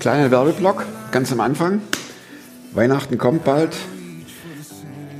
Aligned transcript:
Kleiner 0.00 0.30
Werbeblock, 0.30 0.86
ganz 1.12 1.30
am 1.30 1.40
Anfang. 1.40 1.82
Weihnachten 2.72 3.18
kommt 3.18 3.44
bald. 3.44 3.76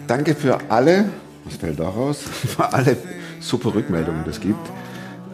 Danke 0.07 0.35
für 0.35 0.59
alle, 0.71 1.05
was 1.45 1.57
fällt 1.57 1.79
daraus, 1.79 2.23
für 2.23 2.73
alle 2.73 2.97
super 3.41 3.75
Rückmeldungen, 3.75 4.25
die 4.25 4.31
es 4.31 4.41
gibt, 4.41 4.69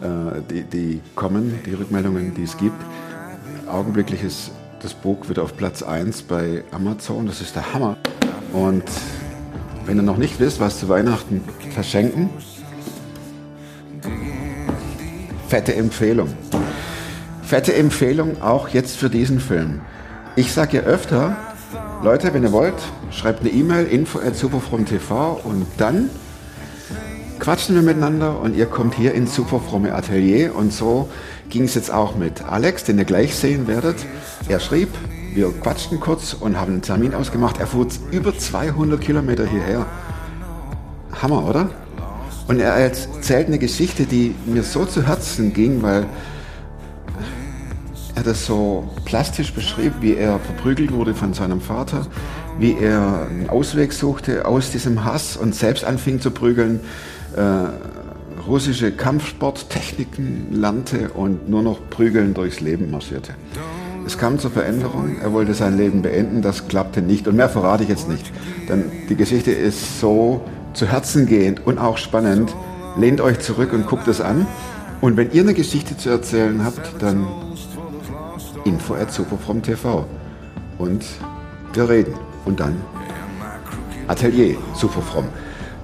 äh, 0.01 0.41
die, 0.49 0.63
die 0.63 1.01
kommen, 1.15 1.61
die 1.65 1.75
Rückmeldungen, 1.75 2.33
die 2.33 2.43
es 2.43 2.57
gibt. 2.57 2.75
Augenblicklich 3.71 4.21
ist 4.21 4.51
das 4.81 4.93
Buch 4.93 5.29
wieder 5.29 5.43
auf 5.43 5.55
Platz 5.55 5.81
1 5.81 6.23
bei 6.23 6.65
Amazon, 6.71 7.25
das 7.25 7.39
ist 7.39 7.55
der 7.55 7.73
Hammer. 7.73 7.95
Und 8.51 8.83
wenn 9.85 9.95
ihr 9.95 10.03
noch 10.03 10.17
nicht 10.17 10.41
wisst, 10.41 10.59
was 10.59 10.77
zu 10.77 10.89
Weihnachten 10.89 11.41
verschenken, 11.73 12.29
fette 15.47 15.73
Empfehlung. 15.73 16.35
Fette 17.47 17.73
Empfehlung 17.73 18.41
auch 18.41 18.67
jetzt 18.67 18.97
für 18.97 19.09
diesen 19.09 19.39
Film. 19.39 19.79
Ich 20.35 20.51
sage 20.51 20.79
ja 20.79 20.83
öfter, 20.83 21.37
Leute, 22.03 22.33
wenn 22.33 22.43
ihr 22.43 22.51
wollt, 22.51 22.75
schreibt 23.09 23.39
eine 23.39 23.51
E-Mail, 23.51 23.85
info 23.85 24.19
at 24.19 24.35
superfromtv 24.35 25.39
und 25.45 25.65
dann 25.77 26.09
quatschen 27.39 27.75
wir 27.75 27.83
miteinander 27.83 28.41
und 28.41 28.53
ihr 28.53 28.65
kommt 28.65 28.95
hier 28.95 29.13
ins 29.13 29.33
superfromme 29.33 29.95
Atelier 29.95 30.57
und 30.57 30.73
so 30.73 31.07
ging 31.47 31.63
es 31.63 31.75
jetzt 31.75 31.89
auch 31.89 32.17
mit 32.17 32.43
Alex, 32.43 32.83
den 32.83 32.97
ihr 32.97 33.05
gleich 33.05 33.33
sehen 33.33 33.65
werdet. 33.65 33.95
Er 34.49 34.59
schrieb, 34.59 34.89
wir 35.33 35.49
quatschten 35.53 36.01
kurz 36.01 36.33
und 36.33 36.59
haben 36.59 36.73
einen 36.73 36.81
Termin 36.81 37.13
ausgemacht. 37.13 37.61
Er 37.61 37.67
fuhr 37.67 37.87
über 38.11 38.37
200 38.37 38.99
Kilometer 38.99 39.45
hierher. 39.45 39.85
Hammer, 41.21 41.47
oder? 41.47 41.69
Und 42.49 42.59
er 42.59 42.73
erzählt 42.73 43.47
eine 43.47 43.57
Geschichte, 43.57 44.03
die 44.05 44.35
mir 44.45 44.63
so 44.63 44.83
zu 44.83 45.07
Herzen 45.07 45.53
ging, 45.53 45.81
weil 45.81 46.07
er 48.17 48.23
das 48.23 48.47
so 48.47 48.89
plastisch 49.05 49.53
beschrieb, 49.53 49.93
wie 50.01 50.15
er 50.15 50.39
verprügelt 50.39 50.91
wurde 50.91 51.13
von 51.13 51.33
seinem 51.33 51.61
Vater, 51.61 52.07
wie 52.57 52.75
er 52.75 53.27
einen 53.29 53.47
Ausweg 53.47 53.93
suchte 53.93 54.45
aus 54.45 54.71
diesem 54.71 55.05
Hass 55.05 55.37
und 55.37 55.53
selbst 55.53 55.85
anfing 55.85 56.19
zu 56.19 56.31
prügeln, 56.31 56.79
äh, 57.35 57.41
russische 58.47 58.91
Kampfsporttechniken 58.91 60.47
lernte 60.51 61.09
und 61.09 61.47
nur 61.47 61.61
noch 61.61 61.79
prügeln 61.91 62.33
durchs 62.33 62.59
Leben 62.59 62.89
marschierte. 62.89 63.35
Es 64.05 64.17
kam 64.17 64.39
zur 64.39 64.49
Veränderung, 64.49 65.17
er 65.21 65.31
wollte 65.33 65.53
sein 65.53 65.77
Leben 65.77 66.01
beenden, 66.01 66.41
das 66.41 66.67
klappte 66.67 67.03
nicht 67.03 67.27
und 67.27 67.35
mehr 67.35 67.49
verrate 67.49 67.83
ich 67.83 67.89
jetzt 67.89 68.09
nicht, 68.09 68.31
denn 68.67 68.85
die 69.09 69.15
Geschichte 69.15 69.51
ist 69.51 69.99
so 69.99 70.41
zu 70.73 70.87
Herzen 70.87 71.27
gehend 71.27 71.67
und 71.67 71.77
auch 71.77 71.97
spannend. 71.97 72.55
Lehnt 72.97 73.21
euch 73.21 73.39
zurück 73.39 73.73
und 73.73 73.85
guckt 73.85 74.07
es 74.07 74.21
an. 74.21 74.47
Und 75.01 75.17
wenn 75.17 75.31
ihr 75.31 75.43
eine 75.43 75.53
Geschichte 75.53 75.95
zu 75.97 76.09
erzählen 76.09 76.65
habt, 76.65 76.99
dann 76.99 77.27
info 78.67 78.95
at 78.95 79.11
superfromtv. 79.11 80.05
Und 80.77 81.05
wir 81.73 81.89
reden. 81.89 82.13
Und 82.45 82.59
dann 82.59 82.81
Atelier 84.07 84.55
Superfrom. 84.73 85.25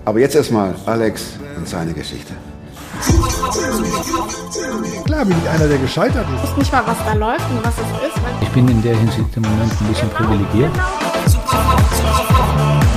Aber 0.06 0.20
jetzt 0.20 0.36
erstmal 0.36 0.76
Alex 0.86 1.34
und 1.58 1.68
seine 1.68 1.94
Geschichte. 1.94 2.34
Klar 5.06 5.26
bin 5.26 5.36
ich 5.42 5.50
einer, 5.50 5.68
der 5.68 5.78
gescheitert 5.78 6.26
ist. 6.30 6.44
Ich 6.44 6.50
weiß 6.50 6.58
nicht 6.58 6.72
mal, 6.72 6.84
was 6.86 6.98
da 7.06 7.14
läuft 7.14 7.50
und 7.52 7.66
was 7.66 7.74
es 7.74 8.08
ist. 8.08 8.22
Ich 8.42 8.50
bin 8.50 8.68
in 8.68 8.82
der 8.82 8.96
Hinsicht 8.96 9.36
im 9.36 9.44
Moment 9.44 9.72
ein 9.82 9.88
bisschen 9.88 10.10
privilegiert. 10.10 10.72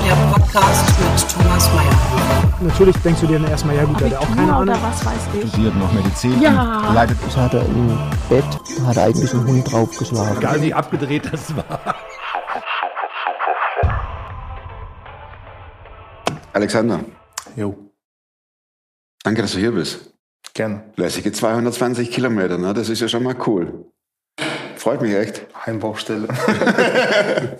Der 0.07 0.15
Podcast 0.15 0.89
mit 1.01 1.31
Thomas 1.33 1.69
Mayer. 1.75 2.55
Natürlich 2.61 2.97
denkst 2.99 3.23
du 3.23 3.27
dir 3.27 3.41
dann 3.41 3.51
erstmal, 3.51 3.75
ja 3.75 3.85
gut, 3.85 4.01
der 4.01 4.11
hat 4.11 4.19
auch 4.19 4.37
keine 4.37 4.55
Ahnung. 4.55 4.77
was 4.81 5.05
weiß 5.05 5.15
ich. 5.35 5.49
studiert 5.49 5.75
noch 5.75 5.93
Medizin. 5.93 6.41
Ja. 6.41 6.93
Leidet 6.95 7.17
Ich 7.27 7.37
hatte 7.37 7.59
im 7.59 7.99
Bett, 8.29 8.45
hat 8.87 8.99
eigentlich 8.99 9.35
ein 9.35 9.45
Hund 9.45 9.73
draufgeschlagen. 9.73 10.39
Egal 10.39 10.63
wie 10.63 10.73
abgedreht 10.73 11.29
das 11.33 11.57
war. 11.57 11.97
Alexander, 16.53 17.01
Jo, 17.57 17.77
danke, 19.25 19.43
dass 19.43 19.53
du 19.55 19.59
hier 19.59 19.73
bist. 19.73 20.13
gerne. 20.55 20.85
Lässige 20.95 21.33
220 21.33 22.13
Kilometer, 22.13 22.59
ne? 22.59 22.73
das 22.75 22.89
ist 22.89 23.01
ja 23.01 23.09
schon 23.09 23.25
mal 23.25 23.35
cool. 23.47 23.87
Freut 24.77 25.03
mich 25.03 25.15
echt. 25.17 25.47
Heimbaustelle. 25.67 26.29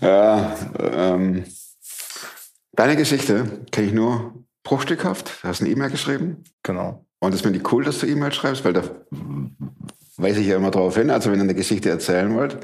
Ja, 0.00 0.54
ähm, 0.78 1.44
deine 2.78 2.96
Geschichte 2.96 3.64
kenne 3.72 3.88
ich 3.88 3.92
nur 3.92 4.44
bruchstückhaft. 4.62 5.42
Du 5.42 5.48
hast 5.48 5.60
eine 5.60 5.70
E-Mail 5.70 5.90
geschrieben. 5.90 6.44
genau. 6.62 7.04
Und 7.20 7.34
das 7.34 7.40
finde 7.40 7.58
ich 7.58 7.72
cool, 7.72 7.82
dass 7.82 7.98
du 7.98 8.06
E-Mail 8.06 8.32
schreibst, 8.32 8.64
weil 8.64 8.74
da 8.74 8.84
weise 10.16 10.40
ich 10.40 10.46
ja 10.46 10.56
immer 10.56 10.70
drauf 10.70 10.96
hin. 10.96 11.10
Also 11.10 11.32
wenn 11.32 11.40
ihr 11.40 11.44
eine 11.44 11.54
Geschichte 11.54 11.90
erzählen 11.90 12.32
wollt, 12.32 12.58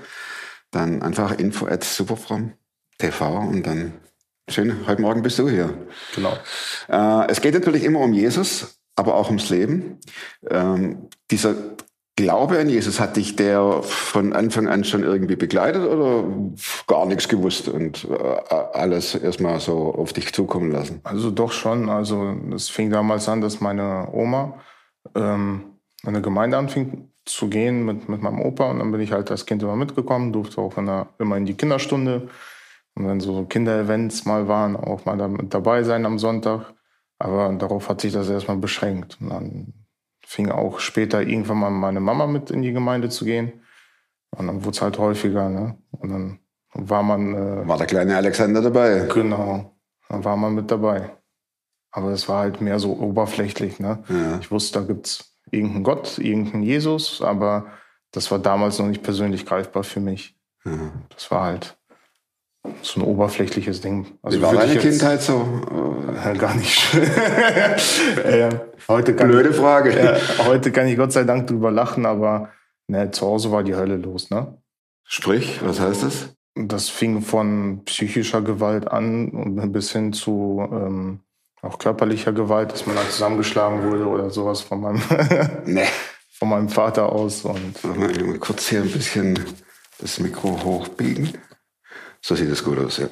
dann 0.70 1.02
einfach 1.02 1.36
info 1.36 1.66
at 1.66 1.82
superfrom 1.82 2.52
TV 2.98 3.38
und 3.40 3.66
dann 3.66 3.94
schön, 4.48 4.86
heute 4.86 5.02
Morgen 5.02 5.22
bist 5.22 5.40
du 5.40 5.48
hier. 5.48 5.76
Genau. 6.14 6.38
Äh, 6.88 7.28
es 7.28 7.40
geht 7.40 7.54
natürlich 7.54 7.82
immer 7.82 7.98
um 7.98 8.12
Jesus, 8.12 8.80
aber 8.94 9.16
auch 9.16 9.26
ums 9.26 9.50
Leben. 9.50 9.98
Ähm, 10.48 11.08
dieser 11.32 11.56
Glaube 12.16 12.60
an 12.60 12.68
Jesus, 12.68 13.00
hat 13.00 13.16
dich 13.16 13.34
der 13.34 13.82
von 13.82 14.32
Anfang 14.34 14.68
an 14.68 14.84
schon 14.84 15.02
irgendwie 15.02 15.34
begleitet 15.34 15.84
oder 15.84 16.24
gar 16.86 17.06
nichts 17.06 17.28
gewusst 17.28 17.68
und 17.68 18.04
äh, 18.08 18.54
alles 18.72 19.16
erstmal 19.16 19.58
so 19.58 19.92
auf 19.92 20.12
dich 20.12 20.32
zukommen 20.32 20.70
lassen? 20.70 21.00
Also 21.02 21.32
doch 21.32 21.50
schon. 21.50 21.88
Also 21.88 22.36
es 22.54 22.68
fing 22.68 22.90
damals 22.90 23.28
an, 23.28 23.40
dass 23.40 23.60
meine 23.60 24.08
Oma 24.12 24.60
ähm, 25.16 25.64
in 26.04 26.10
eine 26.10 26.22
Gemeinde 26.22 26.56
anfing 26.56 27.10
zu 27.24 27.48
gehen 27.48 27.84
mit, 27.84 28.08
mit 28.08 28.22
meinem 28.22 28.40
Opa. 28.40 28.70
Und 28.70 28.78
dann 28.78 28.92
bin 28.92 29.00
ich 29.00 29.10
halt 29.10 29.32
als 29.32 29.44
Kind 29.44 29.64
immer 29.64 29.74
mitgekommen, 29.74 30.32
durfte 30.32 30.60
auch 30.60 30.78
in 30.78 30.86
der, 30.86 31.08
immer 31.18 31.36
in 31.36 31.46
die 31.46 31.56
Kinderstunde. 31.56 32.28
Und 32.94 33.08
wenn 33.08 33.18
so 33.18 33.44
Kinderevents 33.44 34.24
mal 34.24 34.46
waren, 34.46 34.76
auch 34.76 35.04
mal 35.04 35.18
da 35.18 35.26
mit 35.26 35.52
dabei 35.52 35.82
sein 35.82 36.06
am 36.06 36.20
Sonntag. 36.20 36.74
Aber 37.18 37.52
darauf 37.54 37.88
hat 37.88 38.00
sich 38.00 38.12
das 38.12 38.28
erstmal 38.28 38.58
beschränkt. 38.58 39.18
Und 39.20 39.30
dann 39.30 39.83
fing 40.26 40.50
auch 40.50 40.80
später 40.80 41.22
irgendwann 41.22 41.58
mal 41.58 41.70
meine 41.70 42.00
Mama 42.00 42.26
mit 42.26 42.50
in 42.50 42.62
die 42.62 42.72
Gemeinde 42.72 43.08
zu 43.08 43.24
gehen. 43.24 43.64
Und 44.30 44.46
dann 44.46 44.64
wurde 44.64 44.74
es 44.74 44.82
halt 44.82 44.98
häufiger. 44.98 45.48
Ne? 45.48 45.78
Und 45.90 46.10
dann 46.10 46.38
war 46.74 47.02
man 47.02 47.34
äh, 47.34 47.68
War 47.68 47.78
der 47.78 47.86
kleine 47.86 48.16
Alexander 48.16 48.60
dabei? 48.60 49.08
Genau, 49.12 49.76
dann 50.08 50.24
war 50.24 50.36
man 50.36 50.54
mit 50.54 50.70
dabei. 50.70 51.10
Aber 51.92 52.10
es 52.10 52.28
war 52.28 52.40
halt 52.40 52.60
mehr 52.60 52.80
so 52.80 52.98
oberflächlich. 52.98 53.78
Ne? 53.78 54.02
Ja. 54.08 54.38
Ich 54.40 54.50
wusste, 54.50 54.80
da 54.80 54.86
gibt's 54.86 55.38
irgendeinen 55.50 55.84
Gott, 55.84 56.18
irgendeinen 56.18 56.64
Jesus, 56.64 57.22
aber 57.22 57.66
das 58.10 58.30
war 58.30 58.40
damals 58.40 58.78
noch 58.78 58.86
nicht 58.86 59.02
persönlich 59.02 59.46
greifbar 59.46 59.84
für 59.84 60.00
mich. 60.00 60.36
Ja. 60.64 60.92
Das 61.10 61.30
war 61.30 61.44
halt 61.44 61.76
so 62.82 63.00
ein 63.00 63.06
oberflächliches 63.06 63.80
Ding. 63.80 64.06
Also 64.22 64.38
Wie 64.38 64.42
war 64.42 64.54
deine 64.54 64.76
Kindheit 64.76 65.22
so? 65.22 65.44
Äh, 66.24 66.36
gar 66.36 66.54
nicht. 66.54 66.94
äh, 68.24 68.50
heute, 68.88 69.14
kann 69.14 69.28
Blöde 69.28 69.50
ich, 69.50 69.56
Frage. 69.56 69.98
ja, 69.98 70.44
heute 70.46 70.72
kann 70.72 70.86
ich 70.86 70.96
Gott 70.96 71.12
sei 71.12 71.24
Dank 71.24 71.46
drüber 71.46 71.70
lachen, 71.70 72.06
aber 72.06 72.50
ne, 72.86 73.10
zu 73.10 73.26
Hause 73.26 73.50
war 73.52 73.62
die 73.62 73.74
Hölle 73.74 73.96
los. 73.96 74.30
Ne? 74.30 74.58
Sprich, 75.04 75.60
was 75.62 75.80
heißt 75.80 76.02
das? 76.02 76.34
Das 76.54 76.88
fing 76.88 77.20
von 77.20 77.82
psychischer 77.84 78.40
Gewalt 78.40 78.88
an 78.88 79.30
und 79.30 79.72
bis 79.72 79.92
hin 79.92 80.12
zu 80.12 80.66
ähm, 80.70 81.20
auch 81.62 81.78
körperlicher 81.78 82.32
Gewalt, 82.32 82.72
dass 82.72 82.86
man 82.86 82.96
halt 82.96 83.10
zusammengeschlagen 83.10 83.82
wurde 83.90 84.06
oder 84.06 84.30
sowas 84.30 84.60
von 84.60 84.80
meinem, 84.80 85.02
Nee. 85.66 85.86
von 86.30 86.48
meinem 86.48 86.68
Vater 86.68 87.10
aus. 87.10 87.44
Und 87.44 87.74
Warte 87.82 88.24
mal 88.24 88.38
kurz 88.38 88.68
hier 88.68 88.82
ein 88.82 88.90
bisschen 88.90 89.38
das 89.98 90.20
Mikro 90.20 90.62
hochbiegen. 90.62 91.36
So 92.26 92.34
sieht 92.34 92.48
es 92.48 92.64
gut 92.64 92.78
aus, 92.78 92.96
ja. 92.96 93.08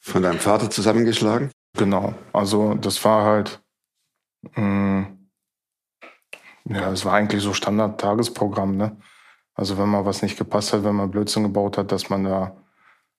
Von 0.00 0.22
deinem 0.22 0.38
Vater 0.38 0.70
zusammengeschlagen? 0.70 1.50
genau, 1.76 2.14
also 2.32 2.74
das 2.74 3.04
war 3.04 3.24
halt, 3.26 3.60
mh, 4.54 5.06
ja, 6.64 6.90
es 6.90 7.04
war 7.04 7.12
eigentlich 7.12 7.42
so 7.42 7.52
Standard-Tagesprogramm, 7.52 8.78
ne? 8.78 8.96
Also 9.54 9.76
wenn 9.76 9.90
mal 9.90 10.06
was 10.06 10.22
nicht 10.22 10.38
gepasst 10.38 10.72
hat, 10.72 10.82
wenn 10.82 10.94
man 10.94 11.10
Blödsinn 11.10 11.42
gebaut 11.42 11.76
hat, 11.76 11.92
dass 11.92 12.08
man 12.08 12.24
da 12.24 12.56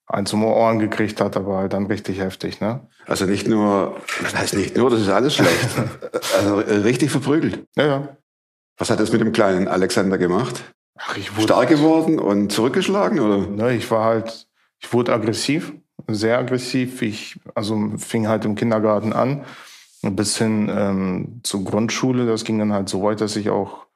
eins 0.06 0.32
um 0.32 0.42
Ohren 0.42 0.80
gekriegt 0.80 1.20
hat, 1.20 1.36
aber 1.36 1.58
halt 1.58 1.74
dann 1.74 1.86
richtig 1.86 2.18
heftig, 2.18 2.60
ne? 2.60 2.88
Also 3.06 3.24
nicht 3.24 3.46
nur, 3.46 4.00
das 4.20 4.34
heißt 4.34 4.54
nicht 4.54 4.76
nur, 4.76 4.90
das 4.90 5.00
ist 5.00 5.10
alles 5.10 5.34
schlecht. 5.36 5.68
Also 6.36 6.58
äh, 6.60 6.78
richtig 6.78 7.12
verprügelt. 7.12 7.64
Ja, 7.76 7.86
ja. 7.86 8.16
Was 8.78 8.90
hat 8.90 8.98
das 8.98 9.12
mit 9.12 9.20
dem 9.20 9.30
kleinen 9.30 9.68
Alexander 9.68 10.18
gemacht? 10.18 10.74
Ach, 10.96 11.16
ich 11.16 11.34
wurde, 11.36 11.44
Stark 11.44 11.68
geworden 11.68 12.18
und 12.18 12.52
zurückgeschlagen, 12.52 13.20
oder? 13.20 13.46
Ne, 13.46 13.74
ich 13.74 13.90
war 13.90 14.04
halt, 14.04 14.46
ich 14.80 14.92
wurde 14.92 15.12
aggressiv, 15.12 15.72
sehr 16.08 16.38
aggressiv. 16.38 17.02
Ich, 17.02 17.38
also 17.54 17.92
fing 17.98 18.28
halt 18.28 18.44
im 18.44 18.54
Kindergarten 18.54 19.12
an, 19.12 19.44
bis 20.02 20.38
hin 20.38 20.70
ähm, 20.72 21.40
zur 21.42 21.64
Grundschule. 21.64 22.26
Das 22.26 22.44
ging 22.44 22.58
dann 22.58 22.72
halt 22.72 22.88
so 22.88 23.02
weit, 23.02 23.20
dass 23.20 23.36
ich 23.36 23.50
auch 23.50 23.86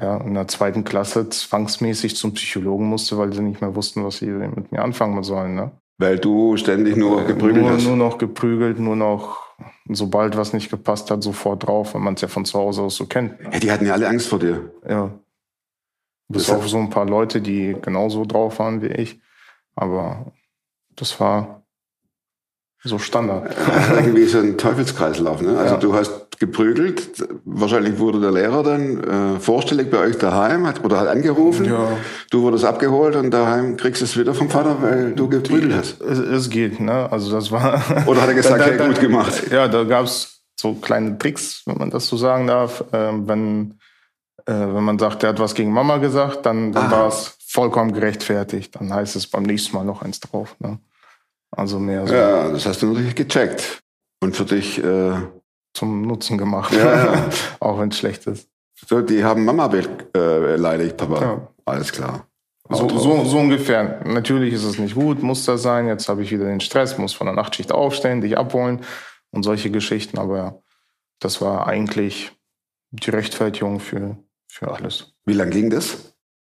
ja, 0.00 0.16
in 0.18 0.34
der 0.34 0.48
zweiten 0.48 0.84
Klasse 0.84 1.28
zwangsmäßig 1.28 2.16
zum 2.16 2.34
Psychologen 2.34 2.86
musste, 2.86 3.18
weil 3.18 3.32
sie 3.32 3.42
nicht 3.42 3.60
mehr 3.60 3.74
wussten, 3.74 4.04
was 4.04 4.18
sie 4.18 4.26
mit 4.26 4.70
mir 4.72 4.82
anfangen 4.82 5.22
sollen. 5.22 5.54
Ne? 5.54 5.72
Weil 5.98 6.18
du 6.18 6.56
ständig 6.56 6.96
nur 6.96 7.24
geprügelt 7.24 7.64
nur, 7.64 7.72
hast. 7.72 7.84
nur 7.84 7.96
noch 7.96 8.18
geprügelt, 8.18 8.78
nur 8.78 8.94
noch, 8.94 9.40
sobald 9.88 10.36
was 10.36 10.52
nicht 10.52 10.70
gepasst 10.70 11.10
hat, 11.10 11.22
sofort 11.22 11.66
drauf, 11.66 11.94
wenn 11.94 12.02
man 12.02 12.14
es 12.14 12.20
ja 12.20 12.28
von 12.28 12.44
zu 12.44 12.58
Hause 12.58 12.82
aus 12.82 12.96
so 12.96 13.06
kennt. 13.06 13.34
Ja, 13.52 13.58
die 13.58 13.72
hatten 13.72 13.86
ja 13.86 13.94
alle 13.94 14.08
Angst 14.08 14.28
vor 14.28 14.38
dir. 14.38 14.72
Ja. 14.88 15.10
Bis 16.28 16.50
auf 16.50 16.68
so 16.68 16.78
ein 16.78 16.90
paar 16.90 17.06
Leute, 17.06 17.40
die 17.40 17.74
genauso 17.80 18.24
drauf 18.24 18.58
waren 18.58 18.82
wie 18.82 18.88
ich. 18.88 19.18
Aber 19.74 20.32
das 20.96 21.18
war 21.20 21.62
so 22.84 22.98
Standard. 22.98 23.54
Irgendwie 23.96 24.26
so 24.26 24.38
ein 24.38 24.56
Teufelskreislauf. 24.58 25.40
Ne? 25.42 25.58
Also 25.58 25.74
Ja. 25.74 25.80
du 25.80 25.94
hast 25.94 26.38
geprügelt, 26.38 27.26
wahrscheinlich 27.44 27.98
wurde 27.98 28.20
der 28.20 28.30
Lehrer 28.30 28.62
dann 28.62 29.02
äh, 29.02 29.40
vorstellig 29.40 29.90
bei 29.90 29.98
euch 29.98 30.18
daheim 30.18 30.66
hat, 30.66 30.84
oder 30.84 31.00
hat 31.00 31.08
angerufen. 31.08 31.64
Ja. 31.64 31.88
Du 32.30 32.42
wurdest 32.42 32.64
abgeholt 32.64 33.16
und 33.16 33.32
daheim 33.32 33.76
kriegst 33.76 34.02
du 34.02 34.04
es 34.04 34.16
wieder 34.16 34.34
vom 34.34 34.48
Vater, 34.48 34.80
weil 34.80 35.12
du 35.14 35.28
geprügelt 35.28 35.74
hast. 35.74 36.00
Es, 36.00 36.18
es 36.18 36.50
geht, 36.50 36.78
ne? 36.78 37.10
Also 37.10 37.32
das 37.32 37.50
war. 37.50 37.82
Oder 38.06 38.22
hat 38.22 38.28
er 38.28 38.34
gesagt, 38.34 38.64
hey, 38.64 38.76
gut 38.86 39.00
gemacht? 39.00 39.50
Ja, 39.50 39.66
da 39.66 39.82
gab 39.82 40.04
es 40.04 40.42
so 40.54 40.74
kleine 40.74 41.18
Tricks, 41.18 41.62
wenn 41.66 41.78
man 41.78 41.90
das 41.90 42.06
so 42.06 42.16
sagen 42.16 42.46
darf. 42.46 42.84
Ähm, 42.92 43.26
wenn, 43.26 43.77
äh, 44.48 44.74
wenn 44.74 44.84
man 44.84 44.98
sagt, 44.98 45.22
der 45.22 45.30
hat 45.30 45.38
was 45.38 45.54
gegen 45.54 45.72
Mama 45.72 45.98
gesagt, 45.98 46.46
dann, 46.46 46.72
dann 46.72 46.86
Aha. 46.86 46.92
war 46.92 47.08
es 47.08 47.36
vollkommen 47.46 47.92
gerechtfertigt. 47.92 48.74
Dann 48.76 48.92
heißt 48.92 49.14
es 49.14 49.26
beim 49.26 49.42
nächsten 49.42 49.76
Mal 49.76 49.84
noch 49.84 50.02
eins 50.02 50.20
drauf. 50.20 50.56
Ne? 50.58 50.78
Also 51.50 51.78
mehr 51.78 52.06
so 52.06 52.14
Ja, 52.14 52.48
das 52.48 52.66
hast 52.66 52.82
du 52.82 52.86
natürlich 52.86 53.14
gecheckt. 53.14 53.82
Und 54.20 54.34
für 54.34 54.44
dich, 54.44 54.82
äh, 54.82 55.12
zum 55.74 56.02
Nutzen 56.02 56.38
gemacht. 56.38 56.72
Ja, 56.72 57.14
ja. 57.14 57.28
Auch 57.60 57.78
wenn 57.78 57.90
es 57.90 57.98
schlecht 57.98 58.26
ist. 58.26 58.48
so, 58.86 59.00
die 59.00 59.22
haben 59.22 59.44
Mama 59.44 59.68
be 59.68 59.80
äh, 59.80 59.84
beleidigt, 60.12 60.96
Papa. 60.96 61.20
Ja. 61.20 61.48
Alles 61.64 61.92
klar. 61.92 62.26
So, 62.70 62.88
so, 62.88 63.24
so 63.24 63.38
ungefähr. 63.38 64.02
Natürlich 64.04 64.52
ist 64.52 64.64
es 64.64 64.78
nicht 64.78 64.94
gut, 64.94 65.22
muss 65.22 65.44
das 65.44 65.62
sein. 65.62 65.88
Jetzt 65.88 66.08
habe 66.08 66.22
ich 66.22 66.30
wieder 66.30 66.44
den 66.44 66.60
Stress, 66.60 66.98
muss 66.98 67.14
von 67.14 67.26
der 67.26 67.34
Nachtschicht 67.34 67.72
aufstehen, 67.72 68.20
dich 68.20 68.36
abholen 68.36 68.80
und 69.30 69.42
solche 69.42 69.70
Geschichten. 69.70 70.18
Aber 70.18 70.62
das 71.18 71.40
war 71.40 71.66
eigentlich 71.66 72.32
die 72.90 73.10
Rechtfertigung 73.10 73.80
für, 73.80 74.16
für 74.48 74.72
alles. 74.72 75.14
Wie 75.24 75.34
lang 75.34 75.50
ging 75.50 75.70
das? 75.70 76.14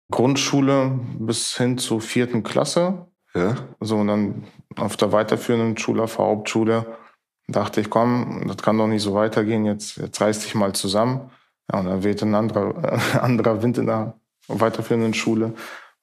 Grundschule 0.09 0.99
bis 1.19 1.55
hin 1.57 1.77
zur 1.77 2.01
vierten 2.01 2.43
Klasse. 2.43 3.07
Ja. 3.33 3.55
So, 3.79 3.97
und 3.97 4.07
dann 4.07 4.43
auf 4.75 4.97
der 4.97 5.11
weiterführenden 5.11 5.77
Schule, 5.77 6.03
auf 6.03 6.17
der 6.17 6.25
Hauptschule, 6.25 6.97
dachte 7.47 7.81
ich, 7.81 7.89
komm, 7.89 8.45
das 8.47 8.57
kann 8.57 8.77
doch 8.77 8.87
nicht 8.87 9.01
so 9.01 9.13
weitergehen, 9.13 9.65
jetzt, 9.65 9.97
jetzt 9.97 10.19
reiß 10.19 10.39
dich 10.39 10.55
mal 10.55 10.73
zusammen. 10.73 11.29
Ja, 11.71 11.79
und 11.79 11.85
dann 11.85 12.03
wehte 12.03 12.25
ein 12.25 12.35
anderer, 12.35 12.83
äh, 12.83 13.17
anderer 13.19 13.61
Wind 13.63 13.77
in 13.77 13.87
der 13.87 14.15
weiterführenden 14.47 15.13
Schule. 15.13 15.53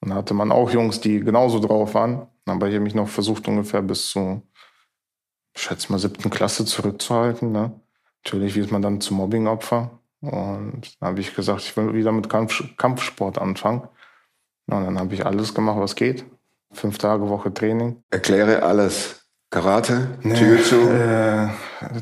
Und 0.00 0.10
da 0.10 0.16
hatte 0.16 0.34
man 0.34 0.52
auch 0.52 0.70
Jungs, 0.70 1.00
die 1.00 1.20
genauso 1.20 1.58
drauf 1.58 1.94
waren. 1.94 2.26
Aber 2.46 2.68
ich 2.68 2.74
habe 2.74 2.84
mich 2.84 2.94
noch 2.94 3.08
versucht, 3.08 3.48
ungefähr 3.48 3.82
bis 3.82 4.10
zu, 4.10 4.42
ich 5.54 5.62
schätze 5.62 5.92
mal, 5.92 5.98
siebten 5.98 6.30
Klasse 6.30 6.64
zurückzuhalten. 6.64 7.52
Ne? 7.52 7.72
Natürlich 8.24 8.54
wird 8.54 8.70
man 8.70 8.80
dann 8.80 9.00
zum 9.00 9.18
Mobbingopfer. 9.18 9.97
Und 10.20 10.96
dann 11.00 11.10
habe 11.10 11.20
ich 11.20 11.34
gesagt, 11.34 11.60
ich 11.60 11.76
will 11.76 11.94
wieder 11.94 12.12
mit 12.12 12.28
Kampf, 12.28 12.62
Kampfsport 12.76 13.38
anfangen. 13.38 13.82
Und 14.66 14.84
dann 14.84 14.98
habe 14.98 15.14
ich 15.14 15.24
alles 15.24 15.54
gemacht, 15.54 15.78
was 15.78 15.94
geht. 15.94 16.24
Fünf 16.72 16.98
Tage 16.98 17.28
Woche 17.28 17.52
Training. 17.52 18.02
Erkläre 18.10 18.62
alles. 18.62 19.26
Karate, 19.50 20.18
Jiu-Jitsu. 20.22 20.88
Äh, 20.90 21.48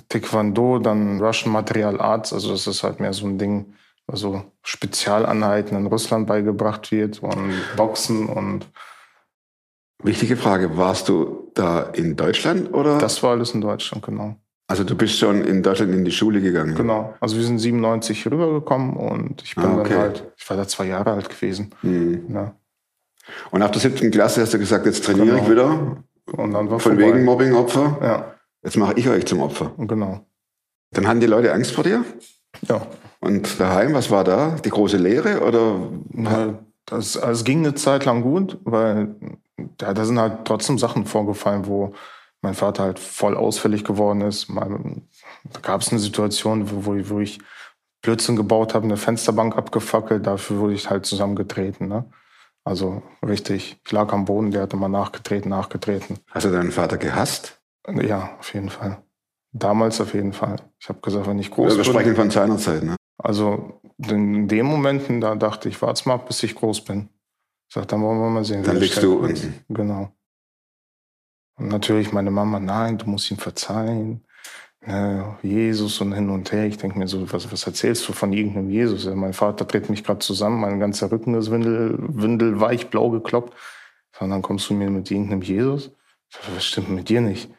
Taekwondo, 0.09 0.81
dann 0.81 1.21
Russian 1.21 1.53
Material 1.53 2.01
Arts. 2.01 2.33
Also 2.33 2.51
das 2.51 2.67
ist 2.67 2.83
halt 2.83 2.99
mehr 2.99 3.13
so 3.13 3.27
ein 3.27 3.39
Ding, 3.39 3.75
was 4.09 4.21
so 4.21 4.43
Spezialeinheiten 4.63 5.77
in 5.77 5.87
Russland 5.87 6.27
beigebracht 6.27 6.91
wird. 6.91 7.23
Und 7.23 7.55
Boxen 7.77 8.29
und 8.29 8.67
Wichtige 10.03 10.37
Frage, 10.37 10.77
warst 10.77 11.09
du 11.09 11.51
da 11.55 11.81
in 11.81 12.17
Deutschland 12.17 12.73
oder? 12.75 12.99
das 12.99 13.23
war 13.23 13.31
alles 13.31 13.53
in 13.53 13.61
Deutschland, 13.61 14.05
genau. 14.05 14.37
Also 14.69 14.85
du 14.85 14.97
bist 14.97 15.19
schon 15.19 15.45
in 15.45 15.63
Deutschland 15.63 15.93
in 15.95 16.05
die 16.05 16.11
Schule 16.13 16.41
gegangen. 16.41 16.75
Genau. 16.75 17.15
Also 17.21 17.37
wir 17.37 17.45
sind 17.45 17.59
97 17.59 18.23
hier 18.23 18.33
rübergekommen 18.33 18.97
und 18.97 19.43
ich 19.43 19.55
bin 19.55 19.65
Ah, 19.65 19.79
okay. 19.81 19.91
dann 19.91 19.99
halt, 20.01 20.33
ich 20.37 20.49
war 20.51 20.57
da 20.57 20.67
zwei 20.67 20.87
Jahre 20.87 21.13
alt 21.13 21.29
gewesen. 21.29 21.71
Mhm. 21.83 22.25
Ja. 22.35 22.55
Und 23.51 23.61
nach 23.61 23.71
der 23.71 23.81
siebten 23.81 24.11
Klasse 24.11 24.41
hast 24.43 24.55
du 24.55 24.59
gesagt, 24.59 24.87
jetzt 24.87 25.05
trainiere 25.05 25.37
ich 25.39 25.45
Genau. 25.47 25.51
wieder. 25.51 25.97
Und 26.33 26.53
dann 26.53 26.71
war 26.71 26.81
Von 26.81 26.97
vorbei. 26.97 27.15
wegen 27.15 27.25
Mobbing-Opfer. 27.25 27.99
Ja, 28.03 28.33
Jetzt 28.63 28.77
mache 28.77 28.95
ich 28.97 29.09
euch 29.09 29.25
zum 29.27 29.41
Opfer. 29.41 29.73
genau. 29.79 30.27
Dann 30.93 31.07
hatten 31.07 31.21
die 31.21 31.27
Leute 31.27 31.53
Angst 31.53 31.71
vor 31.73 31.85
dir. 31.85 32.05
Ja. 32.69 32.85
Und 33.21 33.61
daheim, 33.61 33.95
was 33.95 34.11
war 34.11 34.25
da? 34.25 34.57
Die 34.65 34.71
große 34.71 34.97
Lehre 34.97 35.41
oder? 35.43 35.89
Ja, 36.15 36.55
das, 36.87 37.17
also 37.17 37.33
es 37.41 37.45
ging 37.45 37.59
eine 37.61 37.75
Zeit 37.75 38.05
lang 38.05 38.23
gut, 38.23 38.59
weil 38.65 39.15
ja, 39.81 39.93
da 39.95 40.05
sind 40.05 40.19
halt 40.19 40.45
trotzdem 40.45 40.79
Sachen 40.79 41.07
vorgefallen, 41.07 41.67
wo 41.67 41.93
mein 42.47 42.55
Vater 42.55 42.85
halt 42.85 42.99
voll 43.01 43.37
ausfällig 43.37 43.85
geworden 43.85 44.21
ist. 44.21 44.49
Mal, 44.49 44.69
da 45.53 45.61
gab 45.61 45.81
es 45.81 45.91
eine 45.91 45.99
Situation, 45.99 46.71
wo, 46.71 46.87
wo, 46.87 46.95
ich- 46.95 47.11
wo 47.11 47.19
ich 47.21 47.39
Blödsinn 48.03 48.37
gebaut 48.37 48.73
habe, 48.75 48.85
eine 48.85 48.97
Fensterbank 48.97 49.57
abgefackelt, 49.57 50.27
dafür 50.27 50.59
wurde 50.61 50.75
ich 50.75 50.89
halt 50.89 51.07
zusammengetreten. 51.07 51.89
Ne? 51.89 52.05
Also 52.65 53.03
richtig, 53.27 53.79
ich 53.85 53.93
lag 53.93 54.13
am 54.13 54.25
Boden, 54.27 54.53
der 54.53 54.63
hatte 54.63 54.77
mal 54.77 54.89
nachgetreten, 54.89 55.49
nachgetreten. 55.51 56.19
Hast 56.31 56.47
du 56.47 56.51
deinen 56.53 56.71
Vater 56.71 56.99
gehasst? 56.99 57.61
Ja, 58.01 58.31
auf 58.39 58.55
jeden 58.55 58.69
Fall. 58.71 59.03
Damals 59.53 60.01
auf 60.01 60.15
jeden 60.15 60.33
Fall. 60.33 60.57
Ich 60.79 60.89
habe 60.89 61.01
gesagt, 61.01 61.27
wenn 61.27 61.39
ich 61.39 61.51
groß 61.51 61.77
wir 61.77 61.83
bin, 61.83 61.93
sprechen 61.93 62.15
von 62.17 62.31
seiner 62.31 62.59
Zeit, 62.59 62.83
ne? 62.85 62.95
also 63.19 63.81
in 63.99 64.47
den 64.47 64.67
Momenten, 64.67 65.21
da 65.21 65.35
dachte 65.35 65.69
ich, 65.69 65.81
warte 65.83 66.09
mal, 66.09 66.19
bis 66.19 66.43
ich 66.43 66.55
groß 66.55 66.83
bin. 66.83 67.09
Ich 67.69 67.75
sag, 67.75 67.89
dann 67.89 68.03
wollen 68.03 68.21
wir 68.21 68.31
mal 68.31 68.45
sehen. 68.45 68.63
Dann 68.63 68.77
liegst 68.77 69.03
du 69.03 69.17
unten. 69.19 69.55
Genau. 69.69 70.13
Und 71.57 71.69
natürlich 71.69 72.13
meine 72.13 72.31
Mama, 72.31 72.61
nein, 72.61 72.99
du 72.99 73.07
musst 73.07 73.31
ihm 73.31 73.39
verzeihen. 73.39 74.23
Ne, 74.87 75.37
Jesus 75.43 76.01
und 76.01 76.13
hin 76.13 76.31
und 76.31 76.53
her. 76.53 76.67
Ich 76.67 76.79
denke 76.79 76.99
mir 76.99 77.09
so, 77.09 77.33
was, 77.33 77.51
was 77.51 77.67
erzählst 77.67 78.09
du 78.09 78.13
von 78.13 78.33
irgendeinem 78.33 78.71
Jesus? 78.71 79.05
Ja, 79.05 79.15
mein 79.15 79.33
Vater 79.33 79.65
dreht 79.65 79.91
mich 79.91 80.05
gerade 80.05 80.21
zusammen, 80.21 80.61
mein 80.61 80.79
ganzer 80.79 81.11
Rücken 81.11 81.35
ist 81.35 81.51
windel, 81.51 81.97
windelweich, 81.99 82.89
blau 82.89 83.11
gekloppt. 83.11 83.55
Und 84.21 84.31
dann 84.31 84.43
kommst 84.43 84.71
du 84.71 84.75
mir 84.75 84.89
mit 84.91 85.11
irgendeinem 85.11 85.43
Jesus? 85.43 85.91
Was 86.55 86.65
stimmt 86.65 86.91
mit 86.91 87.09
dir 87.09 87.21
nicht? 87.21 87.51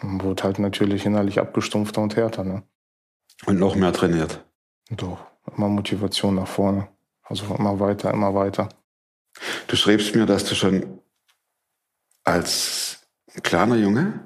Und 0.00 0.22
wurde 0.22 0.44
halt 0.44 0.58
natürlich 0.58 1.04
innerlich 1.06 1.40
abgestumpfter 1.40 2.00
und 2.00 2.16
härter. 2.16 2.44
Ne? 2.44 2.62
Und 3.46 3.58
noch 3.58 3.74
mehr 3.74 3.92
trainiert. 3.92 4.44
Doch, 4.90 5.18
immer 5.56 5.68
Motivation 5.68 6.36
nach 6.36 6.46
vorne. 6.46 6.88
Also 7.22 7.52
immer 7.54 7.78
weiter, 7.80 8.12
immer 8.12 8.34
weiter. 8.34 8.68
Du 9.66 9.76
schreibst 9.76 10.14
mir, 10.14 10.24
dass 10.24 10.44
du 10.44 10.54
schon 10.54 11.00
als 12.24 12.97
kleiner 13.42 13.76
Junge 13.76 14.20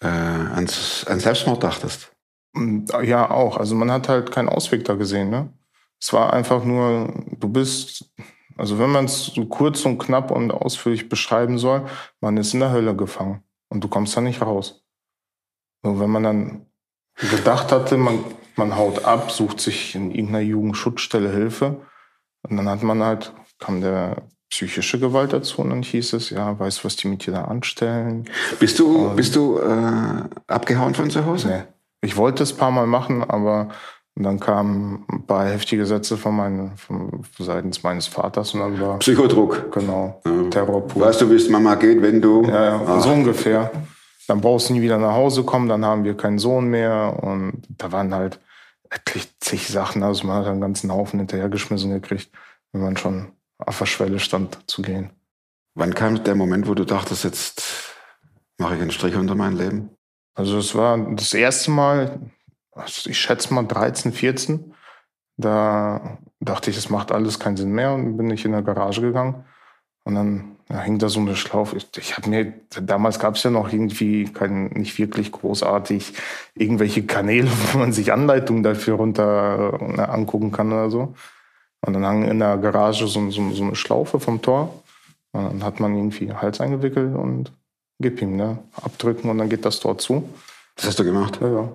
äh, 0.00 0.06
ans, 0.06 1.04
an 1.06 1.20
Selbstmord 1.20 1.62
dachtest. 1.62 2.12
Äh, 2.56 3.06
Ja, 3.06 3.30
auch. 3.30 3.56
Also 3.56 3.74
man 3.74 3.90
hat 3.90 4.08
halt 4.08 4.30
keinen 4.30 4.48
Ausweg 4.48 4.84
da 4.84 4.94
gesehen. 4.94 5.30
Ne? 5.30 5.52
Es 6.00 6.12
war 6.12 6.32
einfach 6.32 6.64
nur, 6.64 7.12
du 7.38 7.48
bist, 7.48 8.12
also 8.56 8.78
wenn 8.78 8.90
man 8.90 9.06
es 9.06 9.26
so 9.26 9.46
kurz 9.46 9.84
und 9.84 9.98
knapp 9.98 10.30
und 10.30 10.50
ausführlich 10.50 11.08
beschreiben 11.08 11.58
soll, 11.58 11.86
man 12.20 12.36
ist 12.36 12.54
in 12.54 12.60
der 12.60 12.70
Hölle 12.70 12.94
gefangen 12.94 13.42
und 13.68 13.82
du 13.82 13.88
kommst 13.88 14.16
da 14.16 14.20
nicht 14.20 14.42
raus. 14.42 14.84
Und 15.82 16.00
wenn 16.00 16.10
man 16.10 16.22
dann 16.22 16.66
gedacht 17.16 17.72
hatte, 17.72 17.96
man, 17.96 18.24
man 18.56 18.76
haut 18.76 19.04
ab, 19.04 19.30
sucht 19.30 19.60
sich 19.60 19.94
in 19.94 20.10
irgendeiner 20.10 20.40
Jugendschutzstelle 20.40 21.30
Hilfe 21.30 21.80
und 22.42 22.56
dann 22.56 22.68
hat 22.68 22.82
man 22.82 23.02
halt, 23.02 23.32
kam 23.58 23.80
der 23.80 24.28
psychische 24.50 24.98
Gewalt 24.98 25.32
dazu 25.32 25.60
und 25.62 25.70
dann 25.70 25.82
hieß 25.82 26.14
es, 26.14 26.30
ja, 26.30 26.58
weißt 26.58 26.80
du, 26.80 26.84
was 26.84 26.96
die 26.96 27.08
mit 27.08 27.26
dir 27.26 27.32
da 27.32 27.44
anstellen? 27.44 28.24
Bist 28.58 28.78
du, 28.78 29.08
Und- 29.08 29.16
bist 29.16 29.36
du 29.36 29.58
äh, 29.58 30.22
abgehauen 30.46 30.94
von 30.94 31.10
zu 31.10 31.24
Hause? 31.26 31.48
Nee. 31.48 31.62
Ich 32.00 32.16
wollte 32.16 32.42
es 32.44 32.52
ein 32.52 32.58
paar 32.58 32.70
Mal 32.70 32.86
machen, 32.86 33.22
aber 33.28 33.68
dann 34.14 34.40
kamen 34.40 35.04
ein 35.12 35.26
paar 35.26 35.46
heftige 35.48 35.84
Sätze 35.86 36.16
von 36.16 36.34
meinen, 36.36 36.76
von, 36.76 37.24
seitens 37.38 37.82
meines 37.82 38.06
Vaters 38.08 38.54
und 38.54 38.60
dann 38.60 38.80
war, 38.80 38.98
Psychodruck. 38.98 39.70
genau, 39.72 40.20
Ja. 40.24 40.50
Terror 40.50 40.86
pur. 40.86 41.02
Weißt 41.02 41.20
du, 41.20 41.30
wie 41.30 41.34
es 41.36 41.48
Mama 41.48 41.74
geht, 41.76 42.00
wenn 42.02 42.20
du. 42.20 42.42
Ja, 42.44 42.64
ja, 42.64 42.82
Ach, 42.86 43.00
so 43.02 43.10
ungefähr. 43.10 43.70
Dann 44.26 44.40
brauchst 44.40 44.68
du 44.68 44.74
nie 44.74 44.82
wieder 44.82 44.98
nach 44.98 45.12
Hause 45.12 45.42
kommen, 45.44 45.68
dann 45.68 45.84
haben 45.84 46.04
wir 46.04 46.16
keinen 46.16 46.38
Sohn 46.38 46.66
mehr 46.68 47.18
und 47.22 47.62
da 47.68 47.92
waren 47.92 48.14
halt 48.14 48.40
etlich 48.90 49.28
zig 49.40 49.68
Sachen, 49.68 50.02
also 50.02 50.26
man 50.26 50.36
hat 50.36 50.46
einen 50.46 50.60
ganzen 50.60 50.90
Haufen 50.92 51.18
hinterhergeschmissen 51.18 51.90
gekriegt, 51.90 52.28
wenn 52.72 52.82
man 52.82 52.96
schon 52.96 53.28
auf 53.58 53.78
der 53.78 53.86
Schwelle 53.86 54.18
stand 54.20 54.58
zu 54.66 54.82
gehen. 54.82 55.10
Wann 55.74 55.94
kam 55.94 56.22
der 56.24 56.34
Moment, 56.34 56.66
wo 56.66 56.74
du 56.74 56.84
dachtest, 56.84 57.24
jetzt 57.24 57.94
mache 58.58 58.76
ich 58.76 58.82
einen 58.82 58.90
Strich 58.90 59.14
unter 59.14 59.34
mein 59.34 59.56
Leben? 59.56 59.90
Also 60.34 60.58
es 60.58 60.74
war 60.74 60.98
das 61.14 61.34
erste 61.34 61.70
Mal, 61.70 62.20
also 62.72 63.10
ich 63.10 63.18
schätze 63.18 63.52
mal 63.52 63.64
13, 63.64 64.12
14. 64.12 64.74
Da 65.36 66.18
dachte 66.40 66.70
ich, 66.70 66.76
es 66.76 66.90
macht 66.90 67.12
alles 67.12 67.38
keinen 67.38 67.56
Sinn 67.56 67.72
mehr 67.72 67.92
und 67.92 68.16
bin 68.16 68.30
ich 68.30 68.44
in 68.44 68.52
der 68.52 68.62
Garage 68.62 69.00
gegangen. 69.00 69.44
Und 70.04 70.14
dann 70.14 70.56
ja, 70.70 70.80
hing 70.80 70.98
da 70.98 71.08
so 71.08 71.20
eine 71.20 71.36
Schlaufe. 71.36 71.76
Ich, 71.76 71.88
ich 71.96 72.16
habe 72.16 72.28
mir, 72.28 72.52
damals 72.80 73.18
gab 73.18 73.36
es 73.36 73.42
ja 73.42 73.50
noch 73.50 73.72
irgendwie 73.72 74.24
kein, 74.24 74.66
nicht 74.68 74.98
wirklich 74.98 75.32
großartig 75.32 76.14
irgendwelche 76.54 77.04
Kanäle, 77.04 77.50
wo 77.72 77.78
man 77.78 77.92
sich 77.92 78.12
Anleitungen 78.12 78.62
dafür 78.62 78.96
runter 78.96 79.78
äh, 79.80 80.00
angucken 80.00 80.52
kann 80.52 80.72
oder 80.72 80.90
so. 80.90 81.14
Und 81.86 81.92
dann 81.92 82.04
hang 82.04 82.24
in 82.24 82.38
der 82.38 82.56
Garage 82.58 83.06
so, 83.06 83.30
so, 83.30 83.50
so 83.50 83.62
eine 83.62 83.74
Schlaufe 83.76 84.18
vom 84.20 84.42
Tor. 84.42 84.82
Und 85.32 85.44
dann 85.44 85.64
hat 85.64 85.80
man 85.80 85.94
irgendwie 85.96 86.32
Hals 86.32 86.60
eingewickelt 86.60 87.14
und 87.14 87.52
gib 88.00 88.20
ihm, 88.22 88.36
ne? 88.36 88.58
Abdrücken 88.82 89.30
und 89.30 89.38
dann 89.38 89.48
geht 89.48 89.64
das 89.64 89.78
Tor 89.80 89.98
zu. 89.98 90.28
Das 90.76 90.86
hast 90.86 90.98
du 90.98 91.04
gemacht. 91.04 91.38
Ja, 91.40 91.48
ja. 91.48 91.68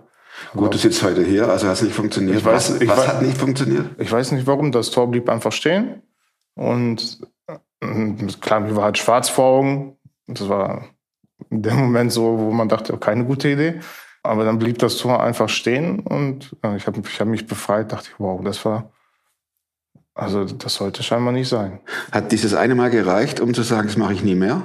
Gut, 0.56 0.74
du 0.74 0.78
sitzt 0.78 1.04
heute 1.04 1.24
hier, 1.24 1.48
also 1.48 1.68
hat 1.68 1.76
es 1.76 1.84
nicht 1.84 1.94
funktioniert. 1.96 2.38
Ich 2.38 2.44
weiß- 2.44 2.52
was 2.54 2.82
ich 2.82 2.90
was 2.90 3.00
weiß- 3.00 3.08
hat 3.08 3.22
nicht 3.22 3.38
funktioniert? 3.38 3.86
Ich 4.00 4.12
weiß 4.12 4.32
nicht 4.32 4.48
warum, 4.48 4.72
das 4.72 4.90
Tor 4.92 5.08
blieb 5.10 5.30
einfach 5.30 5.52
stehen. 5.52 6.02
Und 6.56 7.20
äh, 7.48 7.58
klar, 8.42 8.60
mir 8.62 8.76
war 8.76 8.86
halt 8.86 8.98
schwarz 8.98 9.30
vor 9.30 9.46
Augen. 9.46 9.98
Das 10.28 10.50
war 10.50 10.86
dem 11.50 11.76
Moment 11.78 12.12
so, 12.12 12.38
wo 12.40 12.52
man 12.52 12.68
dachte, 12.68 12.98
keine 12.98 13.26
gute 13.26 13.50
Idee. 13.50 13.80
Aber 14.24 14.44
dann 14.46 14.58
blieb 14.58 14.80
das 14.80 14.98
Tor 14.98 15.22
einfach 15.22 15.50
stehen 15.50 16.00
und 16.00 16.56
äh, 16.64 16.78
ich 16.78 16.88
habe 16.88 17.02
ich 17.06 17.20
hab 17.20 17.28
mich 17.28 17.46
befreit, 17.46 17.92
dachte 17.92 18.10
ich, 18.12 18.20
wow, 18.20 18.42
das 18.44 18.64
war, 18.66 18.90
also 20.16 20.46
das 20.46 20.76
sollte 20.76 21.04
scheinbar 21.04 21.34
nicht 21.34 21.50
sein. 21.50 21.80
Hat 22.12 22.32
dieses 22.32 22.54
eine 22.54 22.76
Mal 22.76 22.90
gereicht, 22.90 23.40
um 23.40 23.54
zu 23.54 23.64
sagen, 23.64 23.88
das 23.88 23.98
mache 23.98 24.14
ich 24.14 24.24
nie 24.24 24.36
mehr? 24.36 24.62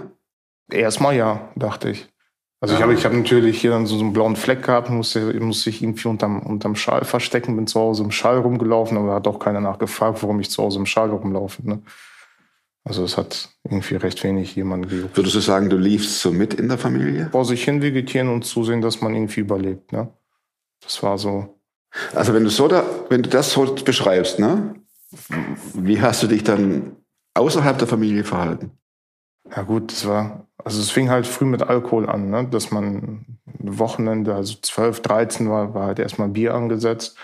Erstmal 0.71 1.17
ja, 1.17 1.51
dachte 1.57 1.91
ich. 1.91 2.09
Also 2.61 2.75
ich 2.75 2.83
habe 2.83 2.93
ich 2.93 3.05
hab 3.05 3.13
natürlich 3.13 3.61
hier 3.61 3.71
dann 3.71 3.87
so, 3.87 3.97
so 3.97 4.03
einen 4.03 4.13
blauen 4.13 4.35
Fleck 4.35 4.65
gehabt, 4.65 4.91
musste, 4.91 5.33
musste 5.41 5.71
ich 5.71 5.81
irgendwie 5.81 6.09
unterm, 6.09 6.41
unterm 6.43 6.75
Schal 6.75 7.05
verstecken, 7.05 7.55
bin 7.55 7.69
zu 7.69 7.79
Hause 7.79 8.03
im 8.03 8.11
Schal 8.11 8.39
rumgelaufen, 8.39 8.99
aber 8.99 9.09
da 9.09 9.15
hat 9.15 9.29
auch 9.29 9.39
keiner 9.39 9.61
nachgefragt, 9.61 10.23
warum 10.23 10.41
ich 10.41 10.51
zu 10.51 10.63
Hause 10.63 10.81
im 10.81 10.87
Schal 10.87 11.11
rumlaufe. 11.11 11.67
Ne? 11.67 11.83
Also 12.83 13.05
es 13.05 13.17
hat 13.17 13.51
irgendwie 13.63 13.95
recht 13.95 14.25
wenig 14.25 14.57
jemanden 14.57 14.89
gejuckt. 14.89 15.17
Würdest 15.17 15.37
du 15.37 15.41
sagen, 15.41 15.71
du 15.71 15.77
liefst 15.77 16.19
so 16.19 16.33
mit 16.33 16.55
in 16.55 16.69
der 16.69 16.79
Familie? 16.79 17.29
Vor 17.31 17.45
sich 17.45 17.63
hin 17.63 17.81
vegetieren 17.81 18.29
und 18.29 18.45
zusehen, 18.45 18.81
dass 18.83 19.01
man 19.01 19.15
irgendwie 19.15 19.41
überlebt. 19.41 19.93
Ne? 19.93 20.09
Das 20.83 21.01
war 21.03 21.17
so. 21.17 21.61
Also 22.15 22.35
wenn 22.35 22.45
du 22.45 22.51
so 22.51 22.67
da, 22.67 22.85
wenn 23.09 23.23
du 23.23 23.31
das 23.31 23.53
so 23.53 23.73
beschreibst, 23.73 24.41
ne? 24.41 24.75
Wie 25.75 26.01
hast 26.01 26.23
du 26.23 26.27
dich 26.27 26.45
dann 26.45 26.97
außerhalb 27.35 27.79
der 27.79 27.89
Familie 27.89 28.25
verhalten? 28.25 28.73
Ja 29.55 29.63
gut, 29.63 29.93
es 29.93 30.07
war, 30.07 30.47
also 30.63 30.81
es 30.81 30.91
fing 30.91 31.09
halt 31.09 31.27
früh 31.27 31.47
mit 31.47 31.63
Alkohol 31.63 32.09
an, 32.09 32.31
ne? 32.31 32.47
dass 32.49 32.71
man 32.71 33.25
Wochenende, 33.59 34.35
also 34.35 34.57
12, 34.61 35.01
13 35.01 35.51
war, 35.51 35.75
war 35.75 35.87
halt 35.87 35.99
erstmal 35.99 36.29
Bier 36.29 36.55
angesetzt. 36.55 37.17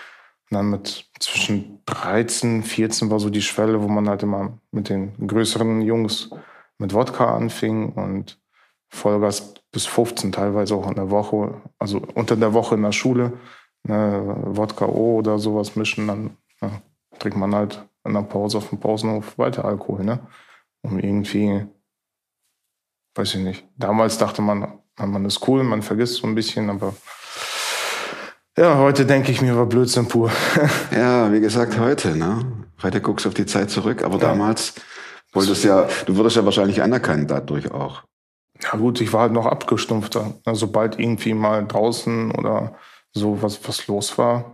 Und 0.51 0.57
dann 0.57 0.71
mit 0.71 1.11
zwischen 1.21 1.81
13, 1.87 2.63
14 2.63 3.11
war 3.11 3.21
so 3.21 3.31
die 3.31 3.43
Schwelle, 3.43 3.83
wo 3.83 3.89
man 3.89 4.09
halt 4.09 4.23
immer 4.23 4.59
mit 4.71 4.89
den 4.89 5.27
größeren 5.27 5.83
Jungs 5.83 6.31
mit 6.79 6.93
Wodka 6.93 7.35
anfing 7.35 7.93
und 7.93 8.41
Vollgas 8.89 9.55
bis 9.73 9.87
15 9.87 10.33
teilweise 10.33 10.75
auch 10.75 10.89
in 10.89 10.95
der 10.95 11.11
Woche, 11.11 11.61
also 11.79 12.01
unter 12.15 12.37
der 12.37 12.53
Woche 12.53 12.75
in 12.77 12.83
der 12.83 12.93
Schule, 12.93 13.33
ne, 13.83 14.37
Wodka 14.47 14.87
O 14.87 15.19
oder 15.19 15.39
sowas 15.39 15.77
mischen, 15.77 16.07
dann 16.07 16.37
ja, 16.61 16.83
trinkt 17.19 17.39
man 17.39 17.55
halt 17.55 17.87
in 18.05 18.15
der 18.15 18.23
Pause 18.23 18.59
auf 18.59 18.69
dem 18.69 18.81
Pausenhof 18.81 19.39
weiter 19.39 19.65
Alkohol, 19.65 20.05
ne? 20.05 20.21
Um 20.83 20.99
irgendwie 20.99 21.67
weiß 23.15 23.35
ich 23.35 23.41
nicht. 23.41 23.65
Damals 23.77 24.19
dachte 24.19 24.43
man, 24.43 24.81
man 24.97 25.25
ist 25.25 25.47
cool, 25.49 25.63
man 25.63 25.83
vergisst 25.83 26.17
so 26.17 26.27
ein 26.27 26.35
bisschen, 26.35 26.71
aber 26.71 26.95
ja, 28.57 28.79
heute 28.79 29.05
denke 29.05 29.33
ich 29.33 29.43
mir, 29.43 29.57
war 29.57 29.67
Blödsinn 29.67 30.07
pur. 30.07 30.31
Ja, 30.93 31.33
wie 31.33 31.41
gesagt, 31.41 31.79
heute, 31.79 32.17
ne? 32.17 32.67
Heute 32.83 33.01
guckst 33.01 33.25
du 33.25 33.31
auf 33.31 33.35
die 33.35 33.47
Zeit 33.47 33.71
zurück, 33.71 34.05
aber 34.05 34.19
damals 34.19 34.75
wolltest 35.33 35.65
ja, 35.65 35.89
du 36.07 36.17
wurdest 36.17 36.37
ja 36.37 36.45
wahrscheinlich 36.45 36.83
anerkannt 36.83 37.31
dadurch 37.31 37.71
auch. 37.73 38.05
Ja 38.63 38.79
gut, 38.79 39.01
ich 39.01 39.13
war 39.13 39.23
halt 39.23 39.33
noch 39.33 39.47
abgestumpfter. 39.47 40.35
Also, 40.45 40.67
sobald 40.67 41.01
irgendwie 41.01 41.35
mal 41.35 41.67
draußen 41.67 42.31
oder 42.31 42.77
so 43.13 43.43
was, 43.43 43.67
was 43.67 43.89
los 43.89 44.17
war, 44.19 44.54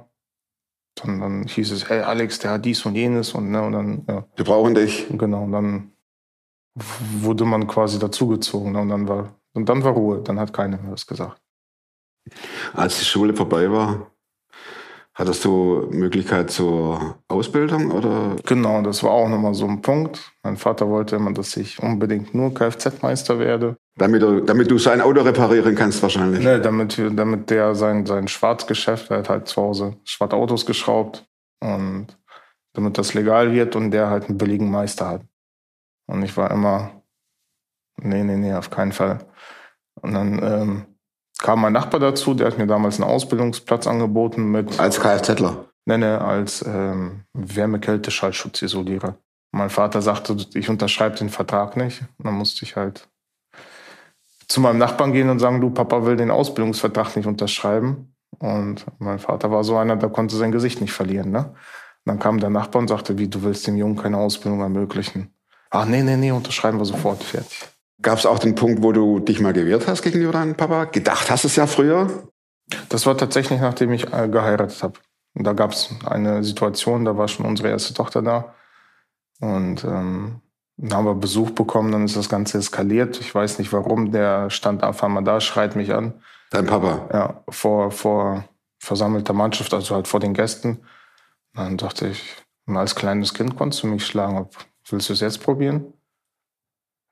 dann, 1.03 1.21
dann 1.21 1.45
hieß 1.45 1.73
es, 1.73 1.89
hey 1.89 2.01
Alex, 2.01 2.39
der 2.39 2.53
hat 2.53 2.65
dies 2.65 2.85
und 2.87 2.95
jenes 2.95 3.33
und, 3.33 3.51
ne, 3.51 3.63
und 3.63 3.73
dann, 3.73 4.05
ja, 4.09 4.25
Wir 4.37 4.45
brauchen 4.45 4.75
dich. 4.75 5.07
genau, 5.11 5.45
und 5.45 5.53
dann 5.53 5.93
wurde 7.21 7.45
man 7.45 7.67
quasi 7.67 7.99
dazugezogen 7.99 8.73
ne, 8.73 8.81
und 8.81 8.89
dann 8.89 9.09
war, 9.09 9.35
und 9.53 9.69
dann 9.69 9.83
war 9.85 9.93
Ruhe, 9.93 10.23
dann 10.23 10.39
hat 10.39 10.53
keiner 10.53 10.79
mehr 10.79 10.93
was 10.93 11.07
gesagt. 11.07 11.41
Als 12.75 12.99
die 12.99 13.05
Schule 13.05 13.35
vorbei 13.35 13.71
war, 13.71 14.11
hattest 15.15 15.45
du 15.45 15.89
Möglichkeit 15.91 16.51
zur 16.51 17.17
Ausbildung 17.29 17.91
oder? 17.91 18.37
Genau, 18.47 18.83
das 18.83 19.03
war 19.03 19.11
auch 19.11 19.29
nochmal 19.29 19.55
so 19.55 19.67
ein 19.67 19.83
Punkt. 19.83 20.30
Mein 20.43 20.57
Vater 20.57 20.89
wollte 20.89 21.17
immer, 21.17 21.33
dass 21.33 21.57
ich 21.57 21.83
unbedingt 21.83 22.35
nur 22.35 22.55
Kfz-Meister 22.55 23.39
werde. 23.39 23.77
Damit 23.97 24.23
du, 24.23 24.41
damit 24.41 24.71
du 24.71 24.79
sein 24.79 25.03
Auto 25.03 25.21
reparieren 25.21 25.75
kannst 25.75 26.03
wahrscheinlich. 26.03 26.43
Ne, 26.43 26.61
damit, 26.61 26.99
damit 26.99 27.51
der 27.51 27.75
sein, 27.75 28.07
sein 28.07 28.27
Schwarzgeschäft, 28.27 29.11
er 29.11 29.19
hat 29.19 29.29
halt 29.29 29.49
zu 29.49 29.61
Hause 29.61 29.97
Schwarzautos 30.05 30.65
geschraubt 30.65 31.27
und 31.63 32.07
damit 32.73 32.97
das 32.97 33.13
legal 33.13 33.53
wird 33.53 33.77
und 33.77 33.91
der 33.91 34.09
halt 34.09 34.29
einen 34.29 34.39
billigen 34.39 34.71
Meister 34.71 35.09
hat. 35.09 35.23
Und 36.07 36.23
ich 36.23 36.37
war 36.37 36.51
immer, 36.51 37.03
nee, 38.01 38.23
nee, 38.25 38.37
nee, 38.37 38.55
auf 38.55 38.71
keinen 38.71 38.93
Fall. 38.93 39.19
Und 40.01 40.15
dann 40.15 40.41
ähm, 40.43 40.87
kam 41.39 41.61
mein 41.61 41.75
Nachbar 41.75 42.01
dazu, 42.01 42.33
der 42.33 42.47
hat 42.47 42.59
mir 42.59 42.67
damals 42.67 42.99
einen 43.01 43.11
Ausbildungsplatz 43.11 43.87
angeboten 43.87 44.51
mit 44.51 44.81
Als 44.81 45.01
Kfzler. 45.01 45.67
nenne 45.85 46.23
als 46.23 46.65
ähm, 46.67 47.25
Wärme-Kälte-Schallschutzisolierer. 47.35 49.19
Mein 49.53 49.71
Vater 49.71 50.01
sagte, 50.03 50.37
ich 50.55 50.69
unterschreibe 50.69 51.17
den 51.17 51.29
Vertrag 51.29 51.77
nicht. 51.77 52.03
Und 52.19 52.27
dann 52.27 52.35
musste 52.35 52.65
ich 52.65 52.77
halt 52.77 53.09
zu 54.47 54.61
meinem 54.61 54.79
Nachbarn 54.79 55.13
gehen 55.13 55.29
und 55.29 55.39
sagen, 55.39 55.61
du, 55.61 55.71
Papa 55.71 56.05
will 56.05 56.17
den 56.17 56.31
Ausbildungsvertrag 56.31 57.17
nicht 57.17 57.27
unterschreiben. 57.27 58.15
Und 58.39 58.85
mein 58.99 59.19
Vater 59.19 59.51
war 59.51 59.65
so 59.65 59.77
einer, 59.77 59.97
der 59.97 60.09
konnte 60.09 60.37
sein 60.37 60.53
Gesicht 60.53 60.81
nicht 60.81 60.93
verlieren. 60.93 61.31
Ne? 61.31 61.47
Und 61.47 61.57
dann 62.05 62.19
kam 62.19 62.41
der 62.41 62.51
Nachbar 62.51 62.81
und 62.81 62.89
sagte, 62.89 63.19
wie, 63.19 63.29
du 63.29 63.43
willst 63.43 63.67
dem 63.67 63.77
Jungen 63.77 63.97
keine 63.97 64.19
Ausbildung 64.19 64.61
ermöglichen. 64.61 65.33
Ach, 65.71 65.85
nee, 65.85 66.03
nee, 66.03 66.17
nee, 66.17 66.33
unterschreiben 66.33 66.79
wir 66.79 66.85
sofort, 66.85 67.23
fertig. 67.23 67.69
Gab 68.03 68.19
es 68.19 68.27
auch 68.27 68.39
den 68.39 68.55
Punkt, 68.55 68.83
wo 68.83 68.93
du 68.93 69.21
dich 69.21 69.41
mal 69.41 69.53
gewehrt 69.53 69.87
hast 69.87 70.03
gegenüber 70.03 70.33
deinem 70.33 70.55
Papa? 70.55 70.87
Gedacht 70.87 71.31
hast 71.31 71.45
es 71.45 71.57
ja 71.57 71.67
früher? 71.67 72.29
Das 72.89 73.07
war 73.07 73.17
tatsächlich, 73.17 73.61
nachdem 73.61 73.93
ich 73.93 74.13
äh, 74.13 74.29
geheiratet 74.29 74.83
habe. 74.83 74.95
Und 75.35 75.45
da 75.45 75.53
gab 75.53 75.73
es 75.73 75.91
eine 76.07 76.43
Situation, 76.43 77.05
da 77.05 77.17
war 77.17 77.29
schon 77.29 77.47
unsere 77.47 77.69
erste 77.69 77.95
Tochter 77.95 78.23
da. 78.23 78.55
Und 79.41 79.85
ähm, 79.85 80.41
dann 80.77 80.95
haben 80.97 81.05
wir 81.07 81.15
Besuch 81.15 81.51
bekommen, 81.51 81.93
dann 81.93 82.05
ist 82.05 82.17
das 82.17 82.29
Ganze 82.29 82.59
eskaliert. 82.59 83.21
Ich 83.21 83.35
weiß 83.35 83.59
nicht 83.59 83.73
warum, 83.73 84.13
der 84.13 84.51
stand 84.51 84.83
auf 84.83 85.03
einmal 85.03 85.25
da, 85.25 85.41
schreit 85.41 85.77
mich 85.77 85.93
an. 85.93 86.15
Dein 86.51 86.67
Papa. 86.67 87.09
Ja, 87.13 87.45
vor, 87.49 87.91
vor 87.91 88.45
versammelter 88.79 89.33
Mannschaft, 89.33 89.73
also 89.75 89.95
halt 89.95 90.09
vor 90.09 90.21
den 90.21 90.35
Gästen. 90.35 90.83
Dann 91.55 91.77
dachte 91.77 92.09
ich, 92.09 92.37
als 92.67 92.95
kleines 92.95 93.35
Kind 93.35 93.57
konntest 93.57 93.83
du 93.83 93.89
mich 93.89 94.07
schlagen. 94.07 94.49
Willst 94.89 95.09
du 95.09 95.13
es 95.13 95.21
jetzt 95.21 95.43
probieren? 95.43 95.93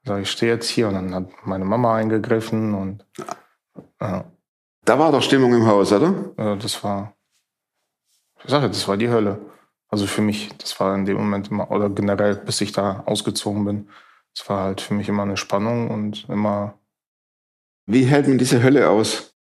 Sag 0.05 0.23
ich, 0.23 0.31
stehe 0.31 0.53
jetzt 0.53 0.69
hier. 0.69 0.89
Und 0.89 0.95
dann 0.95 1.15
hat 1.15 1.29
meine 1.45 1.65
Mama 1.65 1.97
eingegriffen 1.97 2.75
und 2.75 3.05
ja, 4.01 4.25
Da 4.85 4.99
war 4.99 5.13
doch 5.13 5.23
Stimmung 5.23 5.55
im 5.55 5.67
Haus, 5.67 5.93
oder? 5.93 6.33
äh, 6.37 6.57
das 6.57 6.83
war, 6.83 7.13
ich 8.43 8.51
sage, 8.51 8.69
das 8.69 8.87
war 8.89 8.97
die 8.97 9.09
Hölle. 9.11 9.39
Also 9.89 10.07
für 10.07 10.23
mich, 10.23 10.51
das 10.59 10.79
war 10.81 10.95
in 10.95 11.05
dem 11.07 11.17
Moment 11.17 11.51
immer, 11.51 11.71
oder 11.71 11.89
generell, 11.89 12.37
bis 12.37 12.61
ich 12.61 12.73
da 12.73 13.03
ausgezogen 13.07 13.65
bin, 13.65 13.89
das 14.37 14.49
war 14.49 14.65
halt 14.65 14.81
für 14.81 14.95
mich 14.95 15.09
immer 15.09 15.23
eine 15.23 15.37
Spannung 15.37 15.91
und 15.91 16.29
immer 16.29 16.79
Wie 17.87 18.05
hält 18.05 18.29
man 18.29 18.39
diese 18.39 18.63
Hölle 18.63 18.91
aus? 18.91 19.35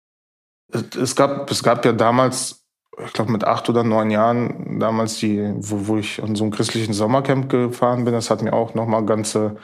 Es, 0.72 0.96
es, 0.96 1.16
gab, 1.16 1.50
es 1.50 1.64
gab 1.64 1.84
ja 1.84 1.94
damals, 1.94 2.64
ich 3.04 3.14
glaube 3.14 3.32
mit 3.32 3.44
acht 3.44 3.68
oder 3.70 3.84
neun 3.84 4.12
Jahren, 4.12 4.80
damals 4.80 5.18
die, 5.18 5.42
wo, 5.58 5.88
wo 5.88 5.98
ich 5.98 6.22
an 6.22 6.36
so 6.36 6.44
einem 6.44 6.54
christlichen 6.54 6.94
Sommercamp 6.94 7.50
gefahren 7.50 8.06
bin, 8.06 8.14
das 8.14 8.30
hat 8.30 8.42
mir 8.44 8.54
auch 8.54 8.75
nochmal 8.75 9.06
ganze, 9.06 9.58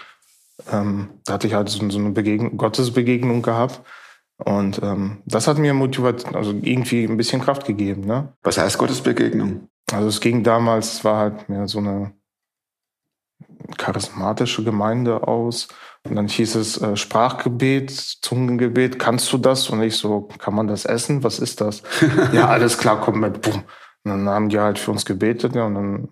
ähm, 0.72 1.10
da 1.26 1.34
hatte 1.34 1.48
ich 1.48 1.54
halt 1.54 1.70
so, 1.70 1.88
so 1.90 2.00
eine 2.00 2.12
Begegnung, 2.12 2.58
Gottesbegegnung 2.58 3.42
gehabt. 3.44 3.82
Und 4.44 4.82
ähm, 4.82 5.22
das 5.26 5.48
hat 5.48 5.58
mir 5.58 5.74
Motivation, 5.74 6.36
also 6.36 6.52
irgendwie 6.52 7.06
ein 7.06 7.18
bisschen 7.18 7.42
Kraft 7.42 7.66
gegeben. 7.66 8.02
Ne? 8.02 8.34
Was 8.44 8.58
heißt 8.58 8.78
Gottesbegegnung? 8.78 9.68
Also 9.92 10.08
es 10.08 10.20
ging 10.20 10.44
damals, 10.44 10.94
es 10.94 11.04
war 11.04 11.18
halt 11.18 11.50
mehr 11.50 11.68
so 11.68 11.80
eine 11.80 12.14
charismatische 13.78 14.64
Gemeinde 14.64 15.28
aus. 15.28 15.68
Und 16.04 16.16
dann 16.16 16.28
hieß 16.28 16.56
es 16.56 16.82
äh, 16.82 16.96
Sprachgebet, 16.96 17.92
Zungengebet, 17.92 18.98
kannst 18.98 19.32
du 19.32 19.38
das? 19.38 19.70
Und 19.70 19.84
ich 19.84 19.98
so, 19.98 20.22
kann 20.40 20.56
man 20.56 20.68
das 20.68 20.86
essen? 20.86 21.24
Was 21.24 21.40
ist 21.40 21.62
das? 21.62 21.84
ja, 22.34 22.48
alles 22.48 22.78
klar, 22.78 23.00
komm 23.00 23.20
mit, 23.20 23.42
bumm. 23.42 23.64
Und 24.04 24.12
dann 24.12 24.30
haben 24.30 24.50
die 24.50 24.60
halt 24.60 24.80
für 24.80 24.92
uns 24.92 25.06
gebetet, 25.06 25.54
ja, 25.54 25.66
und 25.66 25.76
dann 25.76 26.10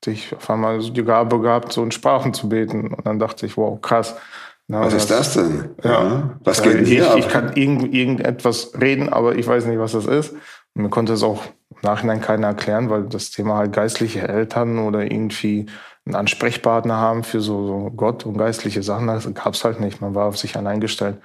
hatte 0.00 0.10
ich 0.10 0.34
auf 0.34 0.50
einmal 0.50 0.80
so 0.82 0.90
die 0.90 1.04
Gabe 1.04 1.40
gehabt, 1.40 1.72
so 1.72 1.82
in 1.82 1.90
Sprachen 1.90 2.34
zu 2.34 2.50
beten. 2.50 2.92
Und 2.92 3.06
dann 3.06 3.18
dachte 3.18 3.46
ich, 3.46 3.56
wow, 3.56 3.80
krass. 3.80 4.16
Na, 4.70 4.82
Was 4.82 4.94
ist 4.94 5.10
das 5.10 5.34
denn? 5.34 5.70
Ja. 5.82 6.38
Was 6.44 6.58
Ja, 6.58 6.64
geht 6.64 6.74
denn 6.74 6.82
ich, 6.84 6.88
hier 6.90 7.16
ich 7.16 7.24
ab? 7.24 7.30
kann 7.32 7.52
irgend, 7.56 7.92
irgendetwas 7.92 8.70
reden, 8.80 9.08
aber 9.08 9.34
ich 9.34 9.46
weiß 9.46 9.66
nicht, 9.66 9.80
was 9.80 9.92
das 9.92 10.06
ist. 10.06 10.32
Und 10.74 10.82
mir 10.82 10.90
konnte 10.90 11.12
es 11.14 11.24
auch 11.24 11.44
im 11.70 11.76
Nachhinein 11.82 12.20
keiner 12.20 12.46
erklären, 12.48 12.88
weil 12.88 13.04
das 13.04 13.30
Thema 13.32 13.56
halt 13.56 13.72
geistliche 13.72 14.28
Eltern 14.28 14.78
oder 14.78 15.02
irgendwie 15.10 15.66
einen 16.06 16.14
Ansprechpartner 16.14 16.96
haben 16.96 17.24
für 17.24 17.40
so, 17.40 17.66
so 17.66 17.90
Gott 17.96 18.24
und 18.24 18.38
geistliche 18.38 18.84
Sachen, 18.84 19.08
das 19.08 19.32
gab 19.34 19.54
es 19.54 19.64
halt 19.64 19.80
nicht. 19.80 20.00
Man 20.00 20.14
war 20.14 20.26
auf 20.26 20.38
sich 20.38 20.56
allein 20.56 20.80
gestellt. 20.80 21.16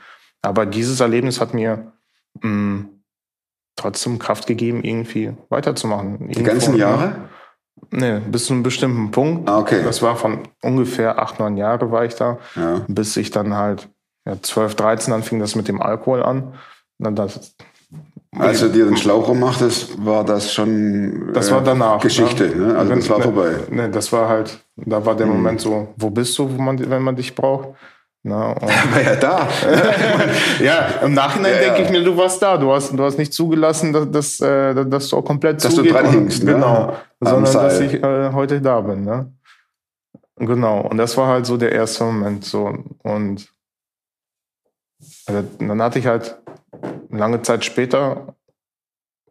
Aber 0.42 0.66
dieses 0.66 1.00
Erlebnis 1.00 1.40
hat 1.40 1.54
mir 1.54 1.92
mh, 2.42 2.86
trotzdem 3.76 4.18
Kraft 4.18 4.48
gegeben, 4.48 4.84
irgendwie 4.84 5.34
weiterzumachen. 5.50 6.30
Die 6.30 6.42
ganzen 6.44 6.76
Jahre? 6.78 7.30
Nee, 7.92 8.20
bis 8.32 8.46
zu 8.46 8.54
einem 8.54 8.64
bestimmten 8.64 9.12
Punkt. 9.12 9.50
Ah, 9.50 9.60
okay. 9.60 9.82
Das 9.84 10.02
war 10.02 10.16
von 10.16 10.40
ungefähr 10.64 11.20
acht, 11.20 11.40
neun 11.40 11.58
Jahre 11.58 11.92
war 11.92 12.06
ich 12.06 12.16
da 12.16 12.38
Ja. 12.56 12.82
bis 12.88 13.16
ich 13.18 13.32
dann 13.32 13.56
halt 13.56 13.90
ja, 14.28 14.42
12, 14.42 14.76
13, 14.76 15.12
dann 15.12 15.24
fing 15.24 15.40
das 15.40 15.56
mit 15.56 15.68
dem 15.68 15.82
Alkohol 15.82 16.24
an. 16.24 16.54
Dann 16.98 17.16
das, 17.16 17.56
Als 18.38 18.60
du 18.62 18.70
dir 18.70 18.86
den 18.86 18.98
Schlauch 18.98 19.28
rummachtest, 19.28 20.04
war 20.06 20.24
das 20.26 20.52
schon 20.54 21.32
Das 21.34 21.50
äh, 21.50 21.52
war 21.54 21.62
danach. 21.64 22.00
Geschichte. 22.02 22.48
Ne? 22.56 22.76
Also 22.78 22.90
Wenn- 22.92 23.00
das 23.00 23.10
war 23.10 23.18
ne, 23.20 23.24
vorbei. 23.24 23.52
Ne, 23.70 23.90
das 23.90 24.12
war 24.12 24.28
halt, 24.28 24.60
da 24.76 25.06
war 25.06 25.16
der 25.16 25.28
Moment 25.28 25.62
so, 25.62 25.90
wo 25.98 26.10
bist 26.10 26.38
du, 26.40 26.50
wo 26.58 26.62
man, 26.62 26.80
wenn 26.90 27.02
man 27.04 27.16
dich 27.16 27.36
braucht? 27.36 27.70
Na, 28.28 28.52
und 28.54 28.64
War 28.64 29.02
ja 29.04 29.16
da. 29.18 29.48
ja, 30.60 30.88
im 31.04 31.14
Nachhinein 31.14 31.54
Ja, 31.54 31.60
denke 31.60 31.80
ja. 31.82 31.86
ich 31.86 31.92
mir, 31.92 32.04
du 32.04 32.18
warst 32.18 32.42
da. 32.42 32.58
Du 32.58 32.72
hast, 32.74 32.92
du 32.92 33.04
hast 33.04 33.20
nicht 33.20 33.32
zugelassen, 33.34 33.94
dass, 33.94 34.10
dass, 34.10 34.40
äh, 34.42 34.84
dass 34.86 35.10
du 35.10 35.18
auch 35.18 35.24
komplett 35.24 35.64
Dass 35.64 35.70
du 35.76 35.78
zugeht 35.78 35.94
dran 35.94 36.08
und- 36.08 36.12
hingst, 36.14 36.44
ne? 36.44 36.54
Genau. 36.54 36.96
Sondern 37.20 37.54
dass 37.54 37.80
ich 37.80 37.94
äh, 38.02 38.32
heute 38.34 38.60
da 38.62 38.82
bin. 38.82 39.04
Ne? 39.04 39.32
Genau. 40.38 40.82
Und 40.82 40.98
das 40.98 41.16
war 41.18 41.28
halt 41.28 41.46
so 41.46 41.56
der 41.56 41.72
erste 41.72 42.04
Moment. 42.04 42.44
So. 42.46 42.76
Und 43.04 43.48
also, 45.28 45.44
dann 45.60 45.82
hatte 45.84 46.00
ich 46.00 46.08
halt 46.08 46.36
lange 47.10 47.44
Zeit 47.44 47.64
später, 47.64 48.36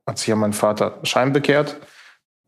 hat 0.06 0.18
sich 0.18 0.28
ja 0.28 0.36
mein 0.36 0.52
Vater 0.52 1.00
scheinbekehrt. 1.02 1.80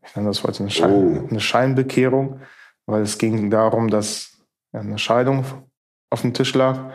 Ich 0.05 0.15
nenne 0.15 0.29
das 0.29 0.43
heute 0.43 0.61
eine, 0.61 0.69
Schein, 0.71 0.91
Oh. 0.91 1.27
eine 1.29 1.39
Scheinbekehrung, 1.41 2.39
weil 2.85 3.01
es 3.01 3.17
ging 3.17 3.49
darum, 3.49 3.89
dass 3.89 4.31
eine 4.71 4.97
Scheidung 4.97 5.43
auf 6.09 6.21
dem 6.21 6.33
Tisch 6.33 6.53
lag. 6.53 6.91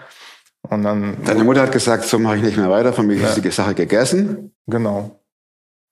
Und 0.68 0.84
dann, 0.84 1.22
Deine 1.24 1.44
Mutter 1.44 1.62
hat 1.62 1.72
gesagt, 1.72 2.04
so 2.04 2.18
mache 2.18 2.36
ich 2.36 2.42
nicht 2.42 2.56
mehr 2.56 2.70
weiter, 2.70 2.92
für 2.92 3.02
mich 3.02 3.20
Ja. 3.20 3.28
ist 3.28 3.42
die 3.44 3.50
Sache 3.50 3.74
gegessen. 3.74 4.54
genau, 4.66 5.20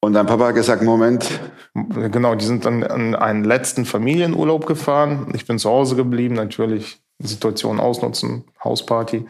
Und 0.03 0.13
dein 0.15 0.27
Papa 0.27 0.49
hat 0.49 0.55
gesagt, 0.55 0.83
Moment, 0.83 1.29
Genau, 1.75 2.35
die 2.35 2.45
sind 2.45 2.65
dann 2.65 2.83
an 2.83 3.15
einen 3.15 3.45
letzten 3.45 3.85
Familienurlaub 3.85 4.67
gefahren. 4.67 5.33
Ich 5.35 5.47
bin 5.47 5.59
zu 5.59 5.71
Hause 5.71 5.95
geblieben, 5.97 6.35
natürlich 6.35 7.01
Situation 7.19 7.79
ausnutzen, 7.79 8.45
Hausparty. 8.65 9.27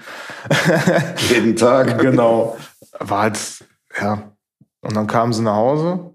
jeden 1.31 1.57
Tag. 1.57 1.99
genau. 1.99 2.57
War 2.99 3.23
halt, 3.23 3.39
ja. 4.01 4.23
Und 4.83 4.97
dann 4.97 5.07
kamen 5.07 5.33
sie 5.35 5.43
nach 5.43 5.57
Hause 5.57 6.15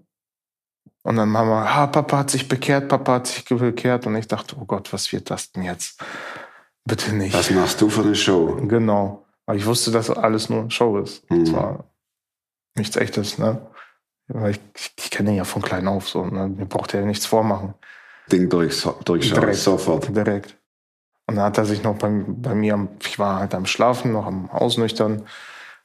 und 1.04 1.16
dann 1.16 1.36
haben 1.36 1.48
wir, 1.48 1.66
ah, 1.68 1.86
Papa 1.86 2.18
hat 2.18 2.30
sich 2.30 2.48
bekehrt, 2.48 2.88
Papa 2.88 3.14
hat 3.14 3.26
sich 3.28 3.44
bekehrt. 3.44 4.06
Und 4.06 4.16
ich 4.16 4.26
dachte, 4.26 4.56
oh 4.60 4.64
Gott, 4.64 4.92
was 4.92 5.12
wird 5.12 5.30
das 5.30 5.52
denn 5.52 5.62
jetzt? 5.62 6.02
Bitte 6.86 7.14
nicht. 7.14 7.34
Was 7.34 7.50
machst 7.50 7.80
du 7.80 7.88
für 7.88 8.02
eine 8.02 8.14
Show? 8.14 8.56
Genau. 8.66 9.24
Weil 9.46 9.56
ich 9.58 9.66
wusste, 9.66 9.90
dass 9.90 10.08
alles 10.10 10.48
nur 10.48 10.70
Show 10.70 10.98
ist. 10.98 11.28
Mhm. 11.30 11.42
Es 11.42 11.52
war 11.52 11.84
nichts 12.76 12.96
echtes, 12.96 13.38
ne? 13.38 13.60
Weil 14.28 14.52
ich, 14.52 14.60
ich, 14.76 14.92
ich 14.98 15.10
kenne 15.10 15.30
ihn 15.30 15.36
ja 15.36 15.44
von 15.44 15.62
klein 15.62 15.86
auf 15.88 16.08
so. 16.08 16.24
Ne? 16.24 16.48
Mir 16.48 16.66
braucht 16.66 16.94
er 16.94 17.00
ja 17.00 17.06
nichts 17.06 17.26
vormachen. 17.26 17.74
Ding 18.30 18.48
durch, 18.48 18.82
durchschauen, 19.04 19.40
Direkt. 19.40 19.58
sofort. 19.58 20.14
Direkt. 20.16 20.56
Und 21.28 21.36
dann 21.36 21.44
hat 21.44 21.58
er 21.58 21.64
sich 21.64 21.82
noch 21.82 21.96
bei, 21.96 22.08
bei 22.26 22.54
mir, 22.54 22.74
am, 22.74 22.88
ich 23.02 23.18
war 23.18 23.40
halt 23.40 23.54
am 23.54 23.66
Schlafen, 23.66 24.12
noch 24.12 24.26
am 24.26 24.48
Ausnüchtern, 24.50 25.22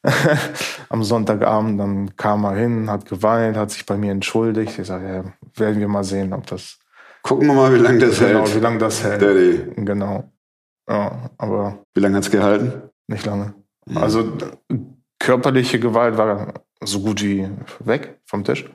am 0.89 1.03
Sonntagabend, 1.03 1.79
dann 1.79 2.15
kam 2.15 2.43
er 2.45 2.55
hin, 2.55 2.89
hat 2.89 3.05
geweint, 3.05 3.57
hat 3.57 3.71
sich 3.71 3.85
bei 3.85 3.97
mir 3.97 4.11
entschuldigt. 4.11 4.77
Ich 4.79 4.87
sage, 4.87 5.07
ja, 5.07 5.23
werden 5.59 5.79
wir 5.79 5.87
mal 5.87 6.03
sehen, 6.03 6.33
ob 6.33 6.47
das, 6.47 6.79
Gucken 7.23 7.47
wir 7.47 7.53
mal, 7.53 7.73
wie 7.73 7.77
lange 7.79 7.99
das 7.99 8.17
genau, 8.19 8.45
wie 8.47 8.51
hält. 8.51 8.63
lange 8.63 8.77
das 8.79 9.03
hält. 9.03 9.21
Daddy, 9.21 9.71
Genau. 9.83 10.31
Ja, 10.89 11.29
aber 11.37 11.83
wie 11.93 11.99
lange 12.01 12.17
hat's 12.17 12.31
gehalten? 12.31 12.89
nicht 13.07 13.25
lange. 13.25 13.53
Mhm. 13.85 13.97
Also 13.97 14.37
körperliche 15.19 15.79
Gewalt 15.79 16.17
war 16.17 16.53
so 16.83 17.01
gut 17.01 17.21
wie 17.21 17.49
weg 17.79 18.19
vom 18.25 18.43
Tisch. 18.43 18.69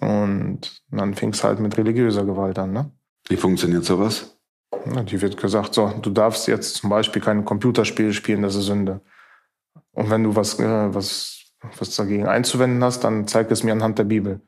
Und 0.00 0.82
dann 0.90 1.14
fing 1.14 1.30
es 1.30 1.42
halt 1.44 1.60
mit 1.60 1.76
religiöser 1.78 2.24
Gewalt 2.24 2.58
an, 2.58 2.72
ne? 2.72 2.90
Wie 3.28 3.36
funktioniert 3.36 3.84
sowas? 3.84 4.36
Ja, 4.92 5.02
Die 5.02 5.20
wird 5.22 5.36
gesagt, 5.36 5.74
so, 5.74 5.88
du 6.02 6.10
darfst 6.10 6.48
jetzt 6.48 6.74
zum 6.76 6.90
Beispiel 6.90 7.22
kein 7.22 7.44
Computerspiel 7.44 8.12
spielen, 8.12 8.42
das 8.42 8.54
ist 8.56 8.66
Sünde. 8.66 9.00
Und 9.92 10.10
wenn 10.10 10.24
du 10.24 10.36
was, 10.36 10.58
äh, 10.58 10.94
was, 10.94 11.40
was 11.78 11.94
dagegen 11.96 12.26
einzuwenden 12.26 12.82
hast, 12.84 13.04
dann 13.04 13.26
zeig 13.26 13.50
es 13.50 13.62
mir 13.62 13.72
anhand 13.72 13.98
der 13.98 14.04
Bibel. 14.04 14.40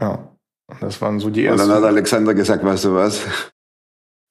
Ja. 0.00 0.36
Und 0.66 0.82
das 0.82 1.00
waren 1.00 1.20
so 1.20 1.30
die 1.30 1.42
Und 1.48 1.58
dann 1.58 1.68
ersten. 1.70 1.82
hat 1.82 1.84
Alexander 1.84 2.34
gesagt, 2.34 2.64
weißt 2.64 2.84
du 2.86 2.94
was? 2.94 3.22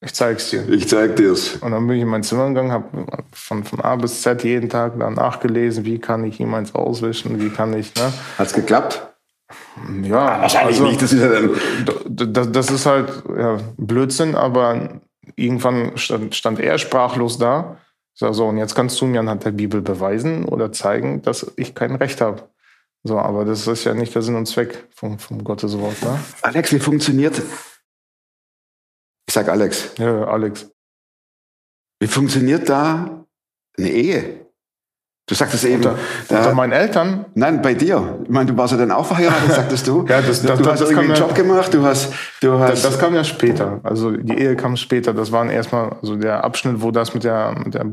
Ich 0.03 0.13
zeig's 0.13 0.49
dir. 0.49 0.67
Ich 0.69 0.87
zeig 0.87 1.15
dir's. 1.15 1.57
Und 1.61 1.71
dann 1.71 1.87
bin 1.87 1.97
ich 1.97 2.01
in 2.01 2.09
mein 2.09 2.23
Zimmer 2.23 2.47
gegangen, 2.49 2.71
habe 2.71 3.05
von, 3.31 3.63
von 3.63 3.79
A 3.81 3.95
bis 3.95 4.21
Z 4.21 4.43
jeden 4.43 4.69
Tag 4.69 4.99
dann 4.99 5.13
nachgelesen, 5.13 5.85
wie 5.85 5.99
kann 5.99 6.23
ich 6.25 6.39
ihm 6.39 6.53
eins 6.53 6.75
auswischen, 6.75 7.39
wie 7.39 7.49
kann 7.49 7.73
ich, 7.73 7.95
ne? 7.95 8.11
Hat's 8.37 8.53
geklappt? 8.53 9.07
Ja, 10.03 10.41
Wahrscheinlich 10.41 10.79
also, 10.79 10.87
nicht, 10.87 11.01
das 11.01 11.13
ist 11.13 11.21
ja 11.21 11.29
dann. 11.29 11.51
Das, 12.33 12.51
das 12.51 12.71
ist 12.71 12.85
halt 12.85 13.23
ja, 13.37 13.57
Blödsinn, 13.77 14.35
aber 14.35 14.99
irgendwann 15.35 15.97
stand, 15.97 16.35
stand 16.35 16.59
er 16.59 16.77
sprachlos 16.77 17.37
da. 17.37 17.77
Ich 18.13 18.19
sag 18.19 18.33
so, 18.35 18.47
und 18.47 18.57
jetzt 18.57 18.75
kannst 18.75 18.99
du 19.01 19.05
mir 19.05 19.19
anhand 19.19 19.45
der 19.45 19.51
Bibel 19.51 19.81
beweisen 19.81 20.45
oder 20.45 20.71
zeigen, 20.71 21.21
dass 21.21 21.51
ich 21.55 21.73
kein 21.73 21.95
Recht 21.95 22.21
habe. 22.21 22.43
So, 23.03 23.19
aber 23.19 23.45
das 23.45 23.67
ist 23.67 23.83
ja 23.83 23.93
nicht 23.93 24.15
der 24.15 24.21
Sinn 24.21 24.35
und 24.35 24.47
Zweck 24.47 24.85
vom, 24.95 25.19
vom 25.19 25.43
Gotteswort, 25.43 26.01
ne? 26.03 26.19
Alex, 26.41 26.71
wie 26.71 26.79
funktioniert. 26.79 27.41
Ich 29.33 29.35
sag 29.35 29.49
Alex, 29.49 29.89
Ja, 29.97 30.25
Alex. 30.25 30.69
wie 31.99 32.05
funktioniert 32.05 32.69
da 32.69 33.25
eine 33.79 33.89
Ehe? 33.89 34.45
Du 35.25 35.33
sagtest 35.33 35.63
eben, 35.65 35.77
Unter, 35.77 35.97
da, 36.29 36.37
unter 36.37 36.53
meinen 36.53 36.71
Eltern, 36.73 37.25
nein, 37.33 37.59
bei 37.63 37.73
dir. 37.73 38.19
Ich 38.25 38.29
meine, 38.29 38.51
du 38.51 38.57
warst 38.57 38.73
ja 38.73 38.77
dann 38.77 38.91
auch 38.91 39.07
verheiratet, 39.07 39.51
sagtest 39.55 39.87
du. 39.87 40.05
Ja, 40.07 40.21
das- 40.21 40.43
das- 40.43 40.59
du 40.59 40.63
das 40.63 40.73
hast 40.73 40.81
irgendwie 40.91 41.07
kann 41.07 41.15
einen 41.15 41.27
Job 41.27 41.33
gemacht, 41.33 41.73
du 41.73 41.81
hast, 41.81 42.13
du 42.41 42.49
das, 42.51 42.71
hast, 42.73 42.85
das 42.85 42.99
kam 42.99 43.15
ja 43.15 43.23
später. 43.23 43.79
Also 43.81 44.11
die 44.11 44.37
Ehe 44.37 44.55
kam 44.55 44.77
später. 44.77 45.15
Das 45.15 45.31
waren 45.31 45.49
erstmal, 45.49 45.93
also 45.99 46.15
der 46.15 46.43
Abschnitt, 46.43 46.83
wo 46.83 46.91
das 46.91 47.15
mit 47.15 47.23
der, 47.23 47.55
mit 47.57 47.73
der 47.73 47.85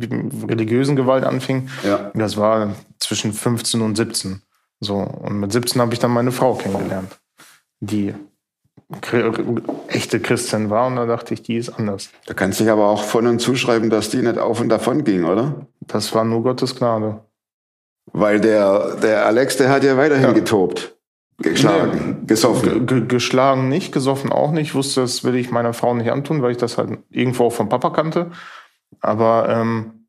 religiösen 0.47 0.95
Gewalt 0.95 1.25
anfing. 1.25 1.71
ja. 1.85 2.11
Das 2.13 2.37
war 2.37 2.75
zwischen 2.99 3.33
15 3.33 3.81
und 3.81 3.97
17. 3.97 4.43
So, 4.81 4.97
und 4.97 5.41
mit 5.41 5.53
17 5.53 5.81
habe 5.81 5.95
ich 5.95 6.01
dann 6.01 6.11
meine 6.11 6.33
Frau 6.33 6.53
kennengelernt, 6.55 7.19
die 7.81 8.13
echte 9.89 10.21
Christin 10.21 10.71
war. 10.71 10.87
Und 10.87 10.97
da 10.97 11.07
dachte 11.07 11.35
ich, 11.35 11.43
die 11.43 11.57
ist 11.57 11.71
anders. 11.71 12.11
Da 12.27 12.35
kannst 12.35 12.61
du 12.61 12.65
dich 12.65 12.73
aber 12.73 12.89
auch 12.89 13.05
von 13.05 13.27
und 13.27 13.41
zuschreiben, 13.41 13.91
dass 13.91 14.11
die 14.11 14.19
nicht 14.23 14.39
auf 14.39 14.61
und 14.61 14.69
davon 14.69 15.05
ging, 15.05 15.25
oder? 15.25 15.67
Das 15.81 16.15
war 16.15 16.25
nur 16.25 16.43
Gottes 16.43 16.77
Gnade. 16.77 17.21
Weil 18.13 18.41
der, 18.41 18.97
der 18.97 19.27
Alex, 19.27 19.57
der 19.57 19.69
hat 19.71 19.85
ja 19.85 19.97
weiterhin 19.97 20.25
Ja. 20.25 20.33
getobt. 20.33 20.97
Geschlagen, 21.39 22.27
gesoffen. 22.27 22.87
Ge 22.87 23.01
ge 23.01 23.07
geschlagen 23.07 23.69
nicht, 23.71 23.93
gesoffen 23.93 24.31
auch 24.31 24.51
nicht. 24.51 24.69
Ich 24.69 24.75
wusste, 24.75 25.01
das 25.01 25.25
will 25.25 25.37
ich 25.37 25.51
meiner 25.51 25.73
Frau 25.73 25.95
nicht 25.95 26.11
antun, 26.11 26.43
weil 26.43 26.51
ich 26.51 26.59
das 26.59 26.77
halt 26.77 26.99
irgendwo 27.09 27.45
auch 27.45 27.53
vom 27.53 27.71
Papa 27.71 27.91
kannte. 27.91 28.31
Aber 29.01 29.49
ähm, 29.49 30.07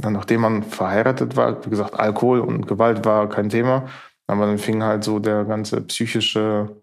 nachdem 0.00 0.42
man 0.42 0.62
verheiratet 0.62 1.36
war, 1.36 1.64
wie 1.64 1.70
gesagt, 1.70 1.94
Alkohol 1.98 2.40
und 2.40 2.68
Gewalt 2.68 3.04
war 3.04 3.28
kein 3.28 3.48
Thema. 3.48 3.86
Aber 4.28 4.46
dann 4.46 4.58
fing 4.58 4.82
halt 4.84 5.02
so 5.02 5.18
der 5.18 5.44
ganze 5.44 5.80
psychische, 5.80 6.76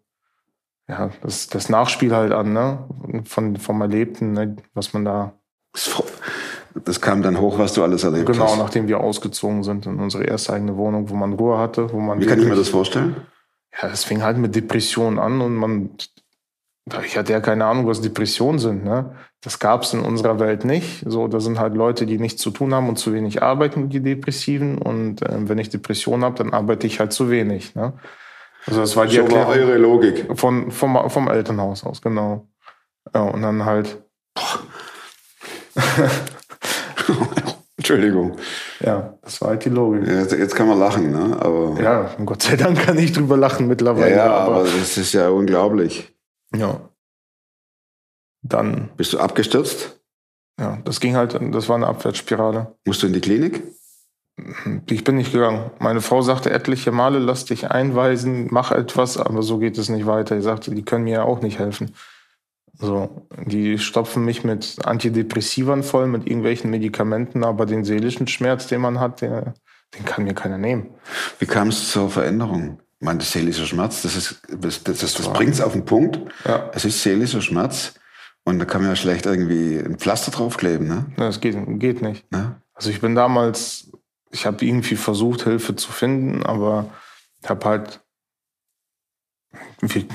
ja, 0.92 1.10
das, 1.24 1.48
das 1.48 1.70
Nachspiel 1.70 2.14
halt 2.16 2.32
an, 2.34 2.54
ne? 2.54 2.80
Von, 3.26 3.56
vom 3.58 3.82
Erlebten, 3.82 4.34
ne? 4.34 4.56
was 4.74 4.94
man 4.94 5.06
da, 5.06 5.34
Das- 5.74 6.04
Das 6.86 7.02
kam 7.02 7.22
dann 7.22 7.40
hoch, 7.40 7.58
was 7.58 7.74
du 7.74 7.84
alles 7.84 8.04
erlebt 8.04 8.28
genau, 8.28 8.46
hast. 8.46 8.58
nachdem 8.58 8.88
wir 8.88 9.00
ausgezogen 9.00 9.64
sind 9.64 9.86
in 9.88 10.00
unsere 10.00 10.24
erste 10.26 10.54
eigene 10.54 10.78
Wohnung, 10.78 11.10
wo 11.10 11.16
man 11.16 11.34
Ruhe 11.34 11.58
hatte, 11.58 11.92
wo 11.92 12.00
man. 12.00 12.20
Wie 12.22 12.26
kann 12.26 12.40
ich 12.40 12.48
mir 12.48 12.56
das 12.56 12.70
vorstellen? 12.70 13.16
Ja, 13.82 13.90
es 13.90 14.04
fing 14.04 14.22
halt 14.22 14.38
mit 14.38 14.54
Depressionen 14.56 15.18
an 15.18 15.40
und 15.42 15.56
man, 15.56 15.90
ich 17.06 17.18
hatte 17.18 17.32
ja 17.32 17.40
keine 17.40 17.66
Ahnung, 17.66 17.88
was 17.88 18.02
Depressionen 18.02 18.60
sind. 18.60 18.84
Ne? 18.84 19.16
Das 19.42 19.60
gab 19.60 19.84
es 19.84 19.94
in 19.94 20.02
unserer 20.02 20.40
Welt 20.40 20.66
nicht. 20.66 21.04
So, 21.08 21.28
da 21.30 21.40
sind 21.40 21.58
halt 21.60 21.76
Leute, 21.76 22.06
die 22.06 22.20
nichts 22.20 22.42
zu 22.42 22.52
tun 22.52 22.74
haben 22.74 22.90
und 22.90 22.98
zu 22.98 23.14
wenig 23.14 23.42
arbeiten, 23.42 23.88
die 23.90 24.02
Depressiven. 24.02 24.78
Und 24.78 25.22
ähm, 25.30 25.48
wenn 25.50 25.58
ich 25.58 25.70
Depressionen 25.70 26.24
habe, 26.26 26.36
dann 26.38 26.54
arbeite 26.54 26.86
ich 26.86 27.00
halt 27.00 27.14
zu 27.14 27.30
wenig. 27.30 27.76
Ne? 27.76 27.94
Also 28.68 28.82
das 28.82 28.96
war 28.96 29.06
die 29.08 29.16
So 29.18 29.24
war 29.32 29.40
Erklärung 29.40 29.70
eure 29.70 29.78
Logik. 29.78 30.28
von, 30.40 30.72
vom, 30.72 31.10
vom 31.10 31.28
Elternhaus 31.28 31.84
aus, 31.84 32.02
genau. 32.02 32.48
Ja, 33.14 33.22
und 33.24 33.42
dann 33.42 33.66
halt, 33.66 34.02
Entschuldigung. 37.78 38.38
ja, 38.80 39.18
das 39.24 39.42
war 39.42 39.50
halt 39.50 39.66
die 39.66 39.70
Logik. 39.70 40.08
Jetzt, 40.08 40.32
jetzt 40.34 40.56
kann 40.56 40.68
man 40.68 40.78
lachen, 40.80 41.12
ne? 41.12 41.36
Aber, 41.40 41.76
ja, 41.82 42.04
Ja, 42.04 42.16
Gott 42.26 42.44
sei 42.44 42.56
Dank 42.56 42.80
kann 42.84 42.98
ich 43.00 43.12
drüber 43.12 43.38
lachen 43.38 43.68
mittlerweile. 43.68 44.16
ja, 44.16 44.32
aber 44.32 44.64
das 44.64 44.98
ist 44.98 45.14
ja 45.14 45.30
unglaublich. 45.30 46.14
ja. 46.56 46.80
Dann 48.44 48.90
Bist 48.98 49.14
du 49.14 49.20
abgestürzt? 49.20 50.00
Ja, 50.60 50.80
das 50.84 51.00
ging 51.00 51.16
halt, 51.16 51.38
das 51.54 51.70
war 51.70 51.76
eine 51.76 51.86
Abwärtsspirale. 51.86 52.76
Musst 52.86 53.04
du 53.04 53.08
in 53.08 53.14
die 53.14 53.22
Klinik? 53.22 53.62
Ich 54.90 55.04
bin 55.04 55.16
nicht 55.16 55.32
gegangen. 55.32 55.72
Meine 55.80 56.02
Frau 56.02 56.22
sagte 56.22 56.52
etliche 56.52 56.92
Male, 56.92 57.20
lass 57.20 57.46
dich 57.46 57.70
einweisen, 57.72 58.48
mach 58.52 58.72
etwas, 58.72 59.18
aber 59.18 59.42
so 59.44 59.58
geht 59.58 59.78
es 59.78 59.90
nicht 59.90 60.06
weiter. 60.06 60.38
Ich 60.38 60.44
sagte, 60.44 60.72
die 60.72 60.84
können 60.84 61.04
mir 61.04 61.14
ja 61.14 61.24
auch 61.24 61.42
nicht 61.42 61.60
helfen. 61.60 61.94
So, 62.74 63.28
die 63.46 63.78
stopfen 63.78 64.26
mich 64.26 64.44
mit 64.44 64.78
Antidepressivern 64.84 65.84
voll, 65.84 66.08
mit 66.08 66.26
irgendwelchen 66.26 66.72
Medikamenten, 66.72 67.44
aber 67.44 67.66
den 67.66 67.84
seelischen 67.84 68.28
Schmerz, 68.28 68.68
den 68.68 68.82
man 68.82 69.00
hat, 69.00 69.22
der, 69.22 69.54
den 69.96 70.06
kann 70.06 70.24
mir 70.24 70.34
keiner 70.34 70.58
nehmen. 70.58 70.90
Wie 71.40 71.46
kam 71.46 71.68
es 71.68 71.92
zur 71.92 72.10
Veränderung? 72.10 72.80
Ich 73.00 73.06
meine, 73.06 73.20
das 73.20 73.32
seelische 73.32 73.68
Schmerz, 73.68 74.02
das 74.02 74.16
ist, 74.16 74.42
das, 74.50 74.84
das, 74.84 75.00
das, 75.00 75.14
das 75.14 75.34
bringt 75.34 75.54
es 75.54 75.62
auf 75.62 75.74
den 75.74 75.86
Punkt. 75.86 76.20
Ja. 76.46 76.70
Es 76.74 76.86
ist 76.86 77.02
seelischer 77.04 77.42
Schmerz. 77.42 77.94
Und 78.44 78.58
da 78.58 78.66
kann 78.66 78.82
man 78.82 78.90
ja 78.92 78.96
schlecht 78.96 79.28
irgendwie 79.28 79.78
ein 79.78 79.98
Pflaster 80.00 80.32
draufkleben, 80.32 80.88
ne? 80.88 81.06
Das 81.18 81.40
geht, 81.42 81.56
geht 81.80 82.02
nicht. 82.02 82.32
ne? 82.32 82.56
Also 82.74 82.90
ich 82.90 83.00
bin 83.00 83.14
damals 83.14 83.91
ich 84.32 84.46
habe 84.46 84.66
irgendwie 84.66 84.96
versucht, 84.96 85.44
Hilfe 85.44 85.76
zu 85.76 85.92
finden, 85.92 86.44
aber 86.44 86.86
ich 87.42 87.50
habe 87.50 87.66
halt 87.66 88.00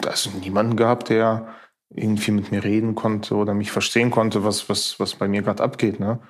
also 0.07 0.31
niemanden 0.31 0.77
gehabt, 0.77 1.09
der 1.09 1.49
irgendwie 1.91 2.31
mit 2.31 2.51
mir 2.51 2.65
reden 2.65 2.95
konnte 2.95 3.35
oder 3.35 3.55
mich 3.55 3.71
verstehen 3.71 4.11
konnte, 4.11 4.45
was, 4.45 4.69
was, 4.69 4.99
was 4.99 5.15
bei 5.15 5.29
mir 5.29 5.43
gerade 5.43 5.63
abgeht. 5.63 6.01
Ne? 6.01 6.21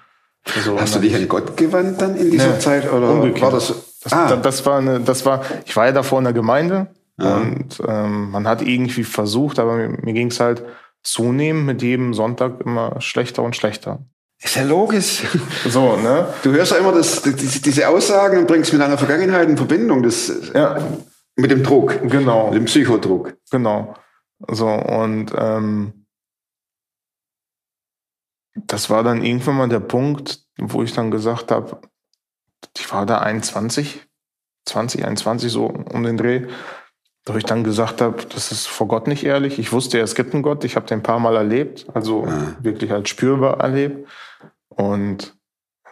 Also, 0.55 0.79
Hast 0.79 0.95
du 0.95 1.01
dich 1.01 1.15
an 1.15 1.29
Gott 1.29 1.57
gewandt 1.57 2.01
dann 2.01 2.17
in 2.17 2.31
dieser 2.31 2.55
nee, 2.55 2.59
Zeit? 2.59 2.93
Oder 2.93 3.11
umgekehrt. 3.11 3.43
war 3.43 3.51
das? 3.53 3.75
Das, 4.03 4.13
ah. 4.13 4.37
das, 4.37 4.65
war 4.67 4.79
eine, 4.79 5.01
das 5.01 5.25
war, 5.25 5.45
ich 5.65 5.75
war 5.75 5.87
ja 5.87 5.93
davor 5.93 6.19
in 6.19 6.25
der 6.25 6.33
Gemeinde 6.33 6.89
ja. 7.19 7.37
und 7.39 7.83
ähm, 7.87 8.31
man 8.31 8.47
hat 8.47 8.63
irgendwie 8.63 9.03
versucht, 9.03 9.59
aber 9.59 9.77
mir, 9.77 9.89
mir 9.89 10.13
ging 10.13 10.29
es 10.29 10.39
halt 10.39 10.63
zunehmend 11.03 11.67
mit 11.67 11.83
jedem 11.83 12.15
Sonntag 12.15 12.61
immer 12.61 13.01
schlechter 13.01 13.43
und 13.43 13.57
schlechter. 13.57 14.01
Ist 14.43 14.57
ja 14.57 14.65
logisch. 14.65 15.23
So, 15.69 15.97
ne? 15.97 16.33
Du 16.43 16.53
hörst 16.53 16.73
ja 16.73 16.79
immer 16.79 16.93
das, 16.93 17.23
diese 17.23 17.89
Aussagen 17.89 18.39
und 18.39 18.47
bringst 18.47 18.73
mit 18.73 18.81
deiner 18.81 18.99
Vergangenheit 18.99 19.49
in 19.49 19.57
Verbindung. 19.57 20.03
Das, 20.03 20.31
ja. 20.55 20.79
Mit 21.37 21.51
dem 21.51 21.63
Druck. 21.63 22.01
Genau. 22.03 22.47
Mit 22.47 22.55
dem 22.55 22.65
Psychodruck. 22.67 23.37
Genau. 23.51 23.95
So, 24.49 24.69
und 24.69 25.33
ähm, 25.37 26.07
das 28.55 28.91
war 28.91 29.03
dann 29.03 29.23
irgendwann 29.23 29.57
mal 29.57 29.69
der 29.69 29.81
Punkt, 29.81 30.41
wo 30.59 30.83
ich 30.83 30.93
dann 30.93 31.11
gesagt 31.11 31.51
habe, 31.51 31.81
ich 32.77 32.91
war 32.93 33.07
da 33.07 33.19
21, 33.19 34.07
20, 34.67 35.05
21 35.05 35.53
so 35.53 35.67
um 35.67 36.03
den 36.03 36.17
Dreh, 36.17 36.47
wo 37.27 37.37
ich 37.37 37.45
dann 37.45 37.65
gesagt 37.65 38.01
habe, 38.01 38.25
das 38.33 38.53
ist 38.53 38.67
vor 38.69 38.87
Gott 38.87 39.09
nicht 39.09 39.25
ehrlich. 39.25 39.59
Ich 39.59 39.73
wusste 39.73 39.99
ja, 39.99 40.05
es 40.05 40.15
gibt 40.15 40.33
einen 40.33 40.43
Gott, 40.43 40.65
ich 40.65 40.77
habe 40.77 40.87
den 40.87 41.01
ein 41.01 41.03
paar 41.03 41.19
Mal 41.19 41.37
erlebt, 41.37 41.87
also 41.93 42.25
ja. 42.25 42.57
wirklich 42.61 42.93
als 42.93 43.09
spürbar 43.09 43.61
erlebt. 43.61 44.09
Und 44.69 45.35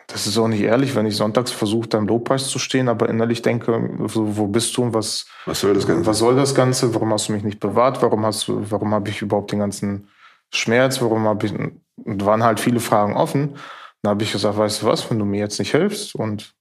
das 0.06 0.26
ist 0.26 0.38
auch 0.38 0.48
nicht 0.48 0.60
ehrlich, 0.60 0.94
wenn 0.94 1.06
ich 1.06 1.16
sonntags 1.16 1.50
versuche, 1.50 1.88
da 1.88 1.98
im 1.98 2.06
Lobpreis 2.06 2.46
zu 2.48 2.58
stehen, 2.58 2.88
aber 2.88 3.08
innerlich 3.08 3.42
denke, 3.42 3.90
wo 3.98 4.46
bist 4.46 4.76
du 4.76 4.82
und 4.84 4.94
was, 4.94 5.26
was 5.46 5.60
soll 5.60 5.74
das 5.74 5.86
Ganze? 5.86 6.06
Was 6.06 6.18
soll 6.18 6.36
das 6.36 6.54
Ganze? 6.54 6.94
Warum 6.94 7.12
hast 7.12 7.28
du 7.28 7.32
mich 7.32 7.42
nicht 7.42 7.58
bewahrt? 7.58 8.00
Warum 8.02 8.24
hast 8.24 8.46
du, 8.46 8.64
warum 8.70 8.94
habe 8.94 9.08
ich 9.08 9.22
überhaupt 9.22 9.50
den 9.50 9.58
ganzen 9.58 10.08
Schmerz? 10.52 11.00
Warum 11.00 11.26
habe 11.26 11.46
ich, 11.46 11.54
und 11.54 12.24
waren 12.24 12.44
halt 12.44 12.60
viele 12.60 12.80
Fragen 12.80 13.16
offen. 13.16 13.56
Dann 14.02 14.10
habe 14.10 14.22
ich 14.22 14.32
gesagt, 14.32 14.56
weißt 14.56 14.82
du 14.82 14.86
was, 14.86 15.10
wenn 15.10 15.18
du 15.18 15.24
mir 15.24 15.40
jetzt 15.40 15.58
nicht 15.58 15.72
hilfst 15.72 16.14
und 16.14 16.54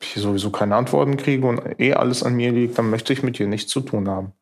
ich 0.00 0.14
sowieso 0.14 0.50
keine 0.50 0.76
Antworten 0.76 1.16
kriege 1.16 1.46
und 1.46 1.80
eh 1.80 1.94
alles 1.94 2.22
an 2.22 2.34
mir 2.34 2.52
liegt, 2.52 2.78
dann 2.78 2.90
möchte 2.90 3.12
ich 3.12 3.22
mit 3.22 3.38
dir 3.38 3.46
nichts 3.46 3.70
zu 3.70 3.80
tun 3.80 4.08
haben. 4.08 4.32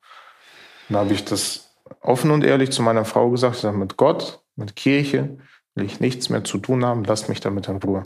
Dann 0.88 0.98
habe 0.98 1.12
ich 1.12 1.24
das 1.24 1.76
offen 2.00 2.30
und 2.30 2.44
ehrlich 2.44 2.70
zu 2.70 2.82
meiner 2.82 3.04
Frau 3.04 3.30
gesagt, 3.30 3.56
ich 3.56 3.62
sage, 3.62 3.76
mit 3.76 3.96
Gott, 3.96 4.42
mit 4.56 4.76
Kirche 4.76 5.38
will 5.74 5.84
ich 5.84 6.00
nichts 6.00 6.28
mehr 6.28 6.44
zu 6.44 6.58
tun 6.58 6.84
haben, 6.84 7.04
lasst 7.04 7.28
mich 7.28 7.40
damit 7.40 7.68
in 7.68 7.76
Ruhe. 7.76 8.04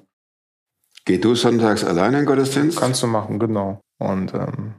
Geh 1.04 1.18
du 1.18 1.34
sonntags 1.34 1.84
alleine 1.84 2.20
in 2.20 2.26
Gottesdienst? 2.26 2.78
Kannst 2.78 3.02
du 3.02 3.06
machen, 3.06 3.38
genau. 3.38 3.80
Und 3.98 4.34
ähm, 4.34 4.74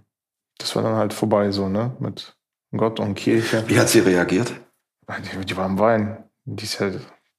das 0.58 0.76
war 0.76 0.84
dann 0.84 0.96
halt 0.96 1.14
vorbei 1.14 1.52
so, 1.52 1.70
ne? 1.70 1.96
Mit 2.00 2.36
Gott 2.76 3.00
und 3.00 3.16
Kirche. 3.16 3.64
Wie 3.68 3.80
hat 3.80 3.90
sie 3.90 4.00
reagiert? 4.00 4.54
Die, 5.10 5.46
die 5.46 5.58
war 5.58 5.66
am 5.66 5.80
Wein. 5.80 6.24
Die 6.46 6.66
ist 6.66 6.80
ja 6.80 6.92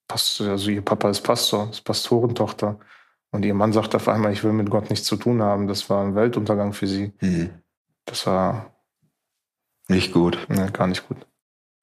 Pastor, 0.09 0.49
also 0.49 0.71
ihr 0.71 0.83
Papa 0.83 1.11
ist 1.11 1.21
Pastor, 1.21 1.71
ist 1.71 1.85
Pastorentochter. 1.85 2.81
Und 3.33 3.45
ihr 3.45 3.55
Mann 3.55 3.73
sagt 3.73 3.95
auf 3.95 4.09
einmal, 4.09 4.33
ich 4.33 4.43
will 4.43 4.53
mit 4.53 4.71
Gott 4.71 4.91
nichts 4.91 5.07
zu 5.07 5.17
tun 5.17 5.43
haben. 5.43 5.69
Das 5.69 5.89
war 5.89 6.05
ein 6.05 6.15
Weltuntergang 6.15 6.73
für 6.73 6.87
sie. 6.87 7.13
Mhm. 7.21 7.51
Das 8.05 8.27
war 8.27 8.75
nicht 9.89 10.13
gut. 10.13 10.39
Ne, 10.49 10.71
gar 10.73 10.87
nicht 10.87 11.07
gut. 11.09 11.19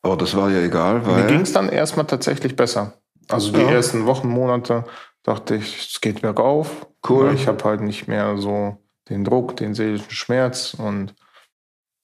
Aber 0.02 0.18
das 0.18 0.36
war 0.36 0.50
ja 0.50 0.62
egal, 0.62 1.06
weil. 1.06 1.24
Mir 1.24 1.28
ging 1.28 1.42
es 1.42 1.54
dann 1.54 1.70
erstmal 1.70 2.06
tatsächlich 2.06 2.56
besser. 2.56 2.94
Also 3.30 3.52
die 3.52 3.62
ja. 3.62 3.72
ersten 3.72 4.06
Wochen, 4.06 4.28
Monate 4.28 4.86
dachte 5.24 5.56
ich, 5.56 5.90
es 5.94 6.02
geht 6.02 6.22
bergauf. 6.22 6.88
Cool. 7.08 7.34
Ich 7.34 7.48
habe 7.48 7.64
halt 7.64 7.82
nicht 7.82 8.08
mehr 8.08 8.38
so 8.38 8.78
den 9.10 9.24
Druck, 9.24 9.58
den 9.58 9.74
seelischen 9.74 10.12
Schmerz 10.12 10.74
und 10.74 11.14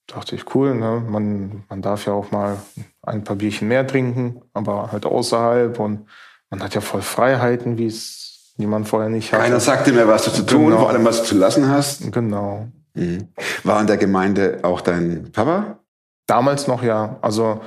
dachte 0.07 0.35
ich, 0.35 0.53
cool, 0.55 0.75
ne? 0.75 1.03
man, 1.07 1.63
man 1.69 1.81
darf 1.81 2.05
ja 2.05 2.13
auch 2.13 2.31
mal 2.31 2.57
ein 3.01 3.23
paar 3.23 3.37
Bierchen 3.37 3.67
mehr 3.67 3.87
trinken, 3.87 4.41
aber 4.53 4.91
halt 4.91 5.05
außerhalb 5.05 5.79
und 5.79 6.07
man 6.49 6.61
hat 6.61 6.75
ja 6.75 6.81
voll 6.81 7.01
Freiheiten, 7.01 7.77
wie 7.77 7.87
es 7.87 8.22
niemand 8.57 8.87
vorher 8.87 9.09
nicht 9.09 9.31
hatte. 9.31 9.43
Keiner 9.43 9.59
sagte 9.59 9.91
mir, 9.91 10.07
was 10.07 10.25
du 10.25 10.31
zu 10.31 10.45
tun, 10.45 10.65
genau. 10.65 10.79
vor 10.79 10.89
allem 10.89 11.05
was 11.05 11.21
du 11.21 11.27
zu 11.27 11.35
lassen 11.35 11.69
hast. 11.69 12.11
Genau. 12.11 12.67
Mhm. 12.93 13.29
War 13.63 13.81
in 13.81 13.87
der 13.87 13.97
Gemeinde 13.97 14.59
auch 14.63 14.81
dein 14.81 15.31
Papa? 15.31 15.79
Damals 16.27 16.67
noch 16.67 16.83
ja. 16.83 17.17
Also 17.21 17.61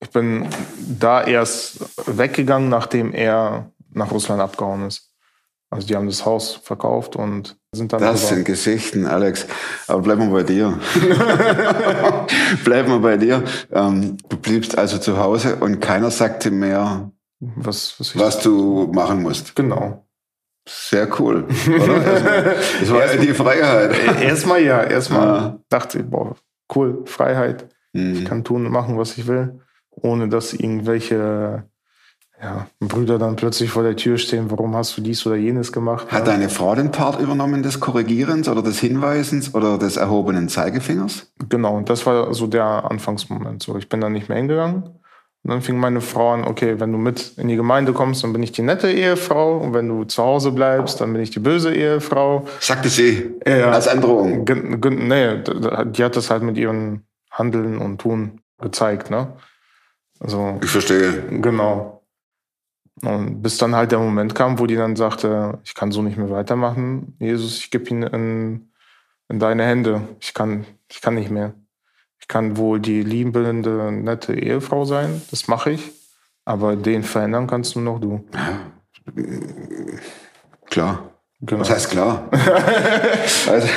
ich 0.00 0.10
bin 0.10 0.48
da 0.78 1.22
erst 1.22 1.78
weggegangen, 2.06 2.68
nachdem 2.68 3.12
er 3.12 3.70
nach 3.92 4.10
Russland 4.10 4.40
abgehauen 4.40 4.86
ist. 4.86 5.10
Also 5.68 5.88
die 5.88 5.96
haben 5.96 6.06
das 6.06 6.24
Haus 6.24 6.60
verkauft 6.62 7.16
und 7.16 7.56
sind 7.72 7.92
dann. 7.92 8.00
Das 8.00 8.28
sind 8.28 8.44
Geschichten, 8.44 9.06
Alex. 9.06 9.46
Aber 9.88 10.00
bleiben 10.00 10.28
wir 10.28 10.32
bei 10.32 10.42
dir. 10.44 10.78
bleiben 12.64 12.88
wir 12.88 13.00
bei 13.00 13.16
dir. 13.16 13.42
Ähm, 13.72 14.16
du 14.28 14.36
bliebst 14.36 14.78
also 14.78 14.98
zu 14.98 15.18
Hause 15.18 15.56
und 15.56 15.80
keiner 15.80 16.10
sagte 16.12 16.52
mehr, 16.52 17.10
was, 17.40 17.98
was, 17.98 18.16
was 18.16 18.40
du 18.40 18.90
machen 18.92 19.22
musst. 19.22 19.56
Genau. 19.56 20.05
Sehr 20.68 21.08
cool, 21.20 21.44
das 21.48 21.66
war 22.90 23.06
ja 23.06 23.16
die 23.16 23.34
Freiheit. 23.34 23.94
Erstmal 24.20 24.62
ja, 24.62 24.82
erstmal 24.82 25.26
ja. 25.26 25.58
dachte 25.68 26.00
ich, 26.00 26.04
boah, 26.04 26.34
cool, 26.74 27.02
Freiheit. 27.06 27.68
Mhm. 27.92 28.14
Ich 28.14 28.24
kann 28.24 28.42
tun 28.42 28.66
und 28.66 28.72
machen, 28.72 28.98
was 28.98 29.16
ich 29.16 29.28
will, 29.28 29.60
ohne 29.90 30.28
dass 30.28 30.54
irgendwelche 30.54 31.64
ja, 32.42 32.66
Brüder 32.80 33.18
dann 33.18 33.36
plötzlich 33.36 33.70
vor 33.70 33.82
der 33.82 33.96
Tür 33.96 34.18
stehen, 34.18 34.50
warum 34.50 34.76
hast 34.76 34.96
du 34.96 35.00
dies 35.00 35.26
oder 35.26 35.36
jenes 35.36 35.72
gemacht? 35.72 36.10
Hat 36.12 36.26
deine 36.26 36.48
Frau 36.48 36.74
den 36.74 36.90
Part 36.90 37.20
übernommen 37.20 37.62
des 37.62 37.80
Korrigierens 37.80 38.48
oder 38.48 38.62
des 38.62 38.78
Hinweisens 38.78 39.54
oder 39.54 39.78
des 39.78 39.96
erhobenen 39.96 40.48
Zeigefingers? 40.48 41.32
Genau, 41.48 41.76
und 41.76 41.88
das 41.88 42.04
war 42.04 42.34
so 42.34 42.46
der 42.46 42.90
Anfangsmoment. 42.90 43.62
So, 43.62 43.76
ich 43.78 43.88
bin 43.88 44.00
dann 44.00 44.12
nicht 44.12 44.28
mehr 44.28 44.36
hingegangen. 44.36 44.90
Und 45.46 45.52
dann 45.52 45.62
fing 45.62 45.78
meine 45.78 46.00
Frau 46.00 46.32
an, 46.32 46.42
okay, 46.42 46.80
wenn 46.80 46.90
du 46.90 46.98
mit 46.98 47.38
in 47.38 47.46
die 47.46 47.54
Gemeinde 47.54 47.92
kommst, 47.92 48.24
dann 48.24 48.32
bin 48.32 48.42
ich 48.42 48.50
die 48.50 48.62
nette 48.62 48.90
Ehefrau. 48.90 49.58
Und 49.58 49.74
wenn 49.74 49.86
du 49.88 50.02
zu 50.02 50.20
Hause 50.20 50.50
bleibst, 50.50 51.00
dann 51.00 51.12
bin 51.12 51.22
ich 51.22 51.30
die 51.30 51.38
böse 51.38 51.72
Ehefrau. 51.72 52.48
Sagte 52.58 52.88
sie 52.88 53.30
ja, 53.46 53.70
als 53.70 53.86
Androhung? 53.86 54.44
Nee, 54.44 55.44
die 55.84 56.02
hat 56.02 56.16
das 56.16 56.30
halt 56.30 56.42
mit 56.42 56.58
ihrem 56.58 57.02
Handeln 57.30 57.78
und 57.78 58.00
Tun 58.00 58.40
gezeigt, 58.60 59.08
ne? 59.08 59.34
Also, 60.18 60.58
ich 60.64 60.70
verstehe. 60.70 61.22
Genau. 61.40 62.02
Und 63.02 63.40
bis 63.40 63.56
dann 63.56 63.76
halt 63.76 63.92
der 63.92 64.00
Moment 64.00 64.34
kam, 64.34 64.58
wo 64.58 64.66
die 64.66 64.74
dann 64.74 64.96
sagte, 64.96 65.60
ich 65.62 65.76
kann 65.76 65.92
so 65.92 66.02
nicht 66.02 66.16
mehr 66.16 66.30
weitermachen. 66.30 67.14
Jesus, 67.20 67.58
ich 67.58 67.70
gebe 67.70 67.88
ihn 67.90 68.02
in, 68.02 68.72
in 69.28 69.38
deine 69.38 69.62
Hände. 69.62 70.00
Ich 70.18 70.34
kann, 70.34 70.66
ich 70.90 71.00
kann 71.00 71.14
nicht 71.14 71.30
mehr. 71.30 71.54
Ich 72.26 72.28
kann 72.28 72.56
wohl 72.56 72.80
die 72.80 73.04
liebende, 73.04 73.92
nette 73.92 74.34
Ehefrau 74.34 74.84
sein, 74.84 75.22
das 75.30 75.46
mache 75.46 75.70
ich. 75.70 75.92
Aber 76.44 76.74
den 76.74 77.04
verändern 77.04 77.46
kannst 77.46 77.76
nur 77.76 77.84
noch 77.84 78.00
du. 78.00 78.24
Ja, 78.34 78.60
klar. 80.66 81.12
Genau. 81.40 81.60
Was 81.60 81.70
heißt 81.70 81.90
klar? 81.90 82.28
also, 83.48 83.68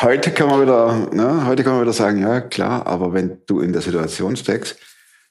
heute 0.00 0.30
kann 0.30 0.48
man 0.48 0.62
wieder, 0.62 1.10
ne, 1.12 1.44
heute 1.46 1.64
kann 1.64 1.74
man 1.74 1.82
wieder 1.82 1.92
sagen, 1.92 2.22
ja, 2.22 2.40
klar, 2.40 2.86
aber 2.86 3.12
wenn 3.12 3.42
du 3.46 3.60
in 3.60 3.74
der 3.74 3.82
Situation 3.82 4.36
steckst, 4.36 4.78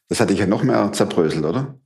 das 0.08 0.20
hat 0.20 0.30
dich 0.30 0.38
ja 0.38 0.46
noch 0.46 0.62
mehr 0.62 0.92
zerbröselt, 0.92 1.46
oder? 1.46 1.80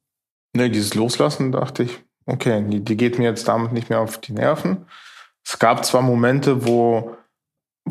Ne, 0.53 0.69
dieses 0.69 0.93
Loslassen 0.93 1.53
dachte 1.53 1.83
ich, 1.83 2.03
okay, 2.25 2.65
die, 2.67 2.83
die 2.83 2.97
geht 2.97 3.17
mir 3.17 3.29
jetzt 3.29 3.47
damit 3.47 3.71
nicht 3.71 3.89
mehr 3.89 4.01
auf 4.01 4.17
die 4.17 4.33
Nerven. 4.33 4.87
Es 5.45 5.57
gab 5.57 5.85
zwar 5.85 6.01
Momente, 6.01 6.65
wo, 6.65 7.15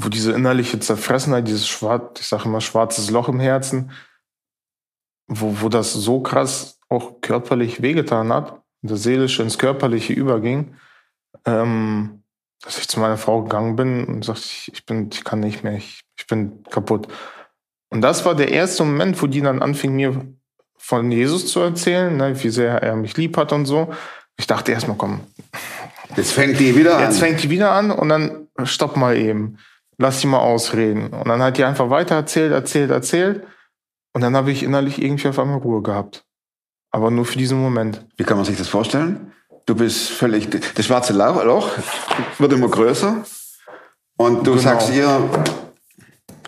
wo 0.02 0.08
diese 0.08 0.32
innerliche 0.32 0.80
Zerfressenheit, 0.80 1.46
dieses 1.46 1.68
schwarz, 1.68 2.20
ich 2.20 2.26
sage 2.26 2.44
immer 2.44 2.60
schwarzes 2.60 3.10
Loch 3.10 3.28
im 3.28 3.38
Herzen, 3.38 3.90
wo, 5.26 5.60
wo 5.60 5.68
das 5.68 5.92
so 5.92 6.20
krass 6.20 6.78
auch 6.88 7.20
körperlich 7.20 7.82
wehgetan 7.82 8.32
hat, 8.32 8.62
das 8.82 9.02
Seelische 9.02 9.42
ins 9.42 9.58
Körperliche 9.58 10.14
überging, 10.14 10.74
ähm, 11.44 12.22
dass 12.62 12.78
ich 12.78 12.88
zu 12.88 12.98
meiner 12.98 13.18
Frau 13.18 13.42
gegangen 13.42 13.76
bin 13.76 14.04
und 14.06 14.24
sagte, 14.24 14.42
ich, 14.44 14.70
ich 14.72 14.86
bin, 14.86 15.10
ich 15.12 15.22
kann 15.22 15.40
nicht 15.40 15.64
mehr, 15.64 15.74
ich, 15.74 16.00
ich 16.16 16.26
bin 16.26 16.62
kaputt. 16.70 17.08
Und 17.90 18.00
das 18.00 18.24
war 18.24 18.34
der 18.34 18.50
erste 18.50 18.84
Moment, 18.84 19.20
wo 19.20 19.26
die 19.26 19.40
dann 19.42 19.62
anfing, 19.62 19.94
mir 19.94 20.26
von 20.78 21.12
Jesus 21.12 21.52
zu 21.52 21.60
erzählen, 21.60 22.16
ne, 22.16 22.42
wie 22.42 22.48
sehr 22.48 22.82
er 22.82 22.96
mich 22.96 23.16
lieb 23.16 23.36
hat 23.36 23.52
und 23.52 23.66
so. 23.66 23.92
Ich 24.38 24.46
dachte 24.46 24.72
erstmal, 24.72 24.96
komm. 24.96 25.20
Jetzt 26.16 26.32
fängt 26.32 26.58
die 26.58 26.74
wieder 26.74 26.96
an. 26.96 27.02
Jetzt 27.02 27.18
fängt 27.18 27.42
die 27.42 27.50
wieder 27.50 27.72
an 27.72 27.90
und 27.90 28.08
dann 28.08 28.48
stopp 28.64 28.96
mal 28.96 29.16
eben. 29.16 29.58
Lass 30.00 30.20
sie 30.20 30.26
mal 30.28 30.38
ausreden. 30.38 31.08
Und 31.08 31.28
dann 31.28 31.42
hat 31.42 31.58
die 31.58 31.64
einfach 31.64 31.90
weiter 31.90 32.14
erzählt, 32.14 32.52
erzählt, 32.52 32.90
erzählt. 32.90 33.46
Und 34.14 34.22
dann 34.22 34.34
habe 34.34 34.50
ich 34.50 34.62
innerlich 34.62 35.02
irgendwie 35.02 35.28
auf 35.28 35.38
einmal 35.38 35.58
Ruhe 35.58 35.82
gehabt. 35.82 36.24
Aber 36.90 37.10
nur 37.10 37.26
für 37.26 37.36
diesen 37.36 37.60
Moment. 37.60 38.06
Wie 38.16 38.24
kann 38.24 38.38
man 38.38 38.46
sich 38.46 38.56
das 38.56 38.68
vorstellen? 38.68 39.32
Du 39.66 39.74
bist 39.74 40.08
völlig, 40.10 40.48
das 40.74 40.86
schwarze 40.86 41.12
Loch 41.12 41.68
wird 42.38 42.52
immer 42.54 42.68
größer. 42.68 43.24
Und 44.16 44.46
du 44.46 44.52
genau. 44.52 44.62
sagst 44.62 44.90
ihr, 44.90 45.30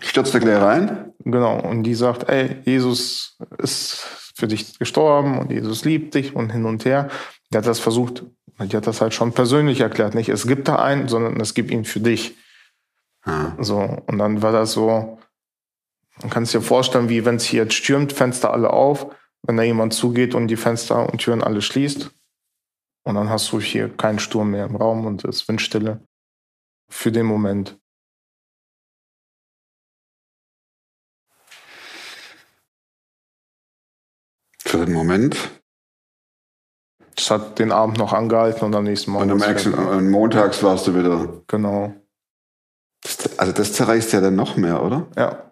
stürzt 0.01 0.33
da 0.33 0.39
gleich 0.39 0.59
rein. 0.59 1.13
Genau. 1.19 1.59
Und 1.61 1.83
die 1.83 1.93
sagt, 1.93 2.29
ey, 2.29 2.57
Jesus 2.65 3.37
ist 3.59 3.99
für 4.35 4.47
dich 4.47 4.79
gestorben 4.79 5.37
und 5.37 5.51
Jesus 5.51 5.85
liebt 5.85 6.15
dich 6.15 6.35
und 6.35 6.51
hin 6.51 6.65
und 6.65 6.85
her. 6.85 7.09
Der 7.51 7.59
hat 7.59 7.67
das 7.67 7.79
versucht 7.79 8.23
Die 8.59 8.75
hat 8.75 8.87
das 8.87 8.99
halt 8.99 9.13
schon 9.13 9.31
persönlich 9.31 9.81
erklärt. 9.81 10.15
Nicht, 10.15 10.29
es 10.29 10.47
gibt 10.47 10.67
da 10.67 10.77
einen, 10.77 11.07
sondern 11.07 11.39
es 11.39 11.53
gibt 11.53 11.69
ihn 11.69 11.85
für 11.85 11.99
dich. 11.99 12.35
Ah. 13.23 13.51
So, 13.59 13.79
und 13.79 14.17
dann 14.17 14.41
war 14.41 14.51
das 14.51 14.73
so, 14.73 15.17
man 16.21 16.29
kann 16.29 16.43
es 16.43 16.51
dir 16.51 16.61
vorstellen, 16.61 17.09
wie 17.09 17.25
wenn 17.25 17.35
es 17.35 17.45
hier 17.45 17.63
jetzt 17.63 17.73
stürmt, 17.73 18.13
Fenster 18.13 18.51
alle 18.51 18.71
auf, 18.71 19.07
wenn 19.43 19.57
da 19.57 19.63
jemand 19.63 19.93
zugeht 19.93 20.35
und 20.35 20.47
die 20.47 20.57
Fenster 20.57 21.09
und 21.09 21.19
Türen 21.19 21.43
alle 21.43 21.61
schließt. 21.61 22.11
Und 23.05 23.15
dann 23.15 23.29
hast 23.29 23.51
du 23.51 23.59
hier 23.59 23.89
keinen 23.89 24.19
Sturm 24.19 24.51
mehr 24.51 24.65
im 24.65 24.75
Raum 24.75 25.05
und 25.05 25.25
es 25.25 25.41
ist 25.41 25.47
Windstille. 25.47 26.05
Für 26.89 27.11
den 27.11 27.25
Moment. 27.25 27.77
Für 34.59 34.85
den 34.85 34.93
Moment. 34.93 35.37
Das 37.15 37.29
hat 37.29 37.59
den 37.59 37.71
Abend 37.71 37.97
noch 37.97 38.13
angehalten 38.13 38.65
und 38.65 38.75
am 38.75 38.85
nächsten 38.85 39.11
Morgen. 39.11 39.31
Und 39.31 39.39
merkst, 39.39 39.67
weg. 39.67 39.77
und 39.77 40.09
montags 40.09 40.63
warst 40.63 40.87
du 40.87 40.95
wieder. 40.95 41.41
Genau. 41.47 41.93
Also 43.43 43.51
das 43.51 43.73
zerreißt 43.73 44.13
ja 44.13 44.21
dann 44.21 44.37
noch 44.37 44.55
mehr, 44.55 44.81
oder? 44.81 45.05
Ja. 45.17 45.51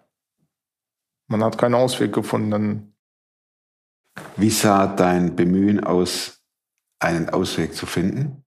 Man 1.28 1.44
hat 1.44 1.58
keinen 1.58 1.74
Ausweg 1.74 2.14
gefunden. 2.14 2.94
Wie 4.36 4.48
sah 4.48 4.86
dein 4.86 5.36
Bemühen 5.36 5.84
aus, 5.84 6.40
einen 7.00 7.28
Ausweg 7.28 7.74
zu 7.74 7.84
finden? 7.84 8.44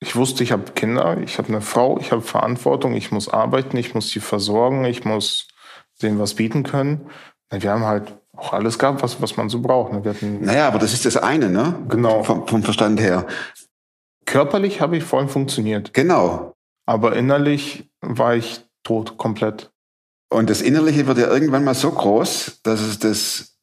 ich 0.00 0.16
wusste, 0.16 0.42
ich 0.42 0.50
habe 0.50 0.72
Kinder, 0.72 1.16
ich 1.18 1.38
habe 1.38 1.46
eine 1.46 1.60
Frau, 1.60 1.96
ich 2.00 2.10
habe 2.10 2.22
Verantwortung, 2.22 2.94
ich 2.94 3.12
muss 3.12 3.28
arbeiten, 3.28 3.76
ich 3.76 3.94
muss 3.94 4.10
sie 4.10 4.18
versorgen, 4.18 4.84
ich 4.84 5.04
muss 5.04 5.46
denen 6.02 6.18
was 6.18 6.34
bieten 6.34 6.64
können. 6.64 7.08
Wir 7.52 7.70
haben 7.70 7.84
halt 7.84 8.16
auch 8.36 8.52
alles 8.52 8.80
gehabt, 8.80 9.00
was, 9.04 9.22
was 9.22 9.36
man 9.36 9.48
so 9.48 9.62
braucht. 9.62 9.92
ne? 9.92 10.02
Wir 10.02 10.10
hatten, 10.12 10.40
Naja, 10.44 10.66
aber 10.66 10.80
das 10.80 10.92
ist 10.92 11.04
das 11.04 11.16
eine, 11.16 11.50
ne? 11.50 11.86
Genau. 11.88 12.24
Vom, 12.24 12.48
vom 12.48 12.64
Verstand 12.64 12.98
her. 12.98 13.28
Körperlich 14.26 14.80
habe 14.80 14.96
ich 14.96 15.04
voll 15.04 15.28
funktioniert, 15.28 15.94
Genau. 15.94 16.56
aber 16.84 17.14
innerlich 17.14 17.88
war 18.00 18.34
ich 18.34 18.67
tot, 18.82 19.16
komplett. 19.18 19.70
Und 20.30 20.50
das 20.50 20.60
Innerliche 20.60 21.06
wird 21.06 21.18
ja 21.18 21.28
irgendwann 21.28 21.64
mal 21.64 21.74
so 21.74 21.90
groß, 21.90 22.60
dass 22.62 22.80
es 22.80 22.98
das 22.98 23.56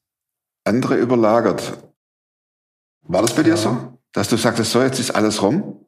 andere 0.64 0.96
überlagert. 0.96 1.78
War 3.04 3.22
das 3.22 3.36
bei 3.36 3.44
dir 3.44 3.52
Ja. 3.52 3.58
so? 3.58 4.00
Dass 4.14 4.30
du 4.30 4.38
sagtest, 4.38 4.72
so, 4.72 4.82
jetzt 4.82 5.00
ist 5.00 5.12
alles 5.12 5.42
rum? 5.42 5.86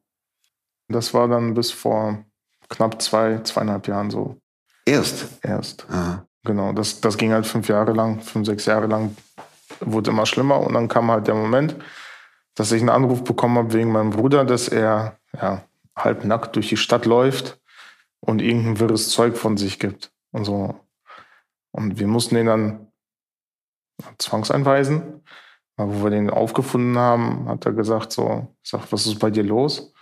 Das 0.89 1.13
war 1.13 1.27
dann 1.27 1.53
bis 1.53 1.71
vor 1.71 2.23
knapp 2.69 3.01
zwei, 3.01 3.39
zweieinhalb 3.41 3.87
Jahren 3.87 4.11
so 4.11 4.37
Erst. 4.85 5.25
erst. 5.41 5.85
Ah. 5.89 6.25
Genau, 6.43 6.71
das, 6.73 7.01
das 7.01 7.17
ging 7.17 7.31
halt 7.33 7.45
fünf 7.45 7.67
Jahre 7.67 7.91
lang, 7.93 8.21
fünf, 8.21 8.45
sechs 8.45 8.65
Jahre 8.65 8.87
lang, 8.87 9.15
wurde 9.81 10.11
immer 10.11 10.25
schlimmer 10.25 10.59
und 10.61 10.73
dann 10.73 10.87
kam 10.87 11.09
halt 11.11 11.27
der 11.27 11.35
Moment, 11.35 11.75
dass 12.55 12.71
ich 12.71 12.81
einen 12.81 12.89
Anruf 12.89 13.23
bekommen 13.23 13.57
habe 13.57 13.73
wegen 13.73 13.91
meinem 13.91 14.11
Bruder, 14.11 14.45
dass 14.45 14.67
er 14.67 15.17
ja, 15.33 15.63
halb 15.95 16.23
nackt 16.23 16.55
durch 16.55 16.69
die 16.69 16.77
Stadt 16.77 17.05
läuft 17.05 17.59
und 18.19 18.41
irgendein 18.41 18.79
wirres 18.79 19.09
Zeug 19.09 19.37
von 19.37 19.57
sich 19.57 19.79
gibt 19.79 20.11
und 20.31 20.45
so. 20.45 20.75
Und 21.71 21.99
wir 21.99 22.07
mussten 22.07 22.37
ihn 22.37 22.47
dann 22.47 22.91
zwangseinweisen. 24.17 25.23
Aber 25.75 25.99
wo 25.99 26.03
wir 26.05 26.09
den 26.09 26.29
aufgefunden 26.29 26.97
haben, 26.97 27.47
hat 27.47 27.65
er 27.65 27.73
gesagt 27.73 28.11
so, 28.11 28.47
ich 28.63 28.69
sag, 28.69 28.91
was 28.91 29.05
ist 29.05 29.19
bei 29.19 29.29
dir 29.29 29.43
los? 29.43 29.93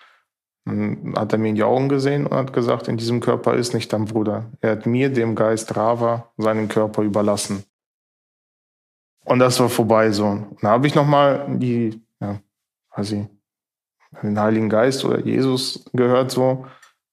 Dann 0.66 1.14
hat 1.16 1.34
er 1.34 1.38
mir 1.38 1.50
in 1.50 1.56
die 1.56 1.64
Augen 1.64 1.90
gesehen 1.90 2.26
und 2.26 2.36
hat 2.36 2.54
gesagt, 2.54 2.88
in 2.88 2.98
diesem 2.98 3.20
Körper 3.20 3.56
ist 3.56 3.74
nicht 3.74 3.92
dein 3.92 4.06
Bruder. 4.06 4.52
Er 4.62 4.72
hat 4.72 4.86
mir, 4.86 5.12
dem 5.12 5.36
Geist 5.36 5.76
Rava, 5.76 6.32
seinen 6.38 6.70
Körper 6.70 7.04
überlassen. 7.04 7.66
Und 9.26 9.40
das 9.40 9.60
war 9.60 9.70
vorbei 9.70 10.12
so. 10.12 10.26
Und 10.26 10.58
dann 10.62 10.72
habe 10.72 10.88
ich 10.88 10.96
nochmal 10.96 11.46
die, 11.50 12.02
ja, 12.22 12.40
ich, 12.98 13.16
den 14.24 14.40
Heiligen 14.40 14.70
Geist 14.70 15.04
oder 15.04 15.20
Jesus 15.20 15.86
gehört 15.94 16.32
so. 16.32 16.66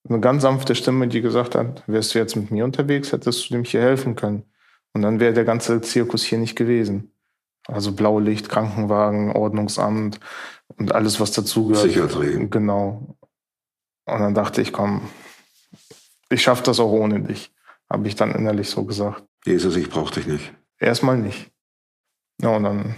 Eine 0.09 0.21
ganz 0.21 0.43
sanfte 0.43 0.75
Stimme, 0.75 1.09
die 1.09 1.21
gesagt 1.21 1.55
hat, 1.55 1.85
wärst 1.87 2.15
du 2.15 2.19
jetzt 2.19 2.37
mit 2.37 2.51
mir 2.51 2.65
unterwegs, 2.65 3.13
hättest 3.13 3.49
du 3.49 3.55
dem 3.55 3.65
hier 3.65 3.81
helfen 3.81 4.17
können. 4.17 4.45
Und 4.95 5.03
dann 5.03 5.21
wäre 5.21 5.33
der 5.33 5.45
ganze 5.45 5.81
Zirkus 5.81 6.25
hier 6.25 6.39
nicht 6.39 6.57
gewesen. 6.57 7.13
Also 7.69 7.93
Blaulicht, 7.93 8.49
Krankenwagen, 8.49 9.33
Ordnungsamt 9.33 10.19
und 10.77 10.93
alles, 10.93 11.21
was 11.21 11.31
dazugehört. 11.33 11.87
Psychiatrie. 11.87 12.49
Genau. 12.51 13.17
Und 14.05 14.19
dann 14.19 14.35
dachte 14.35 14.61
ich, 14.61 14.73
komm, 14.73 15.09
ich 16.29 16.43
schaffe 16.43 16.65
das 16.65 16.81
auch 16.81 16.91
ohne 16.91 17.21
dich. 17.21 17.53
Habe 17.89 18.09
ich 18.09 18.17
dann 18.17 18.35
innerlich 18.35 18.69
so 18.69 18.85
gesagt. 18.85 19.23
Jesus, 19.45 19.77
ich 19.77 19.89
brauch 19.89 20.11
dich 20.11 20.27
nicht. 20.27 20.53
Erstmal 20.79 21.17
nicht. 21.17 21.51
Ja, 22.41 22.57
und 22.57 22.65
dann 22.65 22.97